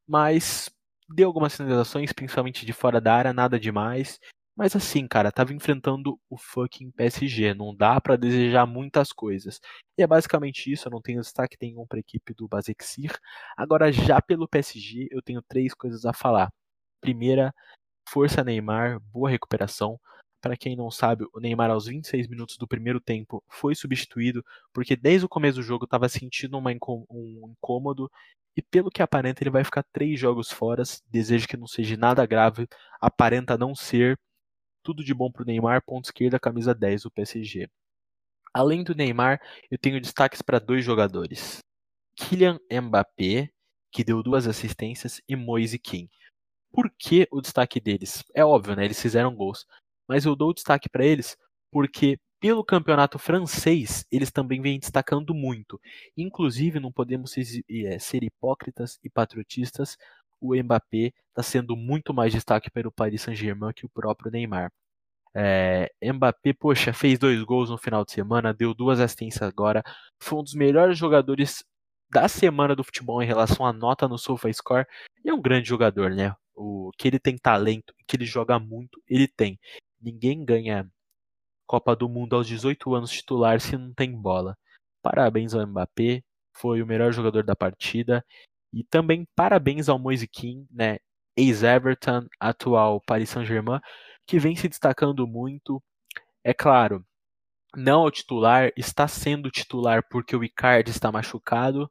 mas 0.07 0.69
deu 1.10 1.28
algumas 1.28 1.54
sinalizações, 1.54 2.12
principalmente 2.13 2.65
de 2.65 2.74
fora 2.74 3.00
da 3.02 3.13
área, 3.15 3.34
nada 3.34 3.60
demais. 3.60 4.20
Mas 4.56 4.76
assim, 4.76 5.08
cara, 5.08 5.32
tava 5.32 5.54
enfrentando 5.54 6.20
o 6.30 6.36
fucking 6.36 6.89
PSG, 6.91 7.54
não 7.54 7.76
dá 7.76 8.02
para 8.02 8.15
desejar 8.15 8.65
muitas 8.65 9.12
coisas. 9.13 9.62
E 9.98 10.02
é 10.02 10.08
basicamente 10.08 10.72
isso, 10.72 10.88
eu 10.88 10.91
não 10.91 11.02
tenho 11.02 11.22
destaque 11.22 11.56
nenhum 11.62 11.86
para 11.86 12.00
a 12.00 12.02
equipe 12.02 12.34
do 12.34 12.48
Basexir. 12.48 13.12
Agora, 13.56 13.91
já 13.91 14.20
pelo 14.20 14.48
PSG, 14.48 15.10
eu 15.12 15.22
tenho 15.22 15.43
três 15.43 15.76
coisas 15.76 16.06
a 16.06 16.13
falar. 16.13 16.52
Primeira, 17.00 17.54
força 18.10 18.43
Neymar, 18.43 19.00
boa 19.13 19.30
recuperação. 19.30 20.00
Para 20.41 20.58
quem 20.58 20.76
não 20.76 20.89
sabe, 20.89 21.26
o 21.34 21.39
Neymar 21.39 21.70
aos 21.70 21.86
26 21.88 22.28
minutos 22.28 22.58
do 22.58 22.67
primeiro 22.67 23.00
tempo 23.00 23.43
foi 23.48 23.76
substituído 23.76 24.43
porque 24.74 24.96
desde 24.96 25.26
o 25.26 25.30
começo 25.30 25.58
do 25.58 25.63
jogo 25.63 25.86
estava 25.86 26.10
sentindo 26.10 26.58
uma 26.58 26.72
um 26.72 27.52
incômodo 27.52 28.10
e 28.58 28.62
pelo 28.63 28.89
que 28.89 29.04
aparenta 29.04 29.43
ele 29.43 29.52
vai 29.52 29.63
ficar 29.63 29.84
três 29.93 30.20
jogos 30.20 30.52
fora. 30.52 30.82
Desejo 31.12 31.48
que 31.48 31.56
não 31.56 31.67
seja 31.67 31.96
nada 31.96 32.26
grave, 32.26 32.67
aparenta 33.00 33.56
não 33.56 33.76
ser. 33.76 34.20
Tudo 34.84 35.04
de 35.04 35.13
bom 35.13 35.32
para 35.32 35.43
o 35.43 35.46
Neymar, 35.46 35.84
ponto 35.86 36.06
esquerda, 36.06 36.39
camisa 36.39 36.74
10 36.74 37.04
do 37.04 37.12
PSG. 37.12 37.70
Além 38.54 38.84
do 38.84 38.96
Neymar, 38.96 39.39
eu 39.70 39.78
tenho 39.78 40.02
destaques 40.02 40.41
para 40.41 40.60
dois 40.60 40.84
jogadores. 40.84 41.60
Kylian 42.15 42.60
Mbappé, 42.72 43.50
que 43.91 44.04
deu 44.04 44.24
duas 44.24 44.48
assistências, 44.48 45.22
e 45.28 45.36
Moise 45.36 45.78
Kim. 45.78 46.10
Por 46.72 46.89
que 46.98 47.28
o 47.32 47.41
destaque 47.41 47.80
deles? 47.80 48.24
É 48.34 48.43
óbvio, 48.43 48.76
né? 48.76 48.86
Eles 48.86 49.02
fizeram 49.02 49.36
gols. 49.36 49.67
Mas 50.08 50.26
eu 50.26 50.36
dou 50.36 50.54
destaque 50.54 50.89
para 50.89 51.06
eles 51.06 51.38
porque 51.72 52.20
pelo 52.39 52.63
campeonato 52.63 53.17
francês, 53.17 54.06
eles 54.12 54.32
também 54.32 54.62
vêm 54.62 54.80
destacando 54.80 55.34
muito. 55.34 55.80
Inclusive, 56.15 56.80
não 56.80 56.91
podemos 56.91 57.32
ser, 57.32 57.43
é, 57.69 58.00
ser 58.00 58.23
hipócritas 58.23 59.00
e 59.04 59.10
patriotistas 59.10 59.97
o 60.39 60.56
Mbappé 60.56 61.13
está 61.30 61.43
sendo 61.43 61.76
muito 61.76 62.13
mais 62.13 62.32
destaque 62.32 62.69
para 62.69 62.88
o 62.88 62.91
Paris 62.91 63.21
Saint-Germain 63.21 63.73
que 63.73 63.86
o 63.86 63.89
próprio 63.89 64.32
Neymar. 64.32 64.71
É, 65.36 65.91
Mbappé, 66.02 66.54
poxa, 66.54 66.93
fez 66.93 67.19
dois 67.19 67.41
gols 67.43 67.69
no 67.69 67.78
final 67.78 68.04
de 68.06 68.12
semana, 68.12 68.54
deu 68.54 68.73
duas 68.73 69.00
assistências 69.00 69.43
agora, 69.43 69.84
foi 70.19 70.39
um 70.39 70.43
dos 70.43 70.56
melhores 70.56 70.97
jogadores 70.97 71.63
da 72.10 72.28
semana 72.28 72.76
do 72.76 72.84
futebol 72.84 73.21
em 73.21 73.28
relação 73.28 73.65
à 73.65 73.73
nota 73.73 74.08
no 74.08 74.17
SofaScore 74.17 74.88
e 75.23 75.30
é 75.30 75.34
um 75.34 75.41
grande 75.41 75.67
jogador, 75.67 76.12
né? 76.12 76.34
O 76.56 76.91
que 76.97 77.08
ele 77.08 77.19
tem 77.19 77.38
talento, 77.38 77.93
que 78.08 78.15
ele 78.15 78.26
joga 78.26 78.58
muito, 78.60 79.02
ele 79.08 79.28
tem. 79.28 79.60
Ninguém 80.02 80.43
ganha 80.45 80.89
Copa 81.67 81.95
do 81.95 82.10
Mundo 82.10 82.36
aos 82.36 82.47
18 82.47 82.95
anos 82.95 83.12
titular 83.12 83.60
se 83.62 83.77
não 83.77 83.93
tem 83.93 84.12
bola. 84.12 84.58
Parabéns 85.01 85.53
ao 85.53 85.65
Mbappé, 85.67 86.23
foi 86.53 86.82
o 86.82 86.88
melhor 86.88 87.12
jogador 87.12 87.43
da 87.43 87.56
partida 87.56 88.25
e 88.73 88.84
também 88.84 89.27
parabéns 89.36 89.89
ao 89.89 89.99
Moise 89.99 90.27
Kean, 90.27 90.65
né, 90.71 90.97
ex-Everton, 91.36 92.27
atual 92.39 93.01
Paris 93.01 93.30
Saint-Germain, 93.30 93.80
que 94.25 94.39
vem 94.39 94.56
se 94.56 94.67
destacando 94.67 95.27
muito. 95.27 95.82
É 96.43 96.53
claro, 96.53 97.06
não 97.75 98.06
é 98.06 98.08
o 98.08 98.12
titular, 98.12 98.71
está 98.75 99.08
sendo 99.08 99.51
titular 99.51 100.03
porque 100.10 100.36
o 100.36 100.43
Icardi 100.43 100.91
está 100.91 101.12
machucado, 101.12 101.89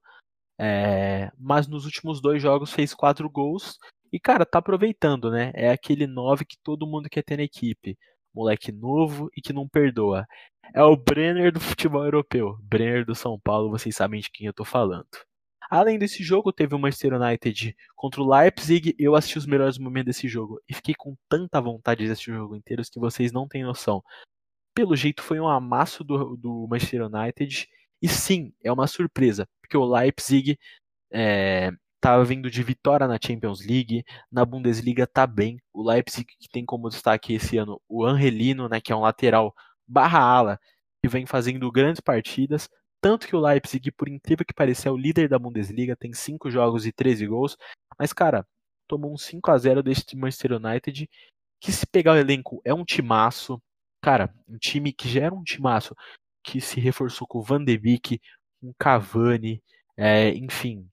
é, 0.59 1.31
mas 1.39 1.69
nos 1.69 1.85
últimos 1.85 2.21
dois 2.21 2.43
jogos 2.43 2.73
fez 2.73 2.95
quatro 2.95 3.29
gols 3.31 3.79
e, 4.13 4.19
cara, 4.19 4.47
tá 4.47 4.59
aproveitando, 4.59 5.31
né? 5.31 5.53
É 5.55 5.71
aquele 5.71 6.07
9 6.07 6.45
que 6.45 6.57
todo 6.63 6.87
mundo 6.87 7.09
quer 7.09 7.23
ter 7.23 7.37
na 7.37 7.43
equipe. 7.43 7.99
Moleque 8.37 8.71
novo 8.71 9.31
e 9.35 9.41
que 9.41 9.53
não 9.55 9.67
perdoa. 9.67 10.27
É 10.75 10.83
o 10.83 10.95
Brenner 10.95 11.51
do 11.51 11.59
futebol 11.59 12.05
europeu. 12.05 12.59
Brenner 12.63 13.07
do 13.07 13.15
São 13.15 13.41
Paulo, 13.41 13.71
vocês 13.71 13.97
sabem 13.97 14.21
de 14.21 14.31
quem 14.31 14.47
eu 14.47 14.53
tô 14.53 14.63
falando. 14.63 15.09
Além 15.71 15.99
desse 15.99 16.23
jogo, 16.23 16.53
teve 16.53 16.75
o 16.75 16.79
Manchester 16.79 17.15
United 17.15 17.75
contra 17.97 18.21
o 18.21 18.29
Leipzig. 18.29 18.95
Eu 18.99 19.17
assisti 19.17 19.39
os 19.39 19.47
melhores 19.47 19.79
momentos 19.79 20.15
desse 20.15 20.29
jogo 20.29 20.61
e 20.69 20.75
fiquei 20.75 20.95
com 20.95 21.17
tanta 21.31 21.61
vontade 21.61 22.05
de 22.05 22.11
assistir 22.13 22.33
o 22.33 22.37
jogo 22.37 22.57
inteiro 22.57 22.83
que 22.85 23.01
vocês 23.01 23.33
não 23.33 23.49
têm 23.49 23.65
noção. 23.65 24.03
Pelo 24.75 24.95
jeito, 24.95 25.23
foi 25.23 25.41
um 25.41 25.49
amasso 25.49 26.05
do, 26.05 26.37
do 26.37 26.69
Manchester 26.69 27.07
United. 27.07 27.67
E 28.03 28.09
sim, 28.09 28.53
é 28.63 28.71
uma 28.71 28.87
surpresa, 28.87 29.49
porque 29.63 29.77
o 29.77 29.85
Leipzig 29.85 30.59
é, 31.11 31.73
tá 32.01 32.23
vindo 32.23 32.51
de 32.51 32.63
vitória 32.63 33.07
na 33.07 33.19
Champions 33.23 33.65
League, 33.65 34.05
na 34.31 34.45
Bundesliga 34.45 35.07
tá 35.07 35.27
bem. 35.27 35.59
O 35.73 35.83
Leipzig 35.89 36.27
que 36.39 36.49
tem 36.49 36.65
como 36.65 36.89
destaque 36.89 37.35
esse 37.35 37.59
ano 37.59 37.81
o 37.89 38.05
Angelino, 38.05 38.69
né, 38.69 38.81
que 38.81 38.93
é 38.93 38.97
um 38.97 39.01
lateral 39.01 39.55
barra 39.87 40.21
ala, 40.21 40.61
que 41.03 41.09
vem 41.09 41.27
fazendo 41.27 41.71
grandes 41.71 42.01
partidas, 42.01 42.69
tanto 43.01 43.27
que 43.29 43.37
o 43.37 43.41
Leipzig, 43.41 43.91
por 43.93 44.09
incrível 44.09 44.45
que 44.45 44.55
pareça, 44.55 44.89
é 44.89 44.93
o 44.93 44.97
líder 44.97 45.29
da 45.29 45.39
Bundesliga, 45.39 45.97
tem 45.97 46.13
5 46.13 46.51
jogos 46.51 46.87
e 46.87 46.93
13 46.93 47.27
gols. 47.27 47.57
Mas, 47.99 48.13
cara, 48.13 48.47
tomou 48.89 49.13
um 49.13 49.19
5 49.19 49.51
a 49.51 49.59
0 49.59 49.83
desse 49.83 50.17
Manchester 50.17 50.53
United, 50.55 51.09
que 51.61 51.73
se 51.73 51.87
pegar 51.87 52.13
o 52.15 52.17
elenco 52.17 52.61
é 52.65 52.75
um 52.75 52.85
timaço. 52.85 53.63
Cara, 54.03 54.35
um 54.49 54.59
time 54.59 54.93
que 54.93 55.09
já 55.09 55.23
era 55.25 55.35
um 55.35 55.43
timaço, 55.43 55.95
que 56.43 56.61
se 56.61 56.81
reforçou 56.81 57.27
com 57.27 57.39
o 57.39 57.43
Van 57.43 57.65
de 57.65 57.77
Beek, 57.79 58.21
com 58.61 58.71
o 58.71 58.75
Cavani, 58.79 59.63
é, 59.97 60.31
enfim. 60.31 60.89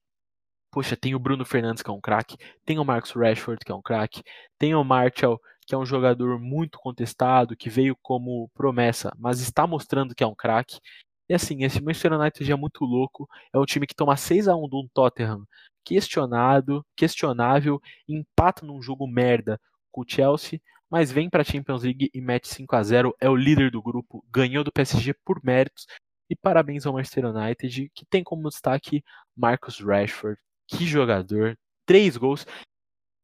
Poxa, 0.74 0.96
tem 0.96 1.14
o 1.14 1.20
Bruno 1.20 1.44
Fernandes, 1.44 1.84
que 1.84 1.88
é 1.88 1.92
um 1.92 2.00
craque, 2.00 2.36
tem 2.64 2.80
o 2.80 2.84
Marcus 2.84 3.12
Rashford, 3.12 3.64
que 3.64 3.70
é 3.70 3.74
um 3.76 3.80
craque, 3.80 4.24
tem 4.58 4.74
o 4.74 4.82
Martial, 4.82 5.40
que 5.64 5.72
é 5.72 5.78
um 5.78 5.86
jogador 5.86 6.40
muito 6.40 6.80
contestado, 6.80 7.56
que 7.56 7.70
veio 7.70 7.96
como 8.02 8.50
promessa, 8.52 9.12
mas 9.16 9.38
está 9.38 9.68
mostrando 9.68 10.16
que 10.16 10.24
é 10.24 10.26
um 10.26 10.34
craque. 10.34 10.80
E 11.28 11.34
assim, 11.34 11.62
esse 11.62 11.80
Manchester 11.80 12.14
United 12.14 12.50
é 12.50 12.56
muito 12.56 12.84
louco. 12.84 13.28
É 13.52 13.58
um 13.58 13.64
time 13.64 13.86
que 13.86 13.94
toma 13.94 14.16
6 14.16 14.48
a 14.48 14.56
1 14.56 14.68
do 14.68 14.88
Tottenham 14.92 15.46
questionado, 15.84 16.84
questionável, 16.96 17.80
empata 18.08 18.66
num 18.66 18.82
jogo 18.82 19.06
merda 19.06 19.60
com 19.92 20.00
o 20.00 20.04
Chelsea, 20.04 20.60
mas 20.90 21.12
vem 21.12 21.30
para 21.30 21.42
a 21.42 21.44
Champions 21.44 21.84
League 21.84 22.10
e 22.12 22.20
mete 22.20 22.48
5 22.48 22.74
a 22.74 22.82
0, 22.82 23.14
é 23.20 23.30
o 23.30 23.36
líder 23.36 23.70
do 23.70 23.80
grupo, 23.80 24.24
ganhou 24.28 24.64
do 24.64 24.72
PSG 24.72 25.14
por 25.24 25.40
méritos. 25.44 25.86
E 26.28 26.34
parabéns 26.34 26.84
ao 26.84 26.94
Manchester 26.94 27.26
United, 27.26 27.92
que 27.94 28.04
tem 28.06 28.24
como 28.24 28.48
destaque 28.48 29.04
Marcus 29.36 29.78
Rashford. 29.78 30.36
Que 30.68 30.86
jogador, 30.86 31.56
três 31.86 32.16
gols, 32.16 32.46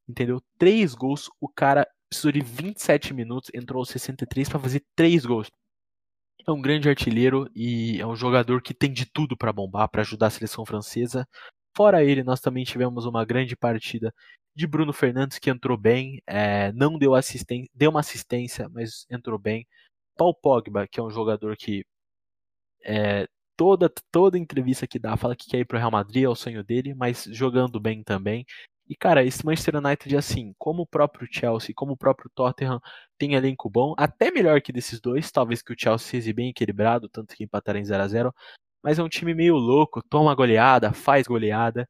entendeu? 0.09 0.41
Três 0.59 0.95
gols, 0.95 1.31
o 1.41 1.49
cara 1.49 1.87
precisou 2.09 2.33
de 2.33 2.41
27 2.41 3.15
minutos, 3.15 3.51
entrou 3.55 3.81
aos 3.81 3.89
63 3.91 4.49
para 4.49 4.59
fazer 4.59 4.85
três 4.97 5.25
gols 5.25 5.49
é 6.47 6.53
um 6.53 6.61
grande 6.61 6.89
artilheiro 6.89 7.49
e 7.55 8.01
é 8.01 8.07
um 8.07 8.17
jogador 8.17 8.63
que 8.63 8.75
tem 8.75 8.93
de 8.93 9.07
tudo 9.07 9.37
para 9.37 9.53
bombar, 9.53 9.89
para 9.89 10.03
ajudar 10.03 10.29
a 10.29 10.31
seleção 10.31 10.65
francesa. 10.65 11.27
Fora 11.77 12.05
ele, 12.05 12.23
nós 12.25 12.41
também 12.41 12.65
tivemos 12.65 13.07
uma 13.07 13.25
grande 13.25 13.57
partida 13.57 14.13
de 14.55 14.67
Bruno 14.67 14.93
Fernandes, 14.93 15.39
que 15.39 15.51
entrou 15.51 15.77
bem, 15.79 16.21
é, 16.27 16.73
não 16.73 16.99
deu 16.99 17.15
assistência, 17.15 17.71
deu 17.75 17.91
uma 17.91 18.01
assistência, 18.01 18.69
mas 18.71 19.07
entrou 19.11 19.39
bem. 19.39 19.67
Paul 20.17 20.35
Pogba, 20.35 20.87
que 20.89 21.01
é 21.01 21.03
um 21.03 21.11
jogador 21.11 21.57
que 21.57 21.85
é, 22.85 23.27
toda, 23.61 23.93
toda 24.11 24.39
entrevista 24.39 24.87
que 24.87 24.99
dá 24.99 25.19
fala 25.19 25.37
que 25.37 25.47
quer 25.47 25.59
ir 25.59 25.67
pro 25.67 25.77
Real 25.77 25.91
Madrid, 25.91 26.25
é 26.25 26.29
o 26.31 26.35
sonho 26.35 26.65
dele, 26.65 26.95
mas 26.95 27.25
jogando 27.25 27.79
bem 27.79 28.03
também. 28.03 28.47
E, 28.89 28.97
cara, 28.97 29.23
esse 29.23 29.45
Manchester 29.45 29.77
United, 29.77 30.17
assim, 30.17 30.55
como 30.59 30.85
o 30.85 30.87
próprio 30.87 31.29
Chelsea, 31.31 31.75
como 31.75 31.93
o 31.93 31.97
próprio 31.97 32.31
Tottenham, 32.35 32.81
tem 33.19 33.35
elenco 33.35 33.69
bom, 33.69 33.95
até 33.99 34.31
melhor 34.31 34.63
que 34.63 34.73
desses 34.73 34.99
dois, 34.99 35.31
talvez 35.31 35.61
que 35.61 35.75
o 35.75 35.77
Chelsea 35.79 36.09
seja 36.09 36.33
bem 36.33 36.49
equilibrado, 36.49 37.07
tanto 37.11 37.37
que 37.37 37.45
empataram 37.45 37.79
em 37.79 37.85
0 37.85 38.03
a 38.03 38.09
0 38.09 38.35
mas 38.83 38.99
é 38.99 39.03
um 39.03 39.11
time 39.11 39.35
meio 39.35 39.57
louco, 39.57 40.03
toma 40.03 40.35
goleada, 40.35 40.91
faz 40.95 41.27
goleada, 41.27 41.87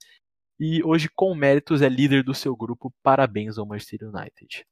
e 0.59 0.83
hoje, 0.83 1.09
com 1.14 1.33
méritos, 1.37 1.83
é 1.83 1.89
líder 1.89 2.25
do 2.25 2.35
seu 2.35 2.57
grupo. 2.57 2.93
Parabéns 3.01 3.59
ao 3.59 3.64
Manchester 3.64 4.09
United. 4.09 4.66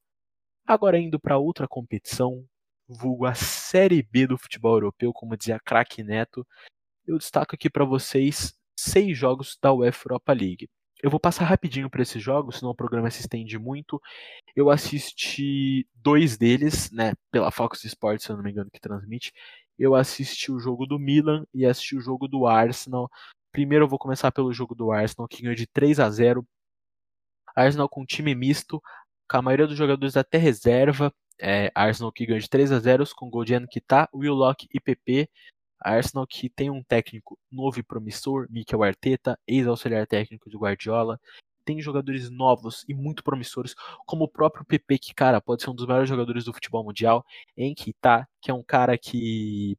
Agora, 0.66 0.98
indo 0.98 1.20
para 1.20 1.38
outra 1.38 1.68
competição, 1.68 2.44
vulgo 2.88 3.24
a 3.24 3.34
Série 3.34 4.02
B 4.02 4.26
do 4.26 4.36
futebol 4.36 4.74
europeu, 4.74 5.12
como 5.12 5.36
dizia 5.36 5.60
craque 5.60 6.02
Neto, 6.02 6.44
eu 7.08 7.16
destaco 7.18 7.54
aqui 7.54 7.70
para 7.70 7.84
vocês 7.86 8.54
seis 8.78 9.16
jogos 9.16 9.58
da 9.62 9.72
UEFA 9.72 10.08
Europa 10.08 10.32
League. 10.32 10.68
Eu 11.02 11.10
vou 11.10 11.18
passar 11.18 11.44
rapidinho 11.44 11.88
por 11.88 12.00
esses 12.00 12.22
jogos, 12.22 12.58
senão 12.58 12.72
o 12.72 12.74
programa 12.74 13.10
se 13.10 13.20
estende 13.20 13.58
muito. 13.58 14.00
Eu 14.54 14.68
assisti 14.68 15.86
dois 15.94 16.36
deles, 16.36 16.90
né, 16.90 17.14
pela 17.30 17.50
Fox 17.50 17.84
Sports, 17.84 18.24
se 18.24 18.32
eu 18.32 18.36
não 18.36 18.42
me 18.42 18.50
engano, 18.50 18.70
que 18.70 18.80
transmite. 18.80 19.32
Eu 19.78 19.94
assisti 19.94 20.52
o 20.52 20.58
jogo 20.58 20.86
do 20.86 20.98
Milan 20.98 21.46
e 21.54 21.64
assisti 21.64 21.96
o 21.96 22.00
jogo 22.00 22.28
do 22.28 22.46
Arsenal. 22.46 23.08
Primeiro 23.52 23.84
eu 23.84 23.88
vou 23.88 23.98
começar 23.98 24.30
pelo 24.32 24.52
jogo 24.52 24.74
do 24.74 24.92
Arsenal, 24.92 25.28
que 25.28 25.40
ganhou 25.40 25.54
de 25.54 25.66
3 25.66 26.00
a 26.00 26.10
0. 26.10 26.46
Arsenal 27.56 27.88
com 27.88 28.04
time 28.04 28.34
misto, 28.34 28.82
com 29.30 29.36
a 29.38 29.42
maioria 29.42 29.66
dos 29.66 29.78
jogadores 29.78 30.16
até 30.16 30.36
reserva. 30.36 31.12
É, 31.40 31.70
Arsenal 31.74 32.12
que 32.12 32.26
ganhou 32.26 32.40
de 32.40 32.48
3 32.50 32.72
a 32.72 32.80
0 32.80 33.04
com 33.16 33.30
gol 33.30 33.44
de 33.44 33.54
Will 33.54 33.66
Willock 34.14 34.66
e 34.74 34.80
PP. 34.80 35.30
Arsenal 35.80 36.26
que 36.26 36.48
tem 36.48 36.70
um 36.70 36.82
técnico 36.82 37.38
novo 37.50 37.78
e 37.78 37.82
promissor, 37.82 38.46
Mikel 38.50 38.82
Arteta, 38.82 39.38
ex-auxiliar 39.46 40.06
técnico 40.06 40.50
de 40.50 40.56
Guardiola. 40.56 41.20
Tem 41.64 41.80
jogadores 41.80 42.30
novos 42.30 42.84
e 42.88 42.94
muito 42.94 43.22
promissores, 43.22 43.74
como 44.06 44.24
o 44.24 44.28
próprio 44.28 44.64
PP, 44.64 44.98
que, 44.98 45.14
cara, 45.14 45.40
pode 45.40 45.62
ser 45.62 45.70
um 45.70 45.74
dos 45.74 45.86
melhores 45.86 46.08
jogadores 46.08 46.44
do 46.44 46.52
futebol 46.52 46.82
mundial. 46.84 47.24
Em 47.56 47.74
que 47.74 47.94
é 48.48 48.52
um 48.54 48.62
cara 48.62 48.96
que, 48.96 49.76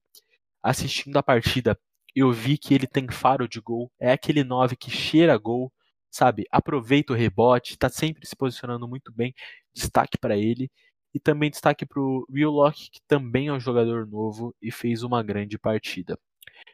assistindo 0.62 1.18
a 1.18 1.24
partida, 1.24 1.80
eu 2.16 2.32
vi 2.32 2.58
que 2.58 2.74
ele 2.74 2.88
tem 2.88 3.10
faro 3.10 3.47
de 3.47 3.60
gol. 3.60 3.91
É 4.00 4.12
aquele 4.12 4.43
9 4.43 4.76
que 4.76 4.91
cheira 4.91 5.38
gol, 5.38 5.72
sabe? 6.12 6.45
Aproveita 6.52 7.14
o 7.14 7.16
rebote, 7.16 7.78
tá 7.78 7.89
sempre 7.89 8.26
se 8.28 8.36
posicionando 8.36 8.88
muito 8.88 9.12
bem. 9.12 9.34
Destaque 9.74 10.18
para 10.18 10.38
ele. 10.38 10.70
E 11.14 11.20
também 11.20 11.49
destaque 11.49 11.86
para 11.86 12.01
o 12.01 12.26
Willock, 12.30 12.91
que 12.91 13.01
também 13.07 13.47
é 13.47 13.53
um 13.53 13.60
jogador 13.60 14.05
novo 14.07 14.55
e 14.62 14.72
fez 14.72 15.03
uma 15.03 15.24
grande 15.24 15.57
partida. 15.57 16.20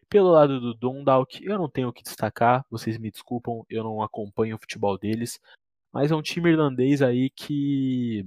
Pelo 0.10 0.32
lado 0.32 0.60
do 0.60 0.74
Dundalk, 0.74 1.44
eu 1.44 1.58
não 1.58 1.70
tenho 1.70 1.90
o 1.90 1.94
que 1.94 2.04
destacar, 2.04 2.66
vocês 2.70 2.98
me 2.98 3.12
desculpam, 3.12 3.66
eu 3.70 3.84
não 3.84 4.02
acompanho 4.02 4.56
o 4.56 4.60
futebol 4.60 4.98
deles, 4.98 5.40
mas 5.92 6.12
é 6.12 6.16
um 6.16 6.22
time 6.22 6.50
irlandês 6.52 7.02
aí 7.02 7.30
que 7.30 8.26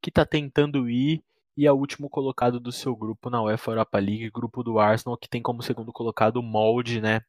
que 0.00 0.10
está 0.10 0.24
tentando 0.24 0.88
ir 0.88 1.22
e 1.56 1.66
é 1.66 1.72
o 1.72 1.76
último 1.76 2.08
colocado 2.08 2.60
do 2.60 2.70
seu 2.70 2.94
grupo 2.94 3.28
na 3.30 3.42
UEFA 3.42 3.72
Europa 3.72 3.98
League, 3.98 4.30
grupo 4.30 4.62
do 4.62 4.78
Arsenal, 4.78 5.18
que 5.18 5.28
tem 5.28 5.42
como 5.42 5.62
segundo 5.62 5.92
colocado 5.92 6.36
o 6.36 6.42
Molde, 6.42 7.00
né, 7.00 7.22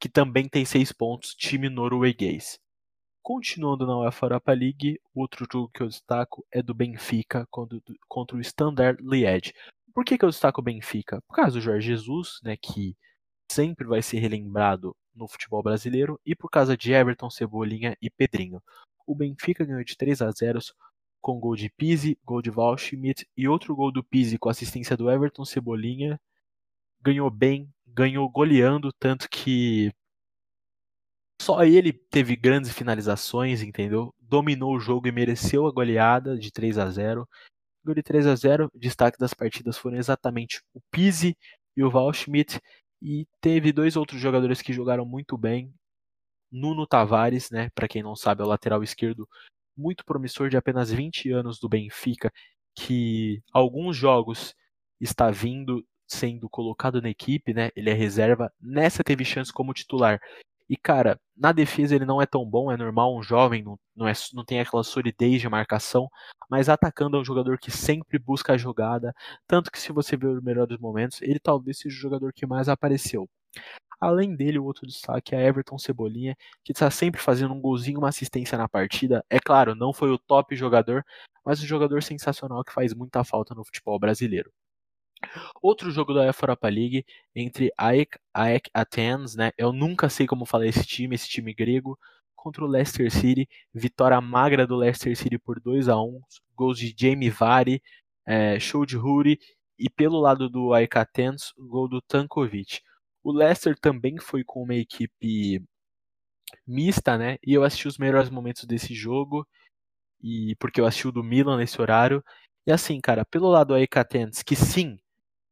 que 0.00 0.08
também 0.08 0.48
tem 0.48 0.64
seis 0.64 0.92
pontos, 0.92 1.34
time 1.34 1.68
norueguês. 1.68 2.60
Continuando 3.28 3.86
na 3.86 3.98
UEFA 3.98 4.24
Europa 4.24 4.54
League, 4.54 4.98
outro 5.14 5.46
jogo 5.52 5.68
que 5.68 5.82
eu 5.82 5.86
destaco 5.86 6.46
é 6.50 6.62
do 6.62 6.72
Benfica 6.72 7.46
contra 7.50 8.34
o 8.34 8.40
Standard 8.40 9.02
Liège. 9.02 9.52
Por 9.92 10.02
que, 10.02 10.16
que 10.16 10.24
eu 10.24 10.30
destaco 10.30 10.62
o 10.62 10.64
Benfica? 10.64 11.20
Por 11.28 11.36
causa 11.36 11.52
do 11.52 11.60
Jorge 11.60 11.88
Jesus, 11.88 12.40
né, 12.42 12.56
que 12.56 12.96
sempre 13.52 13.86
vai 13.86 14.00
ser 14.00 14.18
relembrado 14.20 14.96
no 15.14 15.28
futebol 15.28 15.62
brasileiro, 15.62 16.18
e 16.24 16.34
por 16.34 16.48
causa 16.48 16.74
de 16.74 16.90
Everton, 16.90 17.28
Cebolinha 17.28 17.94
e 18.00 18.08
Pedrinho. 18.08 18.62
O 19.06 19.14
Benfica 19.14 19.62
ganhou 19.62 19.84
de 19.84 19.94
3 19.94 20.22
a 20.22 20.30
0 20.30 20.60
com 21.20 21.38
gol 21.38 21.54
de 21.54 21.68
Pizzi, 21.68 22.18
gol 22.24 22.40
de 22.40 22.48
Waldschmidt 22.48 23.28
e 23.36 23.46
outro 23.46 23.76
gol 23.76 23.92
do 23.92 24.02
Pizzi 24.02 24.38
com 24.38 24.48
assistência 24.48 24.96
do 24.96 25.10
Everton 25.10 25.44
Cebolinha. 25.44 26.18
Ganhou 27.02 27.30
bem, 27.30 27.68
ganhou 27.86 28.26
goleando, 28.30 28.90
tanto 28.90 29.28
que 29.28 29.92
só 31.40 31.62
ele 31.64 31.92
teve 31.92 32.36
grandes 32.36 32.72
finalizações, 32.72 33.62
entendeu? 33.62 34.14
Dominou 34.20 34.74
o 34.76 34.80
jogo 34.80 35.08
e 35.08 35.12
mereceu 35.12 35.66
a 35.66 35.72
goleada 35.72 36.36
de 36.36 36.50
3 36.50 36.78
a 36.78 36.90
0. 36.90 37.28
Gol 37.84 37.94
de 37.94 38.02
3 38.02 38.26
a 38.26 38.34
0. 38.34 38.70
Destaque 38.74 39.18
das 39.18 39.34
partidas 39.34 39.78
foram 39.78 39.96
exatamente 39.96 40.60
o 40.74 40.80
Pizzi 40.90 41.36
e 41.76 41.82
o 41.82 41.90
Waldschmidt 41.90 42.60
e 43.00 43.26
teve 43.40 43.72
dois 43.72 43.96
outros 43.96 44.20
jogadores 44.20 44.60
que 44.60 44.72
jogaram 44.72 45.06
muito 45.06 45.38
bem. 45.38 45.72
Nuno 46.50 46.86
Tavares, 46.86 47.50
né, 47.50 47.70
para 47.74 47.88
quem 47.88 48.02
não 48.02 48.16
sabe, 48.16 48.42
é 48.42 48.44
o 48.44 48.48
lateral 48.48 48.82
esquerdo 48.82 49.28
muito 49.76 50.04
promissor 50.04 50.48
de 50.48 50.56
apenas 50.56 50.90
20 50.90 51.30
anos 51.30 51.58
do 51.60 51.68
Benfica, 51.68 52.32
que 52.74 53.40
alguns 53.52 53.96
jogos 53.96 54.54
está 55.00 55.30
vindo 55.30 55.84
sendo 56.06 56.48
colocado 56.48 57.00
na 57.02 57.10
equipe, 57.10 57.52
né? 57.52 57.70
Ele 57.76 57.90
é 57.90 57.92
reserva. 57.92 58.52
Nessa 58.60 59.04
teve 59.04 59.24
chance 59.24 59.52
como 59.52 59.74
titular. 59.74 60.18
E, 60.68 60.76
cara, 60.76 61.18
na 61.36 61.50
defesa 61.52 61.94
ele 61.94 62.04
não 62.04 62.20
é 62.20 62.26
tão 62.26 62.44
bom, 62.44 62.70
é 62.70 62.76
normal, 62.76 63.16
um 63.16 63.22
jovem, 63.22 63.62
não, 63.62 63.78
não, 63.96 64.06
é, 64.06 64.12
não 64.34 64.44
tem 64.44 64.60
aquela 64.60 64.84
solidez 64.84 65.40
de 65.40 65.48
marcação, 65.48 66.08
mas 66.50 66.68
atacando 66.68 67.16
é 67.16 67.20
um 67.20 67.24
jogador 67.24 67.58
que 67.58 67.70
sempre 67.70 68.18
busca 68.18 68.52
a 68.52 68.58
jogada, 68.58 69.14
tanto 69.46 69.70
que 69.70 69.80
se 69.80 69.92
você 69.92 70.16
ver 70.16 70.28
os 70.28 70.42
melhores 70.42 70.78
momentos, 70.78 71.22
ele 71.22 71.38
talvez 71.38 71.78
seja 71.78 71.96
o 71.96 72.00
jogador 72.00 72.32
que 72.32 72.46
mais 72.46 72.68
apareceu. 72.68 73.28
Além 74.00 74.36
dele, 74.36 74.58
o 74.58 74.64
outro 74.64 74.86
destaque 74.86 75.34
é 75.34 75.44
Everton 75.46 75.78
Cebolinha, 75.78 76.36
que 76.64 76.72
está 76.72 76.90
sempre 76.90 77.20
fazendo 77.20 77.54
um 77.54 77.60
golzinho, 77.60 77.98
uma 77.98 78.08
assistência 78.10 78.56
na 78.56 78.68
partida. 78.68 79.24
É 79.28 79.40
claro, 79.40 79.74
não 79.74 79.92
foi 79.92 80.10
o 80.10 80.18
top 80.18 80.54
jogador, 80.54 81.04
mas 81.44 81.60
um 81.62 81.66
jogador 81.66 82.02
sensacional 82.02 82.62
que 82.62 82.72
faz 82.72 82.94
muita 82.94 83.24
falta 83.24 83.54
no 83.54 83.64
futebol 83.64 83.98
brasileiro. 83.98 84.52
Outro 85.62 85.90
jogo 85.90 86.14
da 86.14 86.22
UEFA 86.22 86.44
Europa 86.46 86.68
League 86.68 87.04
entre 87.34 87.70
AEK, 87.76 88.18
AEK 88.34 88.70
Athens, 88.72 89.34
né? 89.34 89.50
Eu 89.58 89.72
nunca 89.72 90.08
sei 90.08 90.26
como 90.26 90.46
falar 90.46 90.66
esse 90.66 90.84
time, 90.86 91.14
esse 91.14 91.28
time 91.28 91.52
grego, 91.52 91.98
contra 92.36 92.64
o 92.64 92.68
Leicester 92.68 93.10
City. 93.10 93.48
Vitória 93.74 94.20
magra 94.20 94.66
do 94.66 94.76
Leicester 94.76 95.16
City 95.16 95.38
por 95.38 95.60
2 95.60 95.88
a 95.88 96.00
1 96.00 96.20
Gols 96.54 96.78
de 96.78 96.94
Jamie 96.96 97.30
Vardy, 97.30 97.82
é, 98.26 98.58
show 98.60 98.86
de 98.86 98.96
Huri. 98.96 99.38
E 99.78 99.88
pelo 99.90 100.20
lado 100.20 100.48
do 100.48 100.72
AEK 100.74 100.98
Athens, 100.98 101.52
gol 101.56 101.88
do 101.88 102.00
Tankovic. 102.02 102.80
O 103.22 103.32
Leicester 103.32 103.78
também 103.78 104.18
foi 104.18 104.42
com 104.44 104.62
uma 104.62 104.74
equipe 104.74 105.62
mista, 106.66 107.18
né? 107.18 107.38
E 107.44 107.54
eu 107.54 107.62
assisti 107.64 107.88
os 107.88 107.98
melhores 107.98 108.30
momentos 108.30 108.64
desse 108.64 108.94
jogo. 108.94 109.46
E 110.22 110.56
porque 110.58 110.80
eu 110.80 110.86
assisti 110.86 111.08
o 111.08 111.12
do 111.12 111.22
Milan 111.22 111.58
nesse 111.58 111.80
horário. 111.80 112.24
E 112.66 112.72
assim, 112.72 113.00
cara, 113.00 113.24
pelo 113.24 113.48
lado 113.48 113.68
do 113.68 113.74
AEK 113.74 113.98
Athens, 113.98 114.42
que 114.42 114.56
sim, 114.56 114.98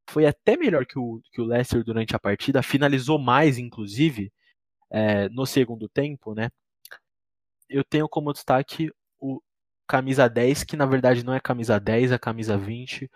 foi 0.08 0.26
até 0.26 0.56
melhor 0.56 0.86
que 0.86 0.98
o, 0.98 1.20
que 1.32 1.40
o 1.40 1.44
Leicester 1.44 1.84
durante 1.84 2.14
a 2.14 2.18
partida, 2.18 2.62
finalizou 2.62 3.18
mais, 3.18 3.58
inclusive, 3.58 4.32
é, 4.90 5.28
no 5.30 5.46
segundo 5.46 5.88
tempo, 5.88 6.34
né? 6.34 6.50
Eu 7.68 7.84
tenho 7.84 8.08
como 8.08 8.32
destaque 8.32 8.90
o 9.18 9.40
camisa 9.86 10.28
10, 10.28 10.64
que 10.64 10.76
na 10.76 10.86
verdade 10.86 11.24
não 11.24 11.34
é 11.34 11.40
camisa 11.40 11.78
10, 11.78 12.12
é 12.12 12.18
camisa 12.18 12.56
20. 12.56 13.10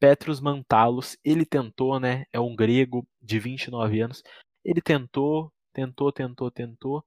Petros 0.00 0.40
Mantalos, 0.40 1.16
ele 1.24 1.44
tentou, 1.44 1.98
né? 2.00 2.24
É 2.32 2.40
um 2.40 2.54
grego 2.54 3.06
de 3.20 3.38
29 3.38 4.00
anos. 4.00 4.22
Ele 4.64 4.80
tentou, 4.80 5.52
tentou, 5.72 6.12
tentou, 6.12 6.50
tentou. 6.50 7.04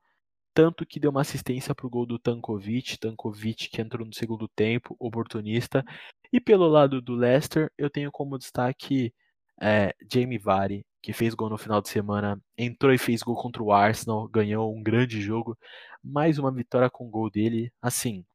Tanto 0.54 0.86
que 0.86 0.99
deu 0.99 1.12
uma 1.12 1.22
assistência 1.22 1.74
para 1.74 1.88
o 1.88 1.89
gol 1.89 2.06
do 2.06 2.20
Tankovic. 2.20 2.97
Tankovic 2.99 3.70
que 3.70 3.82
entrou 3.82 4.06
no 4.06 4.14
segundo 4.14 4.47
tempo, 4.49 4.95
oportunista. 4.99 5.84
E 6.32 6.40
pelo 6.40 6.68
lado 6.68 7.02
do 7.02 7.14
Leicester, 7.14 7.72
eu 7.78 7.90
tenho 7.90 8.12
como 8.12 8.38
destaque 8.38 9.14
é, 9.62 9.94
Jamie 10.12 10.38
Vardy, 10.38 10.86
que 11.02 11.14
fez 11.14 11.34
gol 11.34 11.50
no 11.50 11.58
final 11.58 11.82
de 11.82 11.90
semana, 11.90 12.42
entrou 12.58 12.94
e 12.94 12.98
fez 12.98 13.22
gol 13.22 13.36
contra 13.36 13.62
o 13.62 13.72
Arsenal, 13.72 14.28
ganhou 14.28 14.74
um 14.74 14.82
grande 14.82 15.22
jogo, 15.22 15.58
mais 16.04 16.40
uma 16.40 16.52
vitória 16.52 16.90
com 16.90 17.10
gol 17.10 17.30
dele. 17.30 17.72
Assim, 17.82 18.26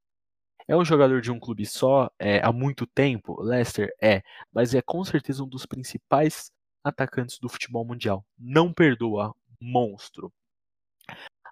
é 0.69 0.77
um 0.77 0.85
jogador 0.85 1.21
de 1.21 1.31
um 1.31 1.39
clube 1.39 1.65
só 1.65 2.11
é, 2.19 2.41
há 2.45 2.53
muito 2.53 2.87
tempo, 2.87 3.41
Leicester 3.41 3.91
é, 4.03 4.23
mas 4.53 4.75
é 4.75 4.83
com 4.83 5.05
certeza 5.05 5.43
um 5.45 5.49
dos 5.49 5.65
principais 5.65 6.51
atacantes 6.85 7.39
do 7.39 7.49
futebol 7.49 7.85
mundial. 7.85 8.25
Não 8.39 8.73
perdoa, 8.73 9.35
monstro. 9.61 10.33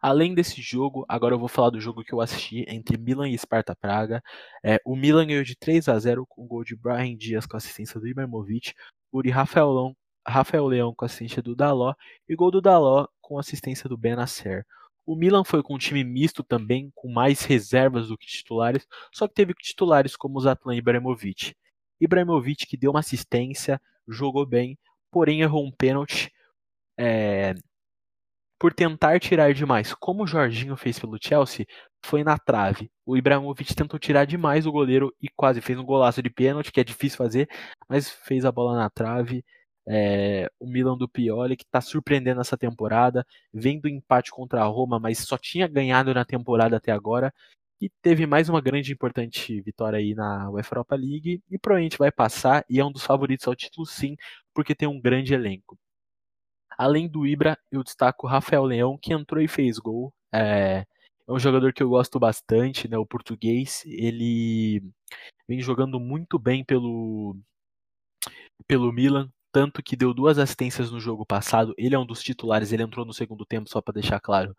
Além 0.07 0.35
desse 0.35 0.61
jogo, 0.61 1.07
agora 1.09 1.35
eu 1.35 1.39
vou 1.39 1.49
falar 1.49 1.71
do 1.71 1.81
jogo 1.81 2.05
que 2.05 2.13
eu 2.13 2.21
assisti 2.21 2.63
entre 2.69 2.99
Milan 2.99 3.27
e 3.27 3.39
Sparta 3.39 3.75
Praga. 3.75 4.23
É, 4.63 4.79
o 4.85 4.95
Milan 4.95 5.27
ganhou 5.27 5.43
de 5.43 5.57
3 5.57 5.89
a 5.89 5.99
0 5.99 6.27
com 6.29 6.45
o 6.45 6.47
gol 6.47 6.63
de 6.63 6.77
Brian 6.77 7.17
Dias 7.17 7.47
com 7.47 7.57
assistência 7.57 7.99
do 7.99 8.07
Ibrahimovic. 8.07 8.75
O 9.11 9.23
de 9.23 9.31
Rafaelão 9.31 9.97
Rafael 10.29 10.67
Leão 10.67 10.95
com 10.95 11.07
assistência 11.07 11.41
do 11.41 11.57
Daló 11.57 11.95
e 12.29 12.37
gol 12.37 12.51
do 12.51 12.61
Daló 12.61 13.07
com 13.19 13.39
assistência 13.39 13.89
do 13.89 13.97
Benacer. 13.97 14.67
O 15.07 15.17
Milan 15.17 15.43
foi 15.43 15.63
com 15.63 15.75
um 15.75 15.79
time 15.79 16.05
misto 16.05 16.45
também, 16.45 16.93
com 16.95 17.11
mais 17.11 17.41
reservas 17.41 18.09
do 18.09 18.19
que 18.19 18.27
titulares, 18.27 18.87
só 19.11 19.27
que 19.27 19.33
teve 19.33 19.55
titulares 19.55 20.17
como 20.17 20.37
o 20.37 20.41
Zlatan 20.43 20.75
Ibrahimovic. 20.75 21.55
Ibrahimovic 21.99 22.67
que 22.67 22.77
deu 22.77 22.91
uma 22.91 23.01
assistência, 23.01 23.81
jogou 24.07 24.45
bem, 24.45 24.79
porém 25.11 25.41
errou 25.41 25.65
um 25.65 25.73
pênalti 25.73 26.31
é, 26.99 27.55
por 28.65 28.73
tentar 28.73 29.21
tirar 29.21 29.53
demais, 29.53 29.93
como 29.93 30.23
o 30.23 30.27
Jorginho 30.27 30.75
fez 30.75 30.99
pelo 30.99 31.19
Chelsea, 31.21 31.67
foi 32.03 32.25
na 32.25 32.39
trave. 32.39 32.91
O 33.05 33.15
Ibrahimovic 33.15 33.75
tentou 33.75 34.01
tirar 34.01 34.25
demais 34.25 34.65
o 34.65 34.73
goleiro 34.73 35.15
e 35.21 35.29
quase 35.37 35.61
fez 35.61 35.79
um 35.79 35.85
golaço 35.85 36.23
de 36.23 36.31
pênalti, 36.31 36.73
que 36.73 36.81
é 36.81 36.85
difícil 36.85 37.19
fazer, 37.19 37.47
mas 37.87 38.09
fez 38.09 38.43
a 38.47 38.51
bola 38.51 38.75
na 38.75 38.89
trave. 38.89 39.45
É, 39.87 40.49
o 40.59 40.67
Milan 40.67 40.97
do 40.97 41.07
Pioli, 41.07 41.59
que 41.59 41.65
está 41.65 41.83
surpreendendo 41.83 42.41
essa 42.41 42.57
temporada, 42.57 43.27
vem 43.53 43.79
do 43.79 43.87
empate 43.87 44.31
contra 44.31 44.63
a 44.63 44.65
Roma, 44.65 44.99
mas 44.99 45.19
só 45.19 45.37
tinha 45.37 45.69
ganhado 45.69 46.15
na 46.15 46.25
temporada 46.25 46.79
até 46.79 46.91
agora. 46.91 47.31
E 47.83 47.91
teve 48.01 48.27
mais 48.27 48.49
uma 48.49 48.63
grande 48.63 48.91
e 48.93 48.95
importante 48.95 49.61
vitória 49.61 49.99
aí 49.99 50.15
na 50.15 50.51
UEFA 50.51 50.77
Europa 50.77 50.97
League. 50.97 51.43
E 51.51 51.59
provavelmente 51.59 51.99
vai 51.99 52.11
passar 52.11 52.65
e 52.71 52.81
é 52.81 52.85
um 52.85 52.91
dos 52.91 53.05
favoritos 53.05 53.47
ao 53.47 53.55
título, 53.55 53.85
sim, 53.85 54.17
porque 54.55 54.75
tem 54.75 54.89
um 54.89 54.99
grande 54.99 55.35
elenco. 55.35 55.79
Além 56.77 57.09
do 57.09 57.27
Ibra, 57.27 57.59
eu 57.71 57.83
destaco 57.83 58.27
o 58.27 58.31
Rafael 58.31 58.65
Leão, 58.65 58.99
que 59.01 59.13
entrou 59.13 59.43
e 59.43 59.49
fez 59.49 59.79
gol. 59.79 60.13
É, 60.33 60.85
é 61.27 61.33
um 61.33 61.39
jogador 61.39 61.73
que 61.73 61.83
eu 61.83 61.89
gosto 61.89 62.19
bastante, 62.19 62.89
né, 62.89 62.99
o 62.99 63.07
português. 63.07 63.83
Ele 63.87 64.83
vem 65.49 65.61
jogando 65.61 65.99
muito 66.01 66.39
bem 66.39 66.65
pelo, 66.65 67.37
pelo 68.67 68.93
Milan, 68.93 69.31
tanto 69.53 69.83
que 69.83 69.97
deu 69.97 70.13
duas 70.13 70.39
assistências 70.39 70.91
no 70.91 71.01
jogo 71.01 71.25
passado. 71.25 71.75
Ele 71.79 71.95
é 71.95 71.99
um 71.99 72.07
dos 72.07 72.23
titulares, 72.23 72.73
ele 72.73 72.83
entrou 72.83 73.07
no 73.07 73.13
segundo 73.13 73.47
tempo, 73.47 73.69
só 73.71 73.81
para 73.81 73.95
deixar 73.95 74.21
claro. 74.21 74.57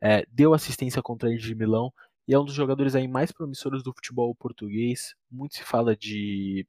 É, 0.00 0.24
deu 0.28 0.52
assistência 0.52 1.00
contra 1.00 1.30
ele 1.30 1.38
de 1.38 1.54
Milão 1.54 1.92
e 2.26 2.34
é 2.34 2.38
um 2.38 2.44
dos 2.44 2.54
jogadores 2.54 2.94
aí 2.94 3.06
mais 3.06 3.30
promissores 3.32 3.82
do 3.82 3.92
futebol 3.92 4.34
português. 4.34 5.14
Muito 5.30 5.54
se 5.54 5.62
fala 5.62 5.96
de 5.96 6.66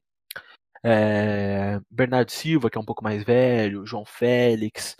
é, 0.84 1.80
Bernardo 1.90 2.30
Silva, 2.30 2.68
que 2.68 2.76
é 2.76 2.80
um 2.80 2.84
pouco 2.84 3.02
mais 3.02 3.24
velho, 3.24 3.86
João 3.86 4.04
Félix, 4.04 4.96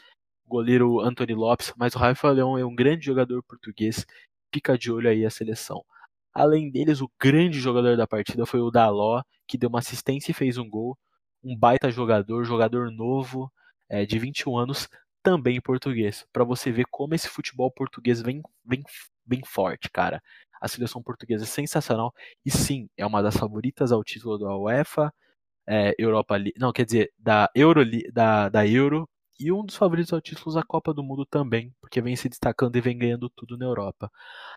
goleiro 0.46 1.00
Anthony 1.00 1.34
Lopes, 1.34 1.74
mas 1.76 1.94
o 1.94 1.98
Rafael 1.98 2.34
Leão 2.34 2.58
é 2.58 2.64
um 2.64 2.74
grande 2.74 3.04
jogador 3.04 3.42
português, 3.42 4.06
fica 4.52 4.78
de 4.78 4.90
olho 4.90 5.10
aí 5.10 5.26
a 5.26 5.30
seleção. 5.30 5.84
Além 6.32 6.70
deles, 6.70 7.00
o 7.00 7.10
grande 7.20 7.60
jogador 7.60 7.96
da 7.96 8.06
partida 8.06 8.46
foi 8.46 8.60
o 8.60 8.70
Daló, 8.70 9.22
que 9.46 9.58
deu 9.58 9.68
uma 9.68 9.78
assistência 9.80 10.30
e 10.32 10.34
fez 10.34 10.58
um 10.58 10.68
gol. 10.68 10.98
Um 11.44 11.56
baita 11.56 11.90
jogador, 11.90 12.44
jogador 12.44 12.90
novo, 12.90 13.52
é, 13.88 14.06
de 14.06 14.18
21 14.18 14.56
anos, 14.56 14.88
também 15.22 15.60
português. 15.60 16.26
Para 16.32 16.44
você 16.44 16.72
ver 16.72 16.86
como 16.90 17.14
esse 17.14 17.28
futebol 17.28 17.70
português 17.70 18.22
vem, 18.22 18.42
vem, 18.64 18.82
vem 19.26 19.42
forte, 19.44 19.90
cara. 19.90 20.22
A 20.60 20.66
seleção 20.68 21.02
portuguesa 21.02 21.44
é 21.44 21.46
sensacional 21.46 22.12
e 22.44 22.50
sim, 22.50 22.88
é 22.96 23.06
uma 23.06 23.22
das 23.22 23.36
favoritas 23.36 23.92
ao 23.92 24.02
título 24.02 24.38
da 24.38 24.56
UEFA, 24.56 25.12
é, 25.66 25.94
Europa 25.98 26.36
League, 26.36 26.54
não, 26.58 26.72
quer 26.72 26.84
dizer, 26.84 27.12
da 27.18 27.50
Euro, 27.54 27.82
da, 28.12 28.48
da 28.48 28.66
Euro 28.66 29.08
e 29.38 29.50
um 29.50 29.64
dos 29.64 29.76
favoritos 29.76 30.12
ao 30.12 30.20
título 30.20 30.54
da 30.54 30.62
Copa 30.62 30.94
do 30.94 31.02
Mundo 31.02 31.26
também, 31.26 31.74
porque 31.80 32.00
vem 32.00 32.14
se 32.16 32.28
destacando 32.28 32.76
e 32.76 32.80
vem 32.80 32.96
ganhando 32.96 33.28
tudo 33.30 33.56
na 33.58 33.64
Europa. 33.64 34.10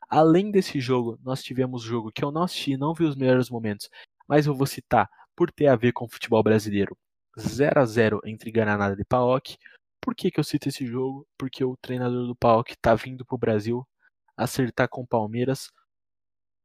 Além 0.10 0.52
desse 0.52 0.80
jogo, 0.80 1.20
nós 1.24 1.42
tivemos 1.44 1.82
jogo 1.82 2.12
que 2.12 2.24
eu 2.24 2.32
não 2.32 2.44
assisti, 2.44 2.78
não 2.78 2.94
vi 2.94 3.06
os 3.06 3.16
melhores 3.16 3.50
momentos, 3.50 3.90
mas 4.28 4.46
eu 4.46 4.54
vou 4.56 4.68
citar 4.68 5.10
por 5.36 5.52
ter 5.52 5.68
a 5.68 5.76
ver 5.76 5.94
com 5.94 6.06
o 6.06 6.10
futebol 6.10 6.44
brasileiro. 6.44 6.98
0 7.40 7.80
a 7.82 7.86
0 7.86 8.22
entre 8.26 8.52
Granada 8.52 9.00
e 9.00 9.06
Paok. 9.06 9.58
Por 10.02 10.16
que, 10.16 10.32
que 10.32 10.40
eu 10.40 10.44
cito 10.44 10.70
esse 10.70 10.86
jogo? 10.86 11.28
Porque 11.38 11.64
o 11.64 11.78
treinador 11.78 12.28
do 12.28 12.36
Paok 12.36 12.72
está 12.72 12.96
vindo 12.96 13.26
para 13.26 13.36
o 13.36 13.40
Brasil 13.40 13.88
acertar 14.36 14.88
com 14.90 15.02
o 15.02 15.08
Palmeiras 15.08 15.70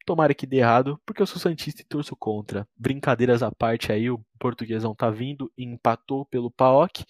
Tomara 0.05 0.34
que 0.34 0.46
dê 0.46 0.59
errado, 0.59 1.00
porque 1.07 1.22
eu 1.22 1.26
sou 1.26 1.38
Santista 1.38 1.82
e 1.82 1.84
torço 1.84 2.16
contra. 2.16 2.66
Brincadeiras 2.76 3.42
à 3.42 3.53
parte 3.53 3.92
aí, 3.92 4.11
o 4.11 4.24
portuguesão 4.38 4.94
tá 4.94 5.11
vindo 5.11 5.53
e 5.57 5.64
empatou 5.64 6.26
pelo 6.26 6.50
PAOK. 6.50 7.05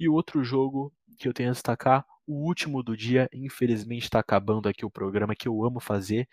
E 0.00 0.08
o 0.08 0.14
outro 0.14 0.42
jogo 0.42 0.92
que 1.18 1.28
eu 1.28 1.34
tenho 1.34 1.50
a 1.50 1.52
destacar, 1.52 2.06
o 2.26 2.46
último 2.46 2.82
do 2.82 2.96
dia, 2.96 3.28
infelizmente 3.32 4.04
está 4.04 4.20
acabando 4.20 4.68
aqui 4.68 4.84
o 4.84 4.90
programa 4.90 5.34
que 5.34 5.48
eu 5.48 5.64
amo 5.64 5.80
fazer, 5.80 6.28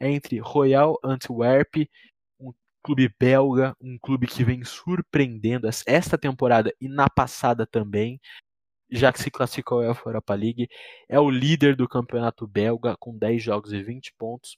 é 0.00 0.10
entre 0.10 0.38
Royal 0.38 0.98
Antwerp, 1.02 1.88
um 2.38 2.52
clube 2.82 3.12
belga, 3.18 3.74
um 3.80 3.98
clube 3.98 4.26
que 4.26 4.44
vem 4.44 4.62
surpreendendo 4.64 5.68
esta 5.86 6.18
temporada 6.18 6.72
e 6.80 6.88
na 6.88 7.08
passada 7.08 7.66
também, 7.66 8.20
já 8.90 9.12
que 9.12 9.20
se 9.20 9.30
classificou 9.30 9.80
à 9.80 9.84
Europa 9.86 10.34
League, 10.34 10.68
é 11.08 11.18
o 11.18 11.30
líder 11.30 11.74
do 11.74 11.88
campeonato 11.88 12.46
belga 12.46 12.96
com 12.98 13.16
10 13.16 13.42
jogos 13.42 13.72
e 13.72 13.82
20 13.82 14.12
pontos 14.18 14.56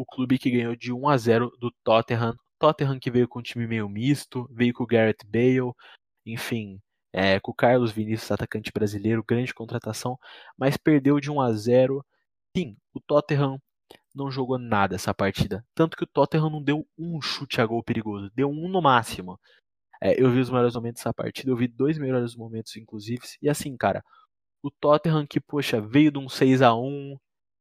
o 0.00 0.06
clube 0.06 0.38
que 0.38 0.50
ganhou 0.50 0.74
de 0.74 0.92
1 0.92 1.08
a 1.08 1.16
0 1.18 1.50
do 1.60 1.70
Tottenham. 1.84 2.34
Tottenham 2.58 2.98
que 2.98 3.10
veio 3.10 3.28
com 3.28 3.40
um 3.40 3.42
time 3.42 3.66
meio 3.66 3.88
misto, 3.88 4.48
veio 4.50 4.72
com 4.72 4.82
o 4.84 4.86
Gareth 4.86 5.24
Bale, 5.26 5.72
enfim, 6.24 6.80
é, 7.12 7.38
com 7.40 7.50
o 7.50 7.54
Carlos 7.54 7.92
Vinícius, 7.92 8.30
atacante 8.30 8.72
brasileiro, 8.72 9.24
grande 9.26 9.52
contratação, 9.52 10.18
mas 10.56 10.76
perdeu 10.78 11.20
de 11.20 11.30
1 11.30 11.40
a 11.40 11.52
0. 11.52 12.04
Sim, 12.56 12.76
o 12.94 13.00
Tottenham 13.00 13.60
não 14.14 14.30
jogou 14.30 14.58
nada 14.58 14.94
essa 14.94 15.12
partida. 15.14 15.64
Tanto 15.74 15.96
que 15.96 16.04
o 16.04 16.06
Tottenham 16.06 16.50
não 16.50 16.62
deu 16.62 16.86
um 16.98 17.20
chute 17.20 17.60
a 17.60 17.66
gol 17.66 17.82
perigoso, 17.82 18.30
deu 18.34 18.48
um 18.50 18.68
no 18.68 18.80
máximo. 18.80 19.38
É, 20.02 20.20
eu 20.20 20.30
vi 20.30 20.40
os 20.40 20.50
melhores 20.50 20.74
momentos 20.74 21.00
dessa 21.00 21.12
partida, 21.12 21.50
eu 21.50 21.56
vi 21.56 21.68
dois 21.68 21.98
melhores 21.98 22.34
momentos, 22.34 22.74
inclusive. 22.76 23.22
E 23.42 23.50
assim, 23.50 23.76
cara, 23.76 24.02
o 24.62 24.70
Tottenham 24.70 25.26
que, 25.26 25.40
poxa, 25.40 25.80
veio 25.80 26.10
de 26.10 26.18
um 26.18 26.28
6 26.28 26.62
a 26.62 26.74
1 26.74 27.18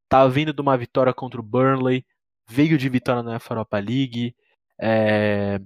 tá 0.10 0.28
vindo 0.28 0.54
de 0.54 0.62
uma 0.62 0.78
vitória 0.78 1.14
contra 1.14 1.40
o 1.40 1.44
Burnley, 1.44 2.06
veio 2.50 2.78
de 2.78 2.90
vitória 2.90 3.22
na 3.22 3.40
Europa 3.50 3.78
League, 3.78 4.36
é, 4.82 5.60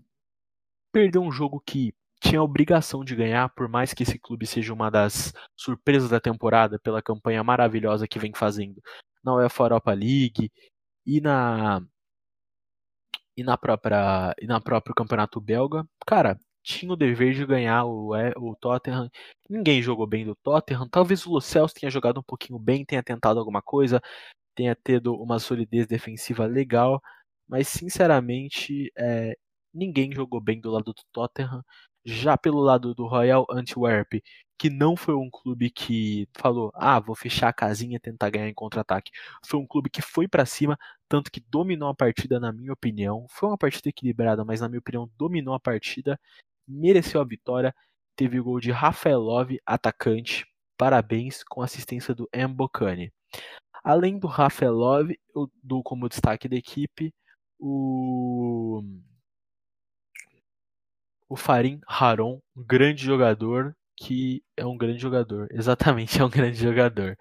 perdeu 0.91 1.21
um 1.21 1.31
jogo 1.31 1.61
que 1.65 1.93
tinha 2.21 2.39
a 2.39 2.43
obrigação 2.43 3.03
de 3.03 3.15
ganhar, 3.15 3.49
por 3.49 3.67
mais 3.67 3.93
que 3.93 4.03
esse 4.03 4.19
clube 4.19 4.45
seja 4.45 4.73
uma 4.73 4.89
das 4.89 5.33
surpresas 5.57 6.09
da 6.09 6.19
temporada 6.19 6.79
pela 6.79 7.01
campanha 7.01 7.43
maravilhosa 7.43 8.07
que 8.07 8.19
vem 8.19 8.33
fazendo 8.33 8.81
na 9.23 9.35
UEFA 9.35 9.63
Europa 9.63 9.93
League 9.93 10.51
e 11.05 11.21
na 11.21 11.81
e 13.35 13.43
na 13.43 13.57
própria 13.57 14.33
e 14.39 14.45
na 14.47 14.61
próprio 14.61 14.95
campeonato 14.95 15.41
belga, 15.41 15.85
cara, 16.05 16.37
tinha 16.63 16.91
o 16.93 16.95
dever 16.95 17.33
de 17.33 17.45
ganhar 17.45 17.85
o, 17.85 18.11
o 18.37 18.55
Tottenham. 18.55 19.09
Ninguém 19.49 19.81
jogou 19.81 20.07
bem 20.07 20.25
do 20.25 20.35
Tottenham. 20.35 20.87
Talvez 20.89 21.25
o 21.25 21.31
Lo 21.31 21.41
Celso 21.41 21.75
tenha 21.75 21.89
jogado 21.89 22.19
um 22.19 22.23
pouquinho 22.23 22.57
bem, 22.59 22.85
tenha 22.85 23.03
tentado 23.03 23.39
alguma 23.39 23.61
coisa 23.61 24.01
tenha 24.55 24.75
tido 24.75 25.15
uma 25.15 25.39
solidez 25.39 25.87
defensiva 25.87 26.45
legal, 26.45 27.01
mas 27.47 27.67
sinceramente 27.67 28.91
é, 28.97 29.37
ninguém 29.73 30.11
jogou 30.13 30.41
bem 30.41 30.59
do 30.61 30.71
lado 30.71 30.93
do 30.93 31.03
Tottenham. 31.11 31.63
Já 32.05 32.37
pelo 32.37 32.59
lado 32.59 32.93
do 32.93 33.07
Royal 33.07 33.45
Antwerp, 33.49 34.21
que 34.57 34.69
não 34.69 34.95
foi 34.95 35.15
um 35.15 35.29
clube 35.29 35.69
que 35.69 36.27
falou, 36.37 36.71
ah, 36.75 36.99
vou 36.99 37.15
fechar 37.15 37.49
a 37.49 37.53
casinha 37.53 37.97
e 37.97 37.99
tentar 37.99 38.29
ganhar 38.29 38.47
em 38.49 38.53
contra-ataque. 38.53 39.11
Foi 39.45 39.59
um 39.59 39.67
clube 39.67 39.89
que 39.89 40.01
foi 40.01 40.27
para 40.27 40.45
cima, 40.45 40.77
tanto 41.09 41.31
que 41.31 41.41
dominou 41.49 41.89
a 41.89 41.95
partida, 41.95 42.39
na 42.39 42.51
minha 42.51 42.73
opinião. 42.73 43.25
Foi 43.29 43.49
uma 43.49 43.57
partida 43.57 43.89
equilibrada, 43.89 44.43
mas 44.45 44.61
na 44.61 44.69
minha 44.69 44.79
opinião 44.79 45.09
dominou 45.17 45.53
a 45.53 45.59
partida, 45.59 46.19
mereceu 46.67 47.21
a 47.21 47.25
vitória. 47.25 47.73
Teve 48.15 48.39
o 48.39 48.43
gol 48.43 48.59
de 48.59 48.71
Rafael 48.71 49.19
Love, 49.19 49.59
atacante. 49.65 50.45
Parabéns 50.77 51.43
com 51.43 51.61
assistência 51.61 52.13
do 52.13 52.29
Mbokani. 52.35 53.11
Além 53.83 54.17
do 54.17 54.27
Rafaelov, 54.27 55.11
eu 55.35 55.51
dou 55.61 55.83
como 55.83 56.07
destaque 56.07 56.47
da 56.47 56.55
equipe 56.55 57.13
o 57.59 58.81
o 61.29 61.35
Farim 61.35 61.79
Haron, 61.87 62.39
um 62.55 62.63
grande 62.63 63.03
jogador 63.03 63.75
que 63.97 64.43
é 64.55 64.65
um 64.65 64.77
grande 64.77 64.99
jogador, 64.99 65.47
exatamente 65.51 66.19
é 66.21 66.25
um 66.25 66.29
grande 66.29 66.57
jogador. 66.57 67.17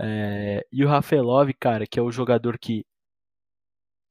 É, 0.00 0.66
e 0.72 0.84
o 0.84 0.88
Rafaelov, 0.88 1.52
cara, 1.60 1.86
que 1.86 1.98
é 1.98 2.02
o 2.02 2.12
jogador 2.12 2.58
que 2.58 2.84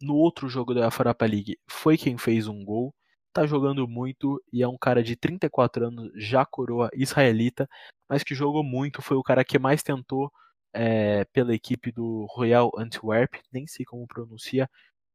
no 0.02 0.16
outro 0.16 0.48
jogo 0.48 0.74
da 0.74 0.82
Europa 0.82 1.26
League 1.26 1.58
foi 1.70 1.98
quem 1.98 2.18
fez 2.18 2.48
um 2.48 2.64
gol, 2.64 2.94
tá 3.34 3.46
jogando 3.46 3.88
muito 3.88 4.42
e 4.52 4.62
é 4.64 4.68
um 4.68 4.78
cara 4.78 5.04
de 5.04 5.16
34 5.16 5.88
anos, 5.88 6.12
já 6.16 6.46
coroa 6.46 6.90
israelita, 6.94 7.68
mas 8.10 8.24
que 8.24 8.36
jogou 8.36 8.64
muito, 8.64 9.02
foi 9.02 9.18
o 9.18 9.24
cara 9.24 9.44
que 9.44 9.60
mais 9.60 9.84
tentou 9.84 10.32
é, 10.74 11.26
pela 11.26 11.54
equipe 11.54 11.92
do 11.92 12.26
Royal 12.30 12.72
Antwerp, 12.78 13.36
nem 13.52 13.68
sei 13.68 13.86
como 13.86 14.08
pronuncia, 14.08 14.70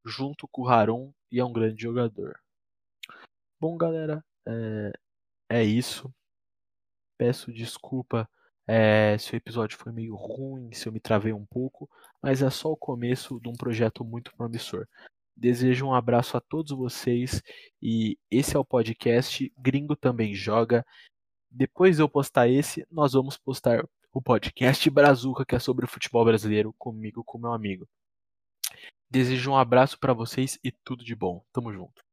junto 0.05 0.47
com 0.49 0.63
o 0.63 0.69
Haron 0.69 1.13
e 1.31 1.41
é 1.41 1.45
um 1.45 1.53
grande 1.53 1.83
jogador. 1.83 2.39
Bom, 3.61 3.77
galera, 3.77 4.25
é, 4.47 4.93
é 5.49 5.65
isso. 5.65 6.13
Peço 7.17 7.53
desculpa 7.53 8.29
é, 8.67 9.17
se 9.19 9.35
o 9.35 9.37
episódio 9.37 9.79
foi 9.79 9.93
meio 9.93 10.15
ruim, 10.15 10.73
se 10.73 10.89
eu 10.89 10.93
me 10.93 11.01
travei 11.01 11.33
um 11.33 11.45
pouco, 11.47 11.89
mas 12.23 12.43
é 12.43 12.51
só 12.51 12.71
o 12.73 12.77
começo 12.77 13.41
de 13.41 13.49
um 13.49 13.53
projeto 13.55 14.05
muito 14.05 14.35
promissor. 14.35 14.87
Desejo 15.37 15.87
um 15.87 15.95
abraço 15.95 16.37
a 16.37 16.41
todos 16.41 16.77
vocês 16.77 17.43
e 17.83 18.19
esse 18.31 18.57
é 18.57 18.59
o 18.59 18.65
podcast 18.65 19.53
Gringo 19.59 19.97
Também 19.97 20.35
Joga. 20.35 20.85
depois 21.51 21.97
de 21.97 22.03
eu 22.03 22.09
postar 22.09 22.49
esse, 22.49 22.87
nós 22.91 23.13
vamos 23.13 23.37
postar 23.37 23.85
o 24.15 24.23
podcast 24.23 24.89
Brazuca, 24.89 25.45
que 25.45 25.57
é 25.57 25.59
sobre 25.59 25.85
o 25.85 25.89
futebol 25.89 26.25
brasileiro, 26.25 26.73
comigo, 26.79 27.25
com 27.25 27.37
meu 27.37 27.53
amigo. 27.53 27.89
Desejo 29.11 29.51
um 29.51 29.57
abraço 29.57 29.99
para 29.99 30.13
vocês 30.13 30.57
e 30.63 30.71
tudo 30.71 31.05
de 31.05 31.17
bom. 31.17 31.45
Tamo 31.53 31.73
junto. 31.73 32.04